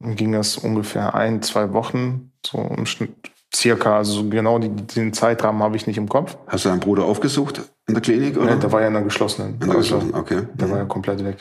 ging 0.00 0.32
das 0.32 0.56
ungefähr 0.58 1.14
ein, 1.14 1.42
zwei 1.42 1.72
Wochen, 1.72 2.32
so 2.44 2.58
im 2.58 2.86
Schnitt, 2.86 3.30
circa, 3.54 3.96
also 3.98 4.12
so 4.22 4.28
genau 4.28 4.58
die, 4.58 4.68
den 4.70 5.12
Zeitrahmen 5.12 5.62
habe 5.62 5.76
ich 5.76 5.86
nicht 5.86 5.96
im 5.98 6.08
Kopf. 6.08 6.36
Hast 6.46 6.64
du 6.64 6.68
deinen 6.70 6.80
Bruder 6.80 7.04
aufgesucht 7.04 7.62
in 7.86 7.94
der 7.94 8.02
Klinik? 8.02 8.36
Oder? 8.36 8.50
Ja, 8.50 8.56
der 8.56 8.72
war 8.72 8.80
ja 8.80 8.88
in 8.88 8.94
der 8.94 9.02
geschlossenen. 9.02 9.54
in 9.54 9.60
der 9.60 9.68
Also, 9.76 9.98
geschlossenen, 9.98 10.14
okay. 10.14 10.42
der 10.54 10.70
war 10.70 10.78
ja 10.78 10.84
komplett 10.84 11.24
weg. 11.24 11.36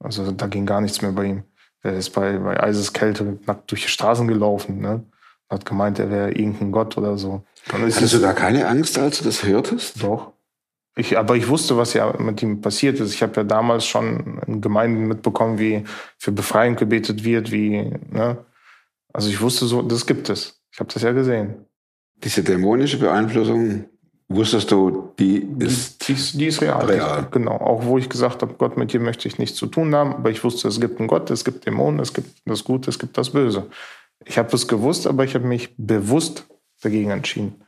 Also 0.00 0.30
da 0.32 0.46
ging 0.46 0.66
gar 0.66 0.80
nichts 0.80 1.00
mehr 1.02 1.12
bei 1.12 1.24
ihm. 1.24 1.42
Der 1.82 1.94
ist 1.94 2.10
bei, 2.10 2.38
bei 2.38 2.62
Eiseskälte 2.62 3.38
nackt 3.46 3.70
durch 3.70 3.82
die 3.82 3.88
Straßen 3.88 4.26
gelaufen. 4.28 4.80
Ne? 4.80 5.04
Hat 5.50 5.64
gemeint, 5.66 5.98
er 5.98 6.10
wäre 6.10 6.30
irgendein 6.32 6.72
Gott 6.72 6.96
oder 6.96 7.16
so. 7.18 7.42
Hattest 7.72 8.02
es- 8.02 8.10
du 8.12 8.18
da 8.18 8.32
keine 8.32 8.66
Angst, 8.66 8.98
als 8.98 9.18
du 9.18 9.24
das 9.24 9.44
hörtest? 9.44 10.02
Doch. 10.02 10.32
Ich, 10.96 11.18
aber 11.18 11.34
ich 11.36 11.48
wusste, 11.48 11.76
was 11.76 11.92
ja 11.94 12.12
mit 12.18 12.40
ihm 12.42 12.60
passiert 12.60 13.00
ist. 13.00 13.12
Ich 13.14 13.22
habe 13.22 13.32
ja 13.36 13.42
damals 13.44 13.84
schon 13.84 14.40
in 14.46 14.60
Gemeinden 14.60 15.06
mitbekommen, 15.08 15.58
wie 15.58 15.84
für 16.18 16.30
Befreiung 16.30 16.76
gebetet 16.76 17.24
wird, 17.24 17.50
wie, 17.50 17.92
ne? 18.10 18.44
Also 19.12 19.28
ich 19.28 19.40
wusste 19.40 19.66
so, 19.66 19.82
das 19.82 20.06
gibt 20.06 20.28
es. 20.28 20.60
Ich 20.74 20.80
habe 20.80 20.92
das 20.92 21.04
ja 21.04 21.12
gesehen. 21.12 21.66
Diese 22.16 22.42
dämonische 22.42 22.98
Beeinflussung, 22.98 23.84
wusstest 24.28 24.72
du, 24.72 25.12
die 25.20 25.36
ist 25.60 26.08
die, 26.08 26.14
ist, 26.14 26.34
die 26.34 26.46
ist 26.46 26.60
real. 26.62 26.84
real. 26.84 27.28
Genau. 27.30 27.52
Auch 27.52 27.84
wo 27.84 27.96
ich 27.96 28.08
gesagt 28.08 28.42
habe, 28.42 28.54
Gott, 28.54 28.76
mit 28.76 28.92
dir 28.92 28.98
möchte 28.98 29.28
ich 29.28 29.38
nichts 29.38 29.56
zu 29.56 29.68
tun 29.68 29.94
haben. 29.94 30.14
Aber 30.14 30.32
ich 30.32 30.42
wusste, 30.42 30.66
es 30.66 30.80
gibt 30.80 30.98
einen 30.98 31.06
Gott, 31.06 31.30
es 31.30 31.44
gibt 31.44 31.64
Dämonen, 31.64 32.00
es 32.00 32.12
gibt 32.12 32.42
das 32.44 32.64
Gute, 32.64 32.90
es 32.90 32.98
gibt 32.98 33.16
das 33.16 33.30
Böse. 33.30 33.70
Ich 34.24 34.36
habe 34.36 34.52
es 34.52 34.66
gewusst, 34.66 35.06
aber 35.06 35.22
ich 35.22 35.36
habe 35.36 35.46
mich 35.46 35.76
bewusst 35.76 36.44
dagegen 36.82 37.10
entschieden. 37.10 37.62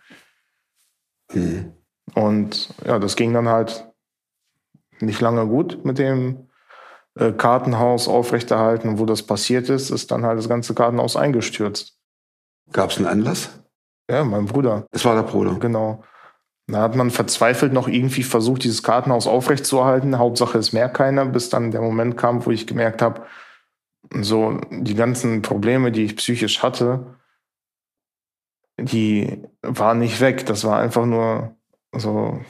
Hm. 1.31 1.73
Und 2.15 2.75
ja, 2.85 2.99
das 2.99 3.15
ging 3.15 3.33
dann 3.33 3.49
halt 3.49 3.87
nicht 4.99 5.21
lange 5.21 5.47
gut 5.47 5.85
mit 5.85 5.99
dem 5.99 6.49
äh, 7.15 7.31
Kartenhaus 7.31 8.09
aufrechterhalten. 8.09 8.99
Wo 8.99 9.07
das 9.07 9.23
passiert 9.23 9.69
ist, 9.69 9.91
ist 9.91 10.11
dann 10.11 10.25
halt 10.25 10.41
das 10.41 10.49
ganze 10.49 10.75
Kartenhaus 10.75 11.15
eingestürzt. 11.15 11.96
Gab 12.73 12.91
es 12.91 12.99
einen 12.99 13.07
Anlass? 13.07 13.51
Ja, 14.11 14.25
mein 14.25 14.47
Bruder, 14.47 14.87
Das 14.93 15.05
war 15.05 15.15
der 15.15 15.23
Bruder. 15.23 15.55
genau. 15.59 16.03
Da 16.69 16.81
hat 16.81 16.97
man 16.97 17.11
verzweifelt 17.13 17.73
noch 17.73 17.87
irgendwie 17.87 18.25
versucht, 18.25 18.65
dieses 18.65 18.83
Kartenhaus 18.83 19.29
aufrechtzuerhalten. 19.29 20.19
Hauptsache, 20.19 20.59
es 20.59 20.73
merkt 20.73 20.97
keiner, 20.97 21.25
bis 21.25 21.49
dann 21.49 21.71
der 21.71 21.81
Moment 21.81 22.17
kam, 22.17 22.45
wo 22.45 22.51
ich 22.51 22.67
gemerkt 22.67 23.03
habe, 23.03 23.23
so 24.21 24.61
die 24.71 24.95
ganzen 24.97 25.43
Probleme, 25.43 25.93
die 25.93 26.05
ich 26.05 26.17
psychisch 26.17 26.63
hatte, 26.65 27.17
die 28.79 29.43
waren 29.63 30.01
nicht 30.01 30.21
weg. 30.21 30.45
Das 30.47 30.65
war 30.65 30.79
einfach 30.81 31.07
nur 31.07 31.55
so 31.93 32.41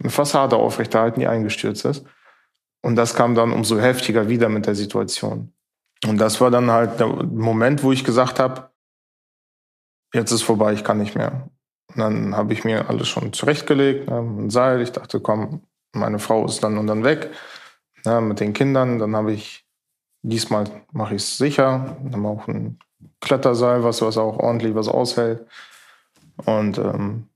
eine 0.00 0.10
Fassade 0.10 0.56
aufrechterhalten, 0.56 1.20
die 1.20 1.26
eingestürzt 1.26 1.84
ist. 1.84 2.04
Und 2.82 2.96
das 2.96 3.14
kam 3.14 3.34
dann 3.34 3.52
umso 3.52 3.78
heftiger 3.78 4.28
wieder 4.28 4.48
mit 4.48 4.66
der 4.66 4.74
Situation. 4.74 5.52
Und 6.06 6.18
das 6.18 6.40
war 6.40 6.50
dann 6.50 6.70
halt 6.70 6.98
der 7.00 7.08
Moment, 7.08 7.82
wo 7.82 7.92
ich 7.92 8.04
gesagt 8.04 8.38
habe, 8.38 8.70
jetzt 10.12 10.32
ist 10.32 10.42
vorbei, 10.42 10.72
ich 10.72 10.84
kann 10.84 10.98
nicht 10.98 11.14
mehr. 11.14 11.48
Und 11.88 11.98
dann 11.98 12.36
habe 12.36 12.52
ich 12.52 12.64
mir 12.64 12.88
alles 12.88 13.08
schon 13.08 13.32
zurechtgelegt, 13.32 14.08
ne, 14.08 14.18
ein 14.18 14.50
Seil. 14.50 14.80
Ich 14.80 14.92
dachte, 14.92 15.20
komm, 15.20 15.62
meine 15.92 16.18
Frau 16.18 16.44
ist 16.44 16.62
dann 16.62 16.78
und 16.78 16.86
dann 16.86 17.04
weg, 17.04 17.30
ne, 18.04 18.20
mit 18.20 18.40
den 18.40 18.52
Kindern. 18.52 18.98
Dann 18.98 19.16
habe 19.16 19.32
ich, 19.32 19.66
diesmal 20.22 20.64
mache 20.92 21.16
ich 21.16 21.22
es 21.22 21.38
sicher. 21.38 21.96
Dann 22.04 22.24
auch 22.26 22.46
ein 22.48 22.78
Kletterseil, 23.20 23.82
was, 23.82 24.02
was 24.02 24.16
auch 24.16 24.38
ordentlich 24.38 24.74
was 24.74 24.88
aushält. 24.88 25.46
Und 26.44 26.78
ähm, 26.78 27.28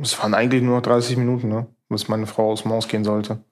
es 0.00 0.20
waren 0.22 0.34
eigentlich 0.34 0.62
nur 0.62 0.76
noch 0.76 0.82
30 0.82 1.16
Minuten, 1.16 1.48
ne, 1.48 1.66
bis 1.88 2.08
meine 2.08 2.26
Frau 2.26 2.52
aus 2.52 2.62
dem 2.62 2.72
Haus 2.72 2.88
gehen 2.88 3.04
sollte. 3.04 3.42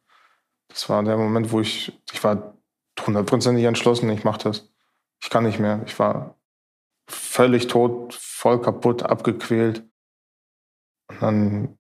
Das 0.68 0.88
war 0.88 1.02
der 1.02 1.16
Moment, 1.16 1.52
wo 1.52 1.60
ich, 1.60 1.98
ich 2.12 2.22
war 2.24 2.54
hundertprozentig 3.06 3.64
entschlossen, 3.64 4.10
ich 4.10 4.24
mache 4.24 4.44
das. 4.44 4.68
Ich 5.22 5.30
kann 5.30 5.44
nicht 5.44 5.58
mehr. 5.58 5.80
Ich 5.86 5.98
war 5.98 6.36
völlig 7.06 7.68
tot, 7.68 8.14
voll 8.14 8.60
kaputt, 8.60 9.02
abgequält. 9.02 9.84
Und 11.08 11.22
dann 11.22 11.78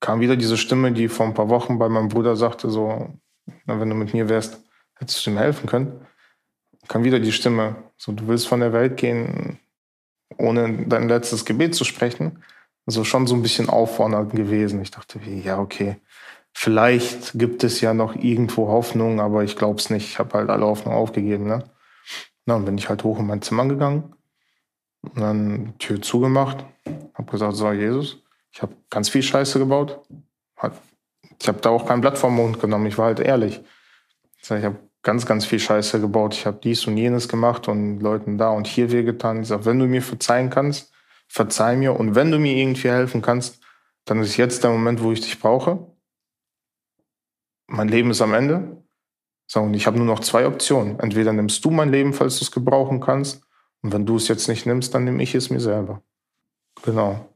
kam 0.00 0.20
wieder 0.20 0.36
diese 0.36 0.56
Stimme, 0.56 0.92
die 0.92 1.08
vor 1.08 1.26
ein 1.26 1.34
paar 1.34 1.48
Wochen 1.48 1.78
bei 1.78 1.88
meinem 1.88 2.08
Bruder 2.08 2.36
sagte, 2.36 2.70
so, 2.70 3.14
na, 3.64 3.80
wenn 3.80 3.88
du 3.88 3.94
mit 3.94 4.12
mir 4.12 4.28
wärst, 4.28 4.62
hättest 4.94 5.26
du 5.26 5.30
mir 5.30 5.40
helfen 5.40 5.68
können. 5.68 6.06
Kam 6.88 7.04
wieder 7.04 7.18
die 7.18 7.32
Stimme, 7.32 7.76
so, 7.96 8.12
du 8.12 8.28
willst 8.28 8.46
von 8.46 8.60
der 8.60 8.72
Welt 8.72 8.96
gehen, 8.96 9.58
ohne 10.36 10.86
dein 10.86 11.08
letztes 11.08 11.44
Gebet 11.44 11.74
zu 11.74 11.84
sprechen. 11.84 12.42
Also 12.86 13.02
schon 13.02 13.26
so 13.26 13.34
ein 13.34 13.42
bisschen 13.42 13.68
auffordernd 13.68 14.32
gewesen. 14.32 14.80
Ich 14.80 14.92
dachte, 14.92 15.18
ja, 15.18 15.58
okay, 15.58 15.96
vielleicht 16.52 17.36
gibt 17.38 17.64
es 17.64 17.80
ja 17.80 17.94
noch 17.94 18.14
irgendwo 18.14 18.68
Hoffnung, 18.68 19.20
aber 19.20 19.42
ich 19.42 19.56
glaube 19.56 19.80
es 19.80 19.90
nicht. 19.90 20.06
Ich 20.06 20.18
habe 20.20 20.34
halt 20.34 20.50
alle 20.50 20.66
Hoffnung 20.66 20.94
aufgegeben. 20.94 21.48
Ne? 21.48 21.64
Na, 22.44 22.54
dann 22.54 22.64
bin 22.64 22.78
ich 22.78 22.88
halt 22.88 23.02
hoch 23.02 23.18
in 23.18 23.26
mein 23.26 23.42
Zimmer 23.42 23.66
gegangen 23.66 24.15
Und 25.14 25.20
dann 25.20 25.74
Tür 25.78 26.02
zugemacht, 26.02 26.64
habe 27.14 27.30
gesagt, 27.30 27.56
so 27.56 27.70
Jesus, 27.72 28.22
ich 28.52 28.62
habe 28.62 28.74
ganz 28.90 29.08
viel 29.08 29.22
Scheiße 29.22 29.58
gebaut. 29.58 30.00
Ich 31.40 31.48
habe 31.48 31.60
da 31.60 31.70
auch 31.70 31.86
kein 31.86 32.00
Blatt 32.00 32.18
vom 32.18 32.34
Mund 32.34 32.60
genommen, 32.60 32.86
ich 32.86 32.98
war 32.98 33.06
halt 33.06 33.20
ehrlich. 33.20 33.62
Ich 34.42 34.50
habe 34.50 34.76
ganz, 35.06 35.24
ganz 35.24 35.46
viel 35.46 35.60
Scheiße 35.60 36.00
gebaut. 36.00 36.34
Ich 36.34 36.46
habe 36.46 36.58
dies 36.62 36.86
und 36.86 36.96
jenes 36.96 37.28
gemacht 37.28 37.68
und 37.68 38.00
Leuten 38.00 38.38
da 38.38 38.50
und 38.50 38.66
hier 38.66 38.90
wehgetan. 38.90 39.42
Ich 39.42 39.48
sage, 39.48 39.64
wenn 39.64 39.78
du 39.78 39.86
mir 39.86 40.02
verzeihen 40.02 40.50
kannst, 40.50 40.92
verzeih 41.28 41.76
mir. 41.76 41.98
Und 41.98 42.14
wenn 42.14 42.32
du 42.32 42.38
mir 42.38 42.56
irgendwie 42.56 42.90
helfen 42.90 43.22
kannst, 43.22 43.62
dann 44.04 44.20
ist 44.20 44.36
jetzt 44.36 44.64
der 44.64 44.70
Moment, 44.70 45.02
wo 45.02 45.12
ich 45.12 45.20
dich 45.20 45.38
brauche. 45.38 45.94
Mein 47.68 47.88
Leben 47.88 48.10
ist 48.10 48.20
am 48.20 48.34
Ende. 48.34 48.84
So, 49.46 49.60
und 49.60 49.74
ich 49.74 49.86
habe 49.86 49.96
nur 49.96 50.06
noch 50.06 50.20
zwei 50.20 50.44
Optionen. 50.46 50.98
Entweder 50.98 51.32
nimmst 51.32 51.64
du 51.64 51.70
mein 51.70 51.90
Leben, 51.90 52.12
falls 52.12 52.38
du 52.38 52.44
es 52.44 52.50
gebrauchen 52.50 53.00
kannst. 53.00 53.45
Und 53.86 53.92
wenn 53.92 54.04
du 54.04 54.16
es 54.16 54.26
jetzt 54.26 54.48
nicht 54.48 54.66
nimmst, 54.66 54.92
dann 54.96 55.04
nehme 55.04 55.22
ich 55.22 55.32
es 55.36 55.48
mir 55.48 55.60
selber. 55.60 56.02
Genau. 56.82 57.32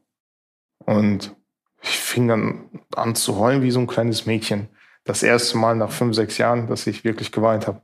Und 0.84 1.36
ich 1.80 1.96
fing 1.96 2.26
dann 2.26 2.68
an 2.96 3.14
zu 3.14 3.36
heulen 3.36 3.62
wie 3.62 3.70
so 3.70 3.78
ein 3.78 3.86
kleines 3.86 4.26
Mädchen. 4.26 4.68
Das 5.04 5.22
erste 5.22 5.58
Mal 5.58 5.76
nach 5.76 5.92
fünf, 5.92 6.16
sechs 6.16 6.38
Jahren, 6.38 6.66
dass 6.66 6.88
ich 6.88 7.04
wirklich 7.04 7.30
geweint 7.30 7.68
habe. 7.68 7.82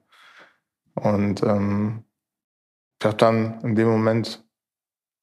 Und 0.95 1.45
ähm, 1.45 2.03
ich 2.99 3.07
habe 3.07 3.17
dann 3.17 3.61
in 3.61 3.77
dem 3.77 3.87
Moment 3.87 4.45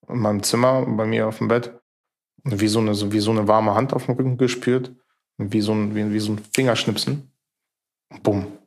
in 0.07 0.19
meinem 0.19 0.41
Zimmer, 0.41 0.85
bei 0.85 1.05
mir 1.05 1.27
auf 1.27 1.39
dem 1.39 1.49
Bett, 1.49 1.77
wie 2.45 2.69
so 2.69 2.79
eine, 2.79 2.93
wie 3.11 3.19
so 3.19 3.31
eine 3.31 3.49
warme 3.49 3.75
Hand 3.75 3.91
auf 3.91 4.05
dem 4.05 4.15
Rücken 4.15 4.37
gespürt. 4.37 4.95
Wie 5.37 5.59
so 5.59 5.73
ein, 5.73 5.95
wie, 5.95 6.13
wie 6.13 6.19
so 6.19 6.31
ein 6.31 6.37
Fingerschnipsen. 6.37 7.29
Bumm. 8.21 8.57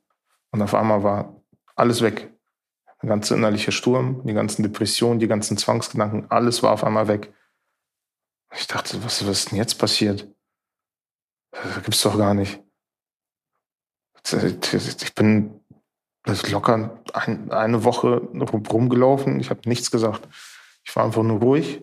Und 0.51 0.61
auf 0.61 0.75
einmal 0.75 1.03
war 1.03 1.35
alles 1.77 2.03
weg. 2.03 2.36
Der 3.03 3.09
ganze 3.09 3.35
innerliche 3.35 3.73
Sturm, 3.73 4.27
die 4.27 4.33
ganzen 4.33 4.63
Depressionen, 4.63 5.19
die 5.19 5.29
ganzen 5.29 5.57
Zwangsgedanken, 5.57 6.31
alles 6.31 6.63
war 6.63 6.73
auf 6.73 6.85
einmal 6.85 7.09
weg. 7.09 7.33
Ich 8.55 8.67
dachte, 8.67 9.03
was, 9.05 9.27
was 9.27 9.39
ist 9.39 9.51
denn 9.51 9.59
jetzt 9.59 9.75
passiert? 9.75 10.29
Das 11.51 11.83
gibt's 11.85 12.03
doch 12.03 12.17
gar 12.17 12.35
nicht. 12.35 12.63
Ich 14.33 15.15
bin 15.15 15.61
locker 16.51 17.03
ein, 17.13 17.51
eine 17.53 17.85
Woche 17.85 18.21
rumgelaufen. 18.73 19.41
Ich 19.41 19.51
habe 19.51 19.69
nichts 19.69 19.91
gesagt. 19.91 20.27
Ich 20.85 20.95
war 20.97 21.05
einfach 21.05 21.23
nur 21.23 21.41
ruhig. 21.41 21.83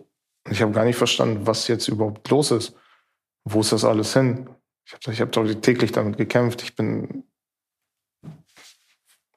Ich 0.50 0.60
habe 0.60 0.72
gar 0.72 0.84
nicht 0.84 0.96
verstanden, 0.96 1.46
was 1.46 1.68
jetzt 1.68 1.88
überhaupt 1.88 2.28
los 2.28 2.50
ist. 2.50 2.76
Wo 3.44 3.60
ist 3.60 3.72
das 3.72 3.84
alles 3.84 4.12
hin? 4.12 4.50
Ich 4.84 4.92
habe 4.92 5.12
ich 5.12 5.20
hab 5.20 5.62
täglich 5.62 5.92
damit 5.92 6.18
gekämpft. 6.18 6.62
Ich 6.62 6.76
bin 6.76 7.24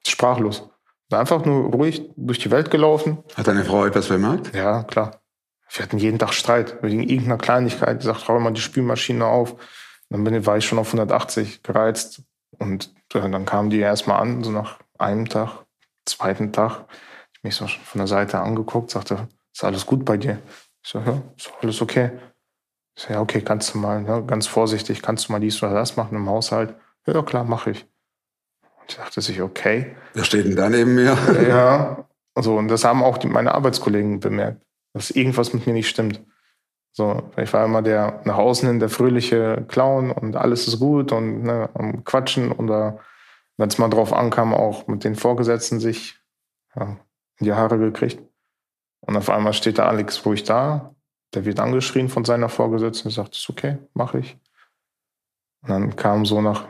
sprachlos. 0.06 0.68
Bin 1.08 1.18
einfach 1.18 1.44
nur 1.44 1.72
ruhig 1.72 2.02
durch 2.16 2.38
die 2.38 2.50
Welt 2.50 2.70
gelaufen. 2.70 3.18
Hat 3.34 3.46
deine 3.46 3.64
Frau 3.64 3.86
etwas 3.86 4.08
bemerkt? 4.08 4.54
Ja, 4.54 4.82
klar. 4.82 5.20
Wir 5.70 5.82
hatten 5.82 5.98
jeden 5.98 6.18
Tag 6.18 6.32
Streit 6.32 6.82
wegen 6.82 7.02
irgendeiner 7.02 7.38
Kleinigkeit. 7.38 7.98
Ich 7.98 8.04
sagte, 8.04 8.28
hau 8.28 8.38
mal 8.40 8.52
die 8.52 8.60
Spülmaschine 8.60 9.24
auf. 9.24 9.56
Dann 10.10 10.24
bin, 10.24 10.46
war 10.46 10.56
ich 10.56 10.66
schon 10.66 10.78
auf 10.78 10.88
180 10.88 11.62
gereizt. 11.62 12.22
Und 12.58 12.94
äh, 13.14 13.28
dann 13.28 13.44
kamen 13.44 13.70
die 13.70 13.78
erstmal 13.78 14.20
an, 14.20 14.42
so 14.42 14.50
nach 14.50 14.78
einem 14.98 15.28
Tag, 15.28 15.64
zweiten 16.06 16.52
Tag. 16.52 16.86
Ich 17.32 17.44
mich 17.44 17.54
so 17.54 17.66
von 17.66 17.98
der 17.98 18.08
Seite 18.08 18.40
angeguckt, 18.40 18.90
sagte, 18.90 19.28
ist 19.52 19.64
alles 19.64 19.86
gut 19.86 20.04
bei 20.04 20.16
dir? 20.16 20.38
Ich 20.82 20.90
so, 20.90 20.98
ja, 20.98 21.22
ist 21.36 21.52
alles 21.62 21.80
okay. 21.82 22.12
Ich 22.96 23.04
so, 23.04 23.12
ja, 23.12 23.20
okay, 23.20 23.42
kannst 23.42 23.74
du 23.74 23.78
mal, 23.78 24.02
ne, 24.02 24.24
ganz 24.26 24.46
vorsichtig, 24.46 25.02
kannst 25.02 25.28
du 25.28 25.32
mal 25.32 25.38
dies 25.38 25.62
oder 25.62 25.74
das 25.74 25.96
machen 25.96 26.16
im 26.16 26.28
Haushalt? 26.28 26.74
Ja, 27.06 27.22
klar, 27.22 27.44
mache 27.44 27.70
ich. 27.70 27.86
Und 28.88 28.92
ich 28.92 28.96
dachte 28.96 29.20
sich, 29.20 29.42
okay. 29.42 29.94
Wer 30.14 30.24
steht 30.24 30.46
denn 30.46 30.56
da 30.56 30.70
neben 30.70 30.94
mir? 30.94 31.16
Ja, 31.46 32.08
so, 32.38 32.56
und 32.56 32.68
das 32.68 32.84
haben 32.84 33.02
auch 33.02 33.18
die, 33.18 33.26
meine 33.26 33.54
Arbeitskollegen 33.54 34.20
bemerkt, 34.20 34.62
dass 34.94 35.10
irgendwas 35.10 35.52
mit 35.52 35.66
mir 35.66 35.74
nicht 35.74 35.88
stimmt. 35.88 36.24
So, 36.92 37.30
ich 37.36 37.52
war 37.52 37.66
immer 37.66 37.82
der 37.82 38.22
nach 38.24 38.38
außen 38.38 38.66
hin 38.66 38.80
der 38.80 38.88
fröhliche 38.88 39.66
Clown 39.68 40.10
und 40.10 40.36
alles 40.36 40.66
ist 40.66 40.80
gut 40.80 41.12
und 41.12 41.42
ne, 41.42 41.68
am 41.74 42.02
Quatschen 42.04 42.50
oder 42.50 42.98
wenn 43.58 43.68
es 43.68 43.78
mal 43.78 43.90
drauf 43.90 44.12
ankam, 44.12 44.54
auch 44.54 44.86
mit 44.86 45.04
den 45.04 45.14
Vorgesetzten 45.14 45.80
sich 45.80 46.18
ja, 46.74 46.96
in 47.38 47.44
die 47.44 47.52
Haare 47.52 47.78
gekriegt. 47.78 48.22
Und 49.00 49.16
auf 49.16 49.28
einmal 49.28 49.52
steht 49.52 49.78
da 49.78 49.86
Alex 49.86 50.24
ruhig 50.24 50.44
da, 50.44 50.94
der 51.34 51.44
wird 51.44 51.60
angeschrien 51.60 52.08
von 52.08 52.24
seiner 52.24 52.48
Vorgesetzten 52.48 53.08
und 53.08 53.14
sagt, 53.14 53.36
ist 53.36 53.50
okay, 53.50 53.78
mache 53.92 54.20
ich. 54.20 54.38
Und 55.62 55.70
dann 55.70 55.94
kam 55.96 56.24
so 56.24 56.40
nach, 56.40 56.66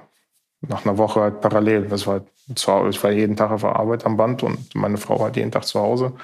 nach 0.60 0.84
einer 0.84 0.98
Woche 0.98 1.20
halt 1.20 1.40
parallel, 1.40 1.88
das 1.88 2.06
war, 2.06 2.22
zwar, 2.54 2.88
ich 2.88 3.02
war 3.02 3.10
jeden 3.10 3.36
Tag 3.36 3.50
auf 3.50 3.60
der 3.60 3.76
Arbeit 3.76 4.04
am 4.04 4.16
Band 4.16 4.42
und 4.42 4.74
meine 4.74 4.98
Frau 4.98 5.24
hat 5.24 5.36
jeden 5.36 5.52
Tag 5.52 5.64
zu 5.64 5.80
Hause. 5.80 6.14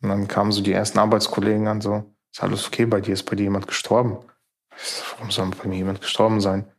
Und 0.00 0.08
dann 0.08 0.28
kamen 0.28 0.52
so 0.52 0.62
die 0.62 0.72
ersten 0.72 0.98
Arbeitskollegen 0.98 1.66
an, 1.66 1.80
so, 1.80 2.04
ist 2.32 2.42
alles 2.42 2.66
okay 2.66 2.86
bei 2.86 3.00
dir? 3.00 3.12
Ist 3.12 3.24
bei 3.24 3.36
dir 3.36 3.44
jemand 3.44 3.66
gestorben? 3.66 4.18
Sag, 4.76 5.18
warum 5.18 5.30
soll 5.30 5.50
bei 5.50 5.68
mir 5.68 5.76
jemand 5.76 6.00
gestorben 6.00 6.40
sein? 6.40 6.70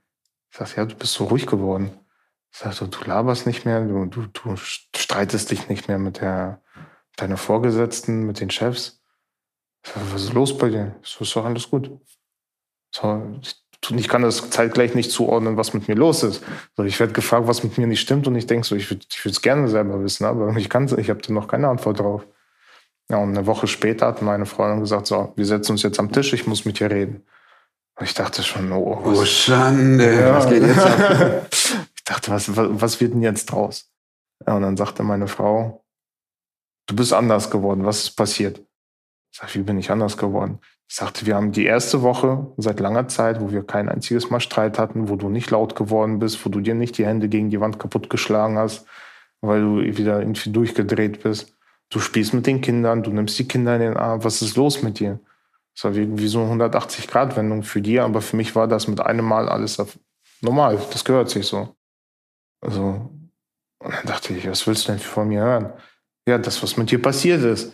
Ich 0.49 0.57
sag, 0.57 0.75
ja, 0.75 0.85
du 0.85 0.95
bist 0.95 1.13
so 1.13 1.25
ruhig 1.25 1.45
geworden. 1.45 1.91
Ich 2.51 2.59
sag, 2.59 2.75
du, 2.77 2.87
du 2.87 3.03
laberst 3.05 3.45
nicht 3.45 3.65
mehr, 3.65 3.81
du, 3.81 4.05
du, 4.05 4.27
du 4.27 4.55
streitest 4.55 5.51
dich 5.51 5.69
nicht 5.69 5.87
mehr 5.87 5.99
mit 5.99 6.21
der, 6.21 6.61
deiner 7.17 7.37
Vorgesetzten, 7.37 8.25
mit 8.25 8.39
den 8.39 8.49
Chefs. 8.49 9.01
Ich 9.83 9.91
sag, 9.91 10.13
was 10.13 10.23
ist 10.23 10.33
los 10.33 10.57
bei 10.57 10.69
dir? 10.69 10.95
So, 11.03 11.23
ist 11.23 11.35
doch 11.35 11.45
alles 11.45 11.69
gut. 11.69 11.91
So, 12.93 13.39
ich, 13.89 14.07
kann 14.07 14.21
das 14.21 14.49
zeitgleich 14.49 14.95
nicht 14.95 15.11
zuordnen, 15.11 15.57
was 15.57 15.73
mit 15.73 15.87
mir 15.87 15.95
los 15.95 16.23
ist. 16.23 16.43
So, 16.77 16.83
ich 16.83 16.99
werde 16.99 17.13
gefragt, 17.13 17.47
was 17.47 17.63
mit 17.63 17.77
mir 17.77 17.87
nicht 17.87 18.01
stimmt 18.01 18.27
und 18.27 18.35
ich 18.35 18.45
denke 18.45 18.65
so, 18.65 18.75
ich 18.75 18.89
würde 18.89 19.05
es 19.25 19.41
gerne 19.41 19.67
selber 19.67 20.03
wissen, 20.03 20.25
aber 20.25 20.55
ich 20.55 20.69
kann 20.69 20.85
ich 20.97 21.09
habe 21.09 21.21
da 21.21 21.33
noch 21.33 21.47
keine 21.47 21.67
Antwort 21.67 21.99
drauf. 21.99 22.25
Ja, 23.09 23.17
und 23.17 23.35
eine 23.35 23.45
Woche 23.45 23.67
später 23.67 24.07
hat 24.07 24.21
meine 24.21 24.45
Freundin 24.45 24.79
gesagt, 24.79 25.07
so, 25.07 25.33
wir 25.35 25.45
setzen 25.45 25.73
uns 25.73 25.83
jetzt 25.83 25.99
am 25.99 26.11
Tisch, 26.11 26.31
ich 26.33 26.47
muss 26.47 26.63
mit 26.63 26.79
dir 26.79 26.89
reden. 26.89 27.25
Und 27.99 28.05
ich 28.05 28.13
dachte 28.13 28.41
schon, 28.43 28.71
oh, 28.71 29.01
was, 29.03 29.19
Oh, 29.19 29.25
Schande. 29.25 30.21
Ja. 30.21 30.35
Was 30.35 30.47
geht 30.47 30.63
jetzt 30.63 30.79
ab? 30.79 31.47
ich 31.95 32.03
dachte, 32.05 32.31
was, 32.31 32.55
was, 32.55 32.67
was 32.71 33.01
wird 33.01 33.13
denn 33.13 33.21
jetzt 33.21 33.51
draus? 33.51 33.91
Ja, 34.45 34.55
und 34.55 34.61
dann 34.61 34.77
sagte 34.77 35.03
meine 35.03 35.27
Frau, 35.27 35.83
du 36.87 36.95
bist 36.95 37.13
anders 37.13 37.49
geworden, 37.49 37.85
was 37.85 38.03
ist 38.03 38.11
passiert? 38.11 38.59
Ich 39.31 39.39
sag, 39.39 39.53
wie 39.55 39.61
bin 39.61 39.77
ich 39.77 39.91
anders 39.91 40.17
geworden? 40.17 40.59
Ich 40.91 40.97
sagte, 40.97 41.25
wir 41.25 41.37
haben 41.37 41.53
die 41.53 41.63
erste 41.63 42.01
Woche 42.01 42.51
seit 42.57 42.81
langer 42.81 43.07
Zeit, 43.07 43.39
wo 43.39 43.49
wir 43.49 43.65
kein 43.65 43.87
einziges 43.87 44.29
Mal 44.29 44.41
Streit 44.41 44.77
hatten, 44.77 45.07
wo 45.07 45.15
du 45.15 45.29
nicht 45.29 45.49
laut 45.49 45.73
geworden 45.73 46.19
bist, 46.19 46.45
wo 46.45 46.49
du 46.49 46.59
dir 46.59 46.75
nicht 46.75 46.97
die 46.97 47.05
Hände 47.05 47.29
gegen 47.29 47.49
die 47.49 47.61
Wand 47.61 47.79
kaputt 47.79 48.09
geschlagen 48.09 48.57
hast, 48.57 48.85
weil 49.39 49.61
du 49.61 49.77
wieder 49.77 50.19
irgendwie 50.19 50.49
durchgedreht 50.49 51.23
bist. 51.23 51.55
Du 51.87 52.01
spielst 52.01 52.33
mit 52.33 52.45
den 52.45 52.59
Kindern, 52.59 53.03
du 53.03 53.11
nimmst 53.11 53.39
die 53.39 53.47
Kinder 53.47 53.73
in 53.75 53.81
den 53.81 53.95
Arm, 53.95 54.21
was 54.25 54.41
ist 54.41 54.57
los 54.57 54.83
mit 54.83 54.99
dir? 54.99 55.21
Das 55.75 55.85
war 55.85 55.95
wie, 55.95 56.27
so 56.27 56.41
eine 56.41 56.61
180-Grad-Wendung 56.65 57.63
für 57.63 57.81
die, 57.81 57.97
aber 57.97 58.19
für 58.19 58.35
mich 58.35 58.53
war 58.53 58.67
das 58.67 58.89
mit 58.89 58.99
einem 58.99 59.23
Mal 59.23 59.47
alles 59.47 59.81
normal, 60.41 60.77
das 60.91 61.05
gehört 61.05 61.29
sich 61.29 61.45
so. 61.45 61.73
Also, 62.59 63.09
und 63.79 63.93
dann 63.93 64.05
dachte 64.07 64.33
ich, 64.33 64.45
was 64.45 64.67
willst 64.67 64.89
du 64.89 64.91
denn 64.91 64.99
von 64.99 65.29
mir 65.29 65.41
hören? 65.41 65.71
Ja, 66.27 66.37
das, 66.37 66.61
was 66.61 66.75
mit 66.75 66.91
dir 66.91 67.01
passiert 67.01 67.43
ist. 67.43 67.73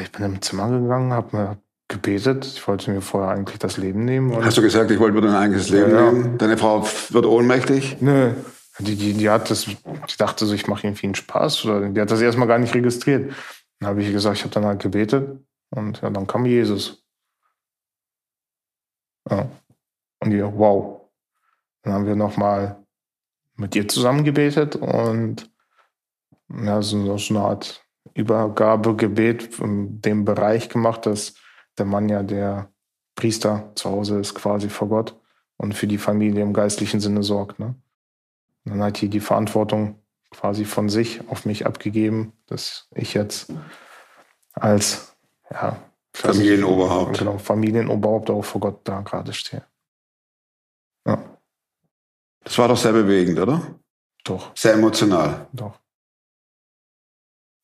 Ich 0.00 0.12
bin 0.12 0.24
im 0.24 0.40
Zimmer 0.40 0.70
gegangen, 0.70 1.12
habe 1.12 1.36
mir 1.36 1.58
gebetet. 1.90 2.46
Ich 2.46 2.66
wollte 2.66 2.90
mir 2.90 3.02
vorher 3.02 3.32
eigentlich 3.32 3.58
das 3.58 3.76
Leben 3.76 4.06
nehmen. 4.06 4.42
Hast 4.42 4.56
du 4.56 4.62
gesagt, 4.62 4.90
ich 4.90 4.98
wollte 4.98 5.14
mir 5.14 5.26
dein 5.26 5.34
eigenes 5.36 5.68
Leben 5.68 5.90
Ja, 5.90 6.04
ja. 6.06 6.12
nehmen? 6.12 6.38
Deine 6.38 6.56
Frau 6.56 6.86
wird 7.10 7.26
ohnmächtig? 7.26 7.98
Nö. 8.00 8.32
Die, 8.78 8.96
die, 8.96 9.12
die 9.12 9.28
hat 9.28 9.50
das, 9.50 9.66
die 9.66 9.76
dachte 10.16 10.46
so, 10.46 10.54
ich 10.54 10.66
mache 10.66 10.86
irgendwie 10.86 11.06
einen 11.06 11.14
Spaß. 11.14 11.66
Oder 11.66 11.88
die 11.90 12.00
hat 12.00 12.10
das 12.10 12.22
erstmal 12.22 12.48
gar 12.48 12.58
nicht 12.58 12.74
registriert. 12.74 13.34
Dann 13.78 13.90
habe 13.90 14.02
ich 14.02 14.10
gesagt, 14.10 14.38
ich 14.38 14.42
habe 14.44 14.54
dann 14.54 14.64
halt 14.64 14.80
gebetet. 14.80 15.38
Und 15.70 16.00
ja, 16.00 16.08
dann 16.08 16.26
kam 16.26 16.46
Jesus. 16.46 17.04
Ja. 19.28 19.50
Und 20.20 20.30
die, 20.30 20.42
wow. 20.42 21.02
Dann 21.82 21.92
haben 21.92 22.06
wir 22.06 22.16
nochmal 22.16 22.82
mit 23.56 23.76
ihr 23.76 23.86
zusammen 23.88 24.24
gebetet 24.24 24.76
und 24.76 25.50
ja, 26.48 26.82
so, 26.82 27.16
so 27.18 27.34
eine 27.34 27.44
Art 27.44 27.84
Übergabegebet 28.14 29.58
in 29.60 30.00
dem 30.00 30.24
Bereich 30.24 30.68
gemacht, 30.68 31.06
dass 31.06 31.34
der 31.78 31.86
Mann 31.86 32.08
ja 32.08 32.22
der 32.22 32.70
Priester 33.14 33.72
zu 33.74 33.90
Hause 33.90 34.18
ist, 34.20 34.34
quasi 34.34 34.68
vor 34.68 34.88
Gott 34.88 35.18
und 35.56 35.74
für 35.74 35.86
die 35.86 35.98
Familie 35.98 36.42
im 36.42 36.52
geistlichen 36.52 37.00
Sinne 37.00 37.22
sorgt. 37.22 37.58
Ne? 37.58 37.74
Und 38.64 38.72
dann 38.72 38.82
hat 38.82 39.00
die 39.00 39.08
die 39.08 39.20
Verantwortung 39.20 40.02
quasi 40.30 40.64
von 40.64 40.88
sich 40.88 41.28
auf 41.28 41.44
mich 41.44 41.66
abgegeben, 41.66 42.32
dass 42.46 42.88
ich 42.94 43.14
jetzt 43.14 43.52
als 44.52 45.16
ja, 45.50 45.76
Familienoberhaupt. 46.14 47.18
Genau, 47.18 47.38
Familienoberhaupt 47.38 48.30
auch 48.30 48.42
vor 48.44 48.60
Gott 48.60 48.80
da 48.84 49.00
gerade 49.00 49.32
stehe. 49.32 49.64
Ja, 51.06 51.22
Das 52.44 52.56
war 52.58 52.68
doch 52.68 52.76
sehr 52.76 52.92
bewegend, 52.92 53.38
oder? 53.38 53.62
doch, 54.24 54.54
Sehr 54.56 54.74
emotional. 54.74 55.48
doch. 55.52 55.78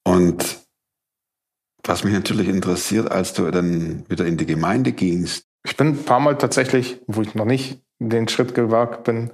Und 0.04 0.65
was 1.88 2.04
mich 2.04 2.14
natürlich 2.14 2.48
interessiert, 2.48 3.10
als 3.10 3.32
du 3.32 3.50
dann 3.50 4.04
wieder 4.08 4.26
in 4.26 4.36
die 4.36 4.46
Gemeinde 4.46 4.92
gingst, 4.92 5.44
Ich 5.64 5.76
bin 5.76 5.88
ein 5.88 6.04
paar 6.04 6.20
Mal 6.20 6.38
tatsächlich, 6.38 7.00
wo 7.06 7.22
ich 7.22 7.34
noch 7.34 7.44
nicht 7.44 7.82
den 7.98 8.28
Schritt 8.28 8.54
gewagt 8.54 9.04
bin, 9.04 9.32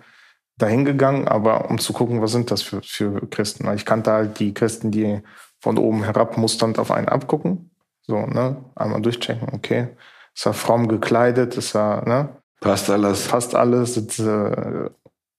dahin 0.56 0.84
gegangen, 0.84 1.28
aber 1.28 1.70
um 1.70 1.78
zu 1.78 1.92
gucken, 1.92 2.22
was 2.22 2.32
sind 2.32 2.50
das 2.50 2.62
für, 2.62 2.80
für 2.82 3.26
Christen. 3.28 3.66
Weil 3.66 3.76
Ich 3.76 3.84
kannte 3.84 4.12
halt 4.12 4.38
die 4.38 4.54
Christen, 4.54 4.90
die 4.90 5.20
von 5.60 5.78
oben 5.78 6.04
herab 6.04 6.38
musternd 6.38 6.78
auf 6.78 6.90
einen 6.90 7.08
abgucken. 7.08 7.70
So, 8.02 8.26
ne? 8.26 8.56
Einmal 8.74 9.02
durchchecken, 9.02 9.48
okay. 9.52 9.88
Ist 10.34 10.46
er 10.46 10.54
fromm 10.54 10.88
gekleidet, 10.88 11.56
ist 11.56 11.74
er, 11.76 12.06
ne? 12.06 12.28
Passt 12.60 12.88
alles. 12.88 13.28
Passt 13.28 13.54
alles. 13.54 13.96
Jetzt, 13.96 14.18
äh, 14.20 14.88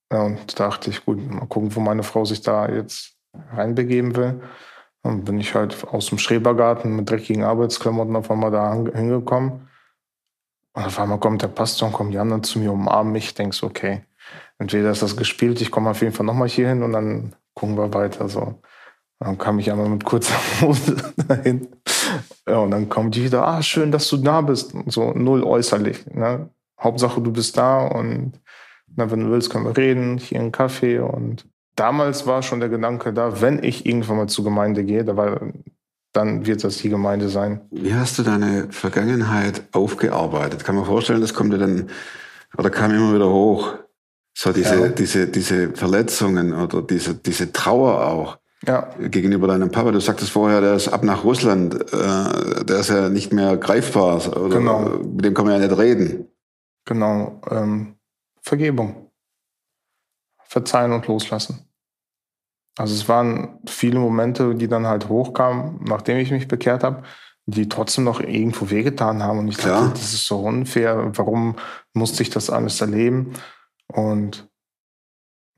und 0.09 0.59
da 0.59 0.70
dachte 0.70 0.89
ich, 0.89 1.03
gut, 1.05 1.20
mal 1.30 1.47
gucken, 1.47 1.76
wo 1.76 1.80
meine 1.80 2.03
Frau 2.03 2.24
sich 2.26 2.41
da 2.41 2.70
jetzt 2.70 3.16
reinbegeben 3.55 4.16
will. 4.16 4.41
Dann 5.03 5.23
bin 5.25 5.39
ich 5.39 5.53
halt 5.53 5.85
aus 5.87 6.07
dem 6.07 6.17
Schrebergarten 6.17 6.95
mit 6.95 7.09
dreckigen 7.09 7.43
Arbeitsklamotten 7.43 8.15
auf 8.15 8.31
einmal 8.31 8.51
da 8.51 8.73
hin- 8.73 8.91
hingekommen. 8.95 9.67
Und 10.75 10.85
auf 10.85 10.99
einmal 10.99 11.19
kommt 11.19 11.41
der 11.41 11.49
Pastor 11.49 11.87
und 11.89 11.93
kommen 11.93 12.11
die 12.11 12.17
anderen 12.17 12.43
zu 12.43 12.57
mir, 12.59 12.71
umarmen 12.71 13.11
mich. 13.13 13.25
Ich 13.25 13.33
denk 13.35 13.53
so, 13.53 13.67
okay, 13.67 14.01
entweder 14.57 14.91
ist 14.91 15.01
das 15.03 15.17
gespielt, 15.17 15.61
ich 15.61 15.69
komme 15.71 15.89
auf 15.91 16.01
jeden 16.01 16.13
Fall 16.13 16.25
nochmal 16.25 16.47
hier 16.47 16.69
hin 16.69 16.81
und 16.83 16.93
dann 16.93 17.35
gucken 17.53 17.77
wir 17.77 17.93
weiter. 17.93 18.27
So. 18.29 18.55
Dann 19.19 19.37
kam 19.37 19.59
ich 19.59 19.71
einmal 19.71 19.89
mit 19.89 20.03
kurzer 20.05 20.35
Hose 20.61 20.95
dahin. 21.27 21.67
Ja, 22.47 22.57
und 22.59 22.71
dann 22.71 22.89
kommen 22.89 23.11
die 23.11 23.23
wieder, 23.25 23.45
ah, 23.47 23.61
schön, 23.61 23.91
dass 23.91 24.09
du 24.09 24.17
da 24.17 24.41
bist. 24.41 24.73
Und 24.73 24.91
So 24.91 25.11
null 25.11 25.43
äußerlich. 25.43 26.05
Ne? 26.07 26.49
Hauptsache, 26.79 27.21
du 27.21 27.31
bist 27.31 27.57
da 27.57 27.85
und 27.85 28.39
na, 28.95 29.09
wenn 29.11 29.21
du 29.21 29.31
willst, 29.31 29.49
können 29.49 29.65
wir 29.65 29.77
reden, 29.77 30.17
hier 30.17 30.39
einen 30.39 30.51
Kaffee. 30.51 30.99
Und 30.99 31.45
damals 31.76 32.26
war 32.28 32.43
schon 32.43 32.59
der 32.59 32.69
Gedanke 32.69 33.13
da, 33.13 33.41
wenn 33.41 33.63
ich 33.63 33.86
irgendwann 33.86 34.17
mal 34.17 34.28
zur 34.28 34.43
Gemeinde 34.43 34.84
gehe, 34.84 35.03
da 35.03 35.15
war, 35.17 35.39
dann 36.13 36.45
wird 36.45 36.63
das 36.63 36.78
die 36.78 36.89
Gemeinde 36.89 37.30
sein. 37.30 37.61
Wie 37.71 37.93
hast 37.93 38.19
du 38.19 38.24
deine 38.24 38.67
Vergangenheit 38.71 39.63
aufgearbeitet? 39.71 40.63
Kann 40.63 40.76
man 40.76 40.86
vorstellen, 40.86 41.21
das 41.21 41.34
kommt 41.34 41.53
dir 41.53 41.57
dann, 41.57 41.89
oder 42.57 42.69
kam 42.69 42.91
immer 42.91 43.13
wieder 43.15 43.30
hoch? 43.30 43.74
So 44.36 44.51
diese, 44.51 44.76
Ja. 44.80 44.88
diese, 44.89 45.28
diese 45.28 45.69
Verletzungen 45.74 46.53
oder 46.53 46.82
diese, 46.82 47.13
diese 47.15 47.51
Trauer 47.51 48.05
auch 48.07 48.38
Ja, 48.67 48.89
gegenüber 48.99 49.47
deinem 49.47 49.69
Papa. 49.71 49.91
Du 49.91 49.99
sagtest 49.99 50.32
vorher, 50.32 50.61
der 50.61 50.76
ist 50.76 50.88
ab 50.88 51.03
nach 51.03 51.24
Russland, 51.24 51.76
äh, 51.93 52.63
der 52.65 52.80
ist 52.80 52.89
ja 52.89 53.09
nicht 53.09 53.34
mehr 53.34 53.57
greifbar. 53.57 54.15
Oder 54.38 54.57
Genau. 54.57 54.89
Mit 55.03 55.26
dem 55.26 55.34
kann 55.34 55.45
man 55.45 55.59
ja 55.61 55.67
nicht 55.67 55.78
reden. 55.78 56.28
genau. 56.86 57.41
Ähm, 57.51 57.95
Vergebung. 58.41 59.02
Verzeihen 60.53 60.93
und 60.93 61.07
loslassen. 61.07 61.67
Also 62.77 62.93
es 62.93 63.09
waren 63.09 63.59
viele 63.65 63.97
Momente, 63.97 64.53
die 64.53 64.67
dann 64.67 64.85
halt 64.85 65.09
hochkamen, 65.09 65.83
nachdem 65.83 66.17
ich 66.17 66.29
mich 66.29 66.47
bekehrt 66.47 66.83
habe, 66.83 67.01
die 67.47 67.67
trotzdem 67.67 68.03
noch 68.03 68.19
irgendwo 68.19 68.69
wehgetan 68.69 69.23
haben. 69.23 69.39
Und 69.39 69.47
ich 69.47 69.57
Klar. 69.57 69.81
dachte, 69.81 69.99
das 69.99 70.13
ist 70.13 70.27
so 70.27 70.39
unfair. 70.41 71.11
Warum 71.15 71.55
musste 71.93 72.21
ich 72.21 72.29
das 72.29 72.51
alles 72.51 72.81
erleben? 72.81 73.33
Und 73.87 74.47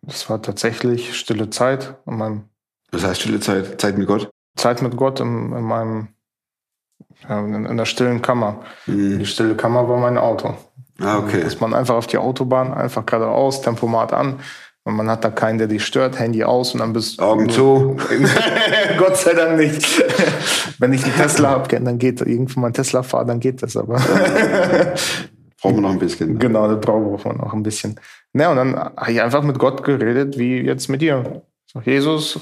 das 0.01 0.29
war 0.29 0.41
tatsächlich 0.41 1.17
stille 1.17 1.49
Zeit 1.49 1.95
in 2.05 2.17
meinem 2.17 2.49
Das 2.91 3.03
heißt, 3.03 3.21
stille 3.21 3.41
Zeit, 3.41 3.81
Zeit 3.81 3.97
mit 3.97 4.07
Gott. 4.07 4.29
Zeit 4.55 4.81
mit 4.81 4.95
Gott 4.95 5.19
in, 5.19 5.51
in 5.51 5.63
meinem 5.63 6.07
in, 7.27 7.65
in 7.65 7.77
der 7.77 7.85
stillen 7.85 8.21
Kammer. 8.21 8.61
Mhm. 8.85 9.19
Die 9.19 9.25
stille 9.25 9.55
Kammer 9.55 9.89
war 9.89 9.97
mein 9.97 10.17
Auto. 10.17 10.55
Ah, 10.99 11.17
okay. 11.17 11.41
Ist 11.41 11.59
man 11.59 11.73
einfach 11.73 11.95
auf 11.95 12.07
die 12.07 12.17
Autobahn, 12.17 12.73
einfach 12.73 13.05
geradeaus, 13.05 13.61
Tempomat 13.61 14.13
an. 14.13 14.39
Und 14.88 14.97
man 14.97 15.09
hat 15.09 15.23
da 15.23 15.31
keinen, 15.31 15.57
der 15.57 15.67
dich 15.67 15.83
stört, 15.83 16.19
Handy 16.19 16.43
aus 16.43 16.73
und 16.73 16.79
dann 16.79 16.93
bist 16.93 17.19
Augen 17.19 17.49
zu. 17.49 17.97
Gott 18.99 19.17
sei 19.17 19.33
Dank 19.33 19.57
nicht. 19.57 19.83
Wenn 20.77 20.93
ich 20.93 21.03
einen 21.03 21.15
Tesla 21.15 21.49
habe, 21.49 21.79
dann 21.79 21.97
geht 21.97 22.21
irgendwo 22.21 22.59
mal 22.59 22.67
einen 22.67 22.75
Tesla 22.75 23.01
fahre, 23.01 23.25
dann 23.25 23.39
geht 23.39 23.63
das 23.63 23.75
aber. 23.75 23.95
Brauchen 25.59 25.77
wir 25.77 25.81
noch 25.81 25.89
ein 25.89 25.97
bisschen. 25.97 26.38
genau, 26.38 26.67
das 26.67 26.79
braucht 26.79 27.25
man 27.25 27.41
auch 27.41 27.53
ein 27.53 27.63
bisschen. 27.63 27.99
Ne, 28.33 28.47
und 28.47 28.57
dann 28.57 28.75
habe 28.75 29.11
ich 29.11 29.19
einfach 29.19 29.41
mit 29.41 29.57
Gott 29.57 29.83
geredet, 29.83 30.38
wie 30.38 30.59
jetzt 30.59 30.88
mit 30.88 31.01
dir. 31.01 31.41
So, 31.65 31.79
Jesus, 31.79 32.39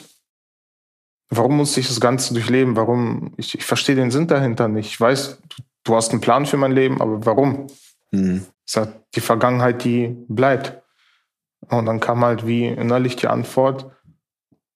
warum 1.29 1.55
musste 1.55 1.79
ich 1.79 1.87
das 1.87 2.01
Ganze 2.01 2.33
durchleben? 2.33 2.75
Warum? 2.75 3.31
Ich, 3.37 3.55
ich 3.55 3.65
verstehe 3.65 3.95
den 3.95 4.11
Sinn 4.11 4.27
dahinter 4.27 4.67
nicht. 4.67 4.87
Ich 4.87 4.99
weiß, 4.99 5.39
du, 5.47 5.63
du 5.85 5.95
hast 5.95 6.11
einen 6.11 6.19
Plan 6.19 6.45
für 6.45 6.57
mein 6.57 6.73
Leben, 6.73 6.99
aber 6.99 7.25
warum? 7.25 7.67
Mhm. 8.11 8.45
Ich 8.65 8.73
sag, 8.73 8.89
die 9.11 9.21
Vergangenheit, 9.21 9.85
die 9.85 10.17
bleibt. 10.27 10.82
Und 11.77 11.85
dann 11.85 11.99
kam 11.99 12.23
halt 12.23 12.45
wie 12.45 12.67
innerlich 12.67 13.15
die 13.15 13.27
Antwort. 13.27 13.91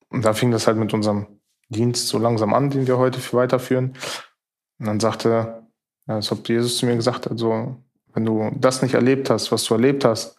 Und 0.09 0.25
da 0.25 0.33
fing 0.33 0.51
das 0.51 0.67
halt 0.67 0.77
mit 0.77 0.93
unserem 0.93 1.27
Dienst 1.69 2.07
so 2.07 2.17
langsam 2.17 2.53
an, 2.53 2.69
den 2.69 2.87
wir 2.87 2.97
heute 2.97 3.19
weiterführen. 3.33 3.93
Und 4.79 4.85
dann 4.85 4.99
sagte, 4.99 5.63
als 6.07 6.31
ob 6.31 6.47
Jesus 6.47 6.77
zu 6.77 6.85
mir 6.85 6.95
gesagt 6.95 7.29
hat, 7.29 7.37
so, 7.37 7.75
wenn 8.13 8.25
du 8.25 8.51
das 8.55 8.81
nicht 8.81 8.93
erlebt 8.93 9.29
hast, 9.29 9.51
was 9.51 9.63
du 9.65 9.73
erlebt 9.73 10.05
hast, 10.05 10.37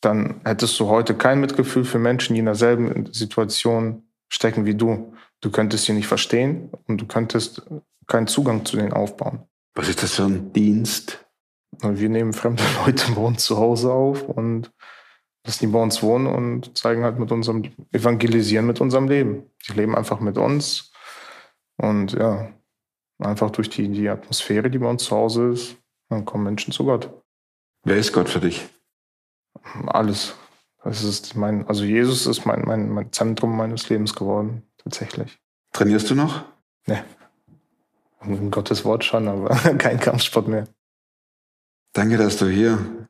dann 0.00 0.40
hättest 0.44 0.78
du 0.80 0.88
heute 0.88 1.14
kein 1.14 1.40
Mitgefühl 1.40 1.84
für 1.84 1.98
Menschen, 1.98 2.34
die 2.34 2.40
in 2.40 2.46
derselben 2.46 3.12
Situation 3.12 4.02
stecken 4.28 4.64
wie 4.64 4.74
du. 4.74 5.14
Du 5.40 5.50
könntest 5.50 5.84
sie 5.84 5.92
nicht 5.92 6.08
verstehen 6.08 6.70
und 6.88 7.00
du 7.00 7.06
könntest 7.06 7.62
keinen 8.06 8.26
Zugang 8.26 8.64
zu 8.64 8.76
denen 8.76 8.92
aufbauen. 8.92 9.44
Was 9.74 9.88
ist 9.88 10.02
das 10.02 10.14
für 10.14 10.24
ein 10.24 10.52
Dienst? 10.52 11.24
Wir 11.80 12.08
nehmen 12.08 12.32
fremde 12.32 12.62
Leute 12.84 13.12
bei 13.12 13.20
uns 13.20 13.44
zu 13.44 13.56
Hause 13.58 13.92
auf 13.92 14.28
und 14.28 14.72
lassen 15.44 15.66
die 15.66 15.72
bei 15.72 15.82
uns 15.82 16.02
wohnen 16.02 16.26
und 16.26 16.76
zeigen 16.76 17.04
halt 17.04 17.18
mit 17.18 17.32
unserem, 17.32 17.64
evangelisieren 17.92 18.66
mit 18.66 18.80
unserem 18.80 19.08
Leben. 19.08 19.50
Die 19.66 19.72
leben 19.72 19.96
einfach 19.96 20.20
mit 20.20 20.38
uns 20.38 20.92
und 21.76 22.12
ja, 22.12 22.52
einfach 23.18 23.50
durch 23.50 23.70
die, 23.70 23.88
die 23.88 24.08
Atmosphäre, 24.08 24.70
die 24.70 24.78
bei 24.78 24.88
uns 24.88 25.04
zu 25.04 25.16
Hause 25.16 25.50
ist, 25.50 25.76
dann 26.08 26.24
kommen 26.24 26.44
Menschen 26.44 26.72
zu 26.72 26.84
Gott. 26.84 27.10
Wer 27.84 27.96
ist 27.96 28.12
Gott 28.12 28.28
für 28.28 28.40
dich? 28.40 28.68
Alles. 29.86 30.34
Das 30.84 31.02
ist 31.04 31.36
mein, 31.36 31.66
also 31.68 31.84
Jesus 31.84 32.26
ist 32.26 32.44
mein, 32.44 32.62
mein, 32.64 32.88
mein 32.90 33.12
Zentrum 33.12 33.56
meines 33.56 33.88
Lebens 33.88 34.14
geworden, 34.14 34.62
tatsächlich. 34.78 35.38
Trainierst 35.72 36.10
du 36.10 36.14
noch? 36.14 36.44
Und 38.20 38.36
in 38.36 38.50
Gottes 38.50 38.84
Wort 38.84 39.04
schon, 39.04 39.28
aber 39.28 39.54
kein 39.78 39.98
Kampfsport 39.98 40.48
mehr. 40.48 40.68
Danke, 41.92 42.16
dass 42.16 42.36
du 42.38 42.46
hier 42.46 43.08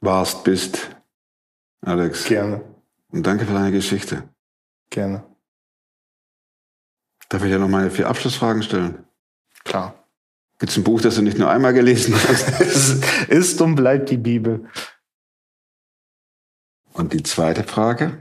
warst, 0.00 0.44
bist, 0.44 0.90
Alex. 1.80 2.24
Gerne, 2.24 2.62
Und 3.10 3.26
danke 3.26 3.46
für 3.46 3.52
deine 3.52 3.72
Geschichte. 3.72 4.28
gerne. 4.90 5.24
Darf 7.28 7.44
ich 7.44 7.50
dir 7.50 7.58
noch 7.58 7.68
meine 7.68 7.90
vier 7.90 8.08
Abschlussfragen 8.08 8.62
stellen? 8.62 9.04
Klar. 9.64 9.94
Gibt 10.58 10.72
es 10.72 10.78
ein 10.78 10.84
Buch, 10.84 11.00
das 11.02 11.16
du 11.16 11.22
nicht 11.22 11.38
nur 11.38 11.50
einmal 11.50 11.74
gelesen 11.74 12.14
hast? 12.14 12.48
Es 12.60 13.00
ist 13.28 13.60
und 13.60 13.74
bleibt 13.74 14.08
die 14.10 14.16
Bibel. 14.16 14.68
Und 16.94 17.12
die 17.12 17.22
zweite 17.22 17.64
Frage. 17.64 18.18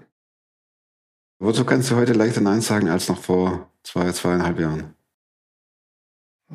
Wozu 1.39 1.66
kannst 1.66 1.89
du 1.89 1.95
heute 1.95 2.14
leichter 2.14 2.41
Nein 2.41 2.62
sagen 2.62 2.89
als 2.89 3.08
noch 3.08 3.20
vor 3.20 3.72
zwei, 3.84 4.12
zweieinhalb 4.12 4.60
Jahren? 4.60 4.93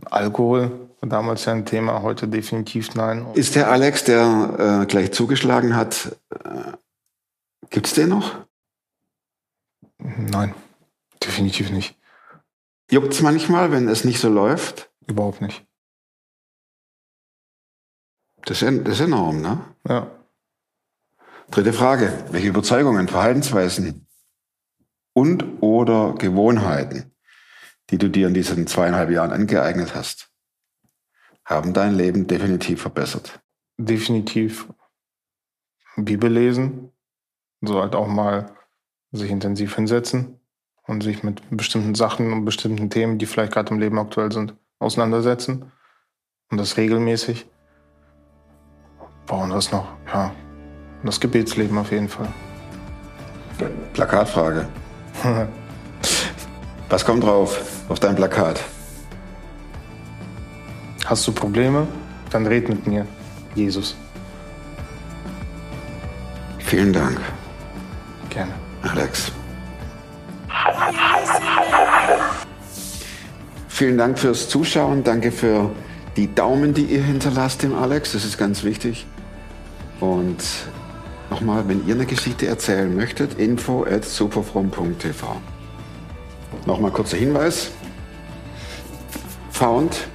Alkohol 0.05 0.89
war 1.01 1.09
damals 1.09 1.45
ja 1.47 1.53
ein 1.53 1.65
Thema, 1.67 2.03
heute 2.03 2.29
definitiv 2.29 2.95
nein. 2.95 3.27
Ist 3.35 3.55
der 3.55 3.71
Alex, 3.71 4.05
der 4.05 4.83
äh, 4.83 4.87
gleich 4.87 5.13
zugeschlagen 5.13 5.75
hat, 5.75 6.17
äh, 6.45 6.73
gibt 7.71 7.87
es 7.87 7.95
den 7.95 8.09
noch? 8.11 8.47
Nein, 9.99 10.55
definitiv 11.23 11.71
nicht. 11.71 11.99
Juckt 12.91 13.13
es 13.13 13.23
manchmal, 13.23 13.71
wenn 13.73 13.89
es 13.89 14.05
nicht 14.05 14.21
so 14.21 14.29
läuft? 14.29 14.91
Überhaupt 15.07 15.41
nicht. 15.41 15.65
Das 18.45 18.59
ist, 18.61 18.69
en- 18.69 18.85
das 18.85 18.95
ist 18.95 19.01
enorm, 19.07 19.41
ne? 19.41 19.75
Ja. 19.89 20.11
Dritte 21.51 21.73
Frage. 21.73 22.27
Welche 22.31 22.49
Überzeugungen, 22.49 23.09
Verhaltensweisen 23.09 24.07
und 25.13 25.63
oder 25.63 26.15
Gewohnheiten, 26.15 27.15
die 27.91 27.99
du 27.99 28.09
dir 28.09 28.27
in 28.29 28.35
diesen 28.35 28.67
zweieinhalb 28.67 29.11
Jahren 29.11 29.33
angeeignet 29.33 29.95
hast, 29.95 30.31
haben 31.45 31.73
dein 31.75 31.95
Leben 31.95 32.27
definitiv 32.27 32.83
verbessert? 32.83 33.41
Definitiv 33.77 34.69
Bibel 35.97 36.31
lesen. 36.33 36.92
So 37.63 37.81
halt 37.81 37.95
auch 37.95 38.09
mal 38.09 38.53
sich 39.13 39.31
intensiv 39.31 39.77
hinsetzen 39.77 40.41
und 40.87 41.03
sich 41.03 41.23
mit 41.23 41.43
bestimmten 41.51 41.95
Sachen 41.95 42.33
und 42.33 42.45
bestimmten 42.45 42.91
Themen, 42.91 43.19
die 43.19 43.27
vielleicht 43.27 43.53
gerade 43.53 43.73
im 43.73 43.81
Leben 43.81 43.99
aktuell 43.99 44.33
sind, 44.33 44.55
auseinandersetzen. 44.79 45.71
Und 46.51 46.59
das 46.59 46.77
regelmäßig. 46.77 47.47
Boah, 49.27 49.45
und 49.45 49.55
was 49.55 49.73
noch? 49.73 49.89
Ja. 50.13 50.33
Das 51.05 51.19
Gebetsleben 51.19 51.79
auf 51.79 51.91
jeden 51.91 52.09
Fall. 52.09 52.29
Plakatfrage. 53.93 54.69
Was 56.89 57.05
kommt 57.05 57.25
drauf 57.25 57.85
auf 57.89 58.01
dein 58.01 58.17
Plakat? 58.17 58.63
Hast 61.07 61.27
du 61.27 61.33
Probleme? 61.33 61.87
Dann 62.31 62.47
red 62.47 62.69
mit 62.69 62.87
mir. 62.87 63.07
Jesus. 63.55 63.97
Vielen 66.59 66.93
Dank, 66.93 67.21
Gerne. 68.33 68.53
Alex. 68.83 69.31
Vielen 73.69 73.99
Dank 73.99 74.19
fürs 74.19 74.49
Zuschauen. 74.49 75.05
Danke 75.05 75.31
für 75.31 75.71
die 76.17 76.35
Daumen, 76.35 76.73
die 76.73 76.85
ihr 76.85 77.03
hinterlasst 77.03 77.63
dem 77.63 77.75
Alex. 77.75 78.13
Das 78.13 78.25
ist 78.25 78.39
ganz 78.39 78.65
wichtig. 78.65 79.07
Und 80.01 80.43
nochmal, 81.29 81.69
wenn 81.69 81.87
ihr 81.87 81.95
eine 81.95 82.07
Geschichte 82.07 82.47
erzählen 82.47 82.95
möchtet, 82.95 83.39
info 83.39 83.85
at 83.85 84.05
superfrom.tv. 84.05 85.37
Nochmal 86.65 86.91
kurzer 86.91 87.19
Hinweis. 87.19 87.71
Found. 89.51 90.07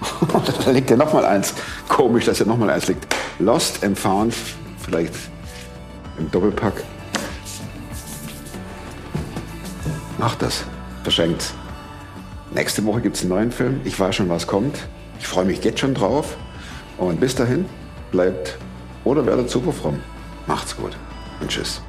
da 0.64 0.70
liegt 0.72 0.90
ja 0.90 0.96
nochmal 0.96 1.24
eins. 1.24 1.54
Komisch, 1.88 2.24
dass 2.24 2.40
ja 2.40 2.44
nochmal 2.44 2.70
eins 2.70 2.88
liegt. 2.88 3.06
Lost 3.38 3.84
and 3.84 3.96
Found. 3.96 4.34
Vielleicht 4.78 5.14
im 6.18 6.28
Doppelpack. 6.30 6.82
Macht 10.22 10.40
das. 10.40 10.62
Verschenkt. 11.02 11.52
Nächste 12.54 12.84
Woche 12.84 13.00
gibt 13.00 13.16
es 13.16 13.22
einen 13.22 13.30
neuen 13.30 13.50
Film. 13.50 13.80
Ich 13.82 13.98
weiß 13.98 14.14
schon, 14.14 14.28
was 14.28 14.46
kommt. 14.46 14.78
Ich 15.18 15.26
freue 15.26 15.44
mich 15.44 15.64
jetzt 15.64 15.80
schon 15.80 15.94
drauf. 15.94 16.36
Und 16.96 17.18
bis 17.18 17.34
dahin, 17.34 17.64
bleibt 18.12 18.56
oder 19.02 19.26
werdet 19.26 19.50
super 19.50 19.72
fromm. 19.72 19.98
Macht's 20.46 20.76
gut 20.76 20.96
und 21.40 21.50
tschüss. 21.50 21.82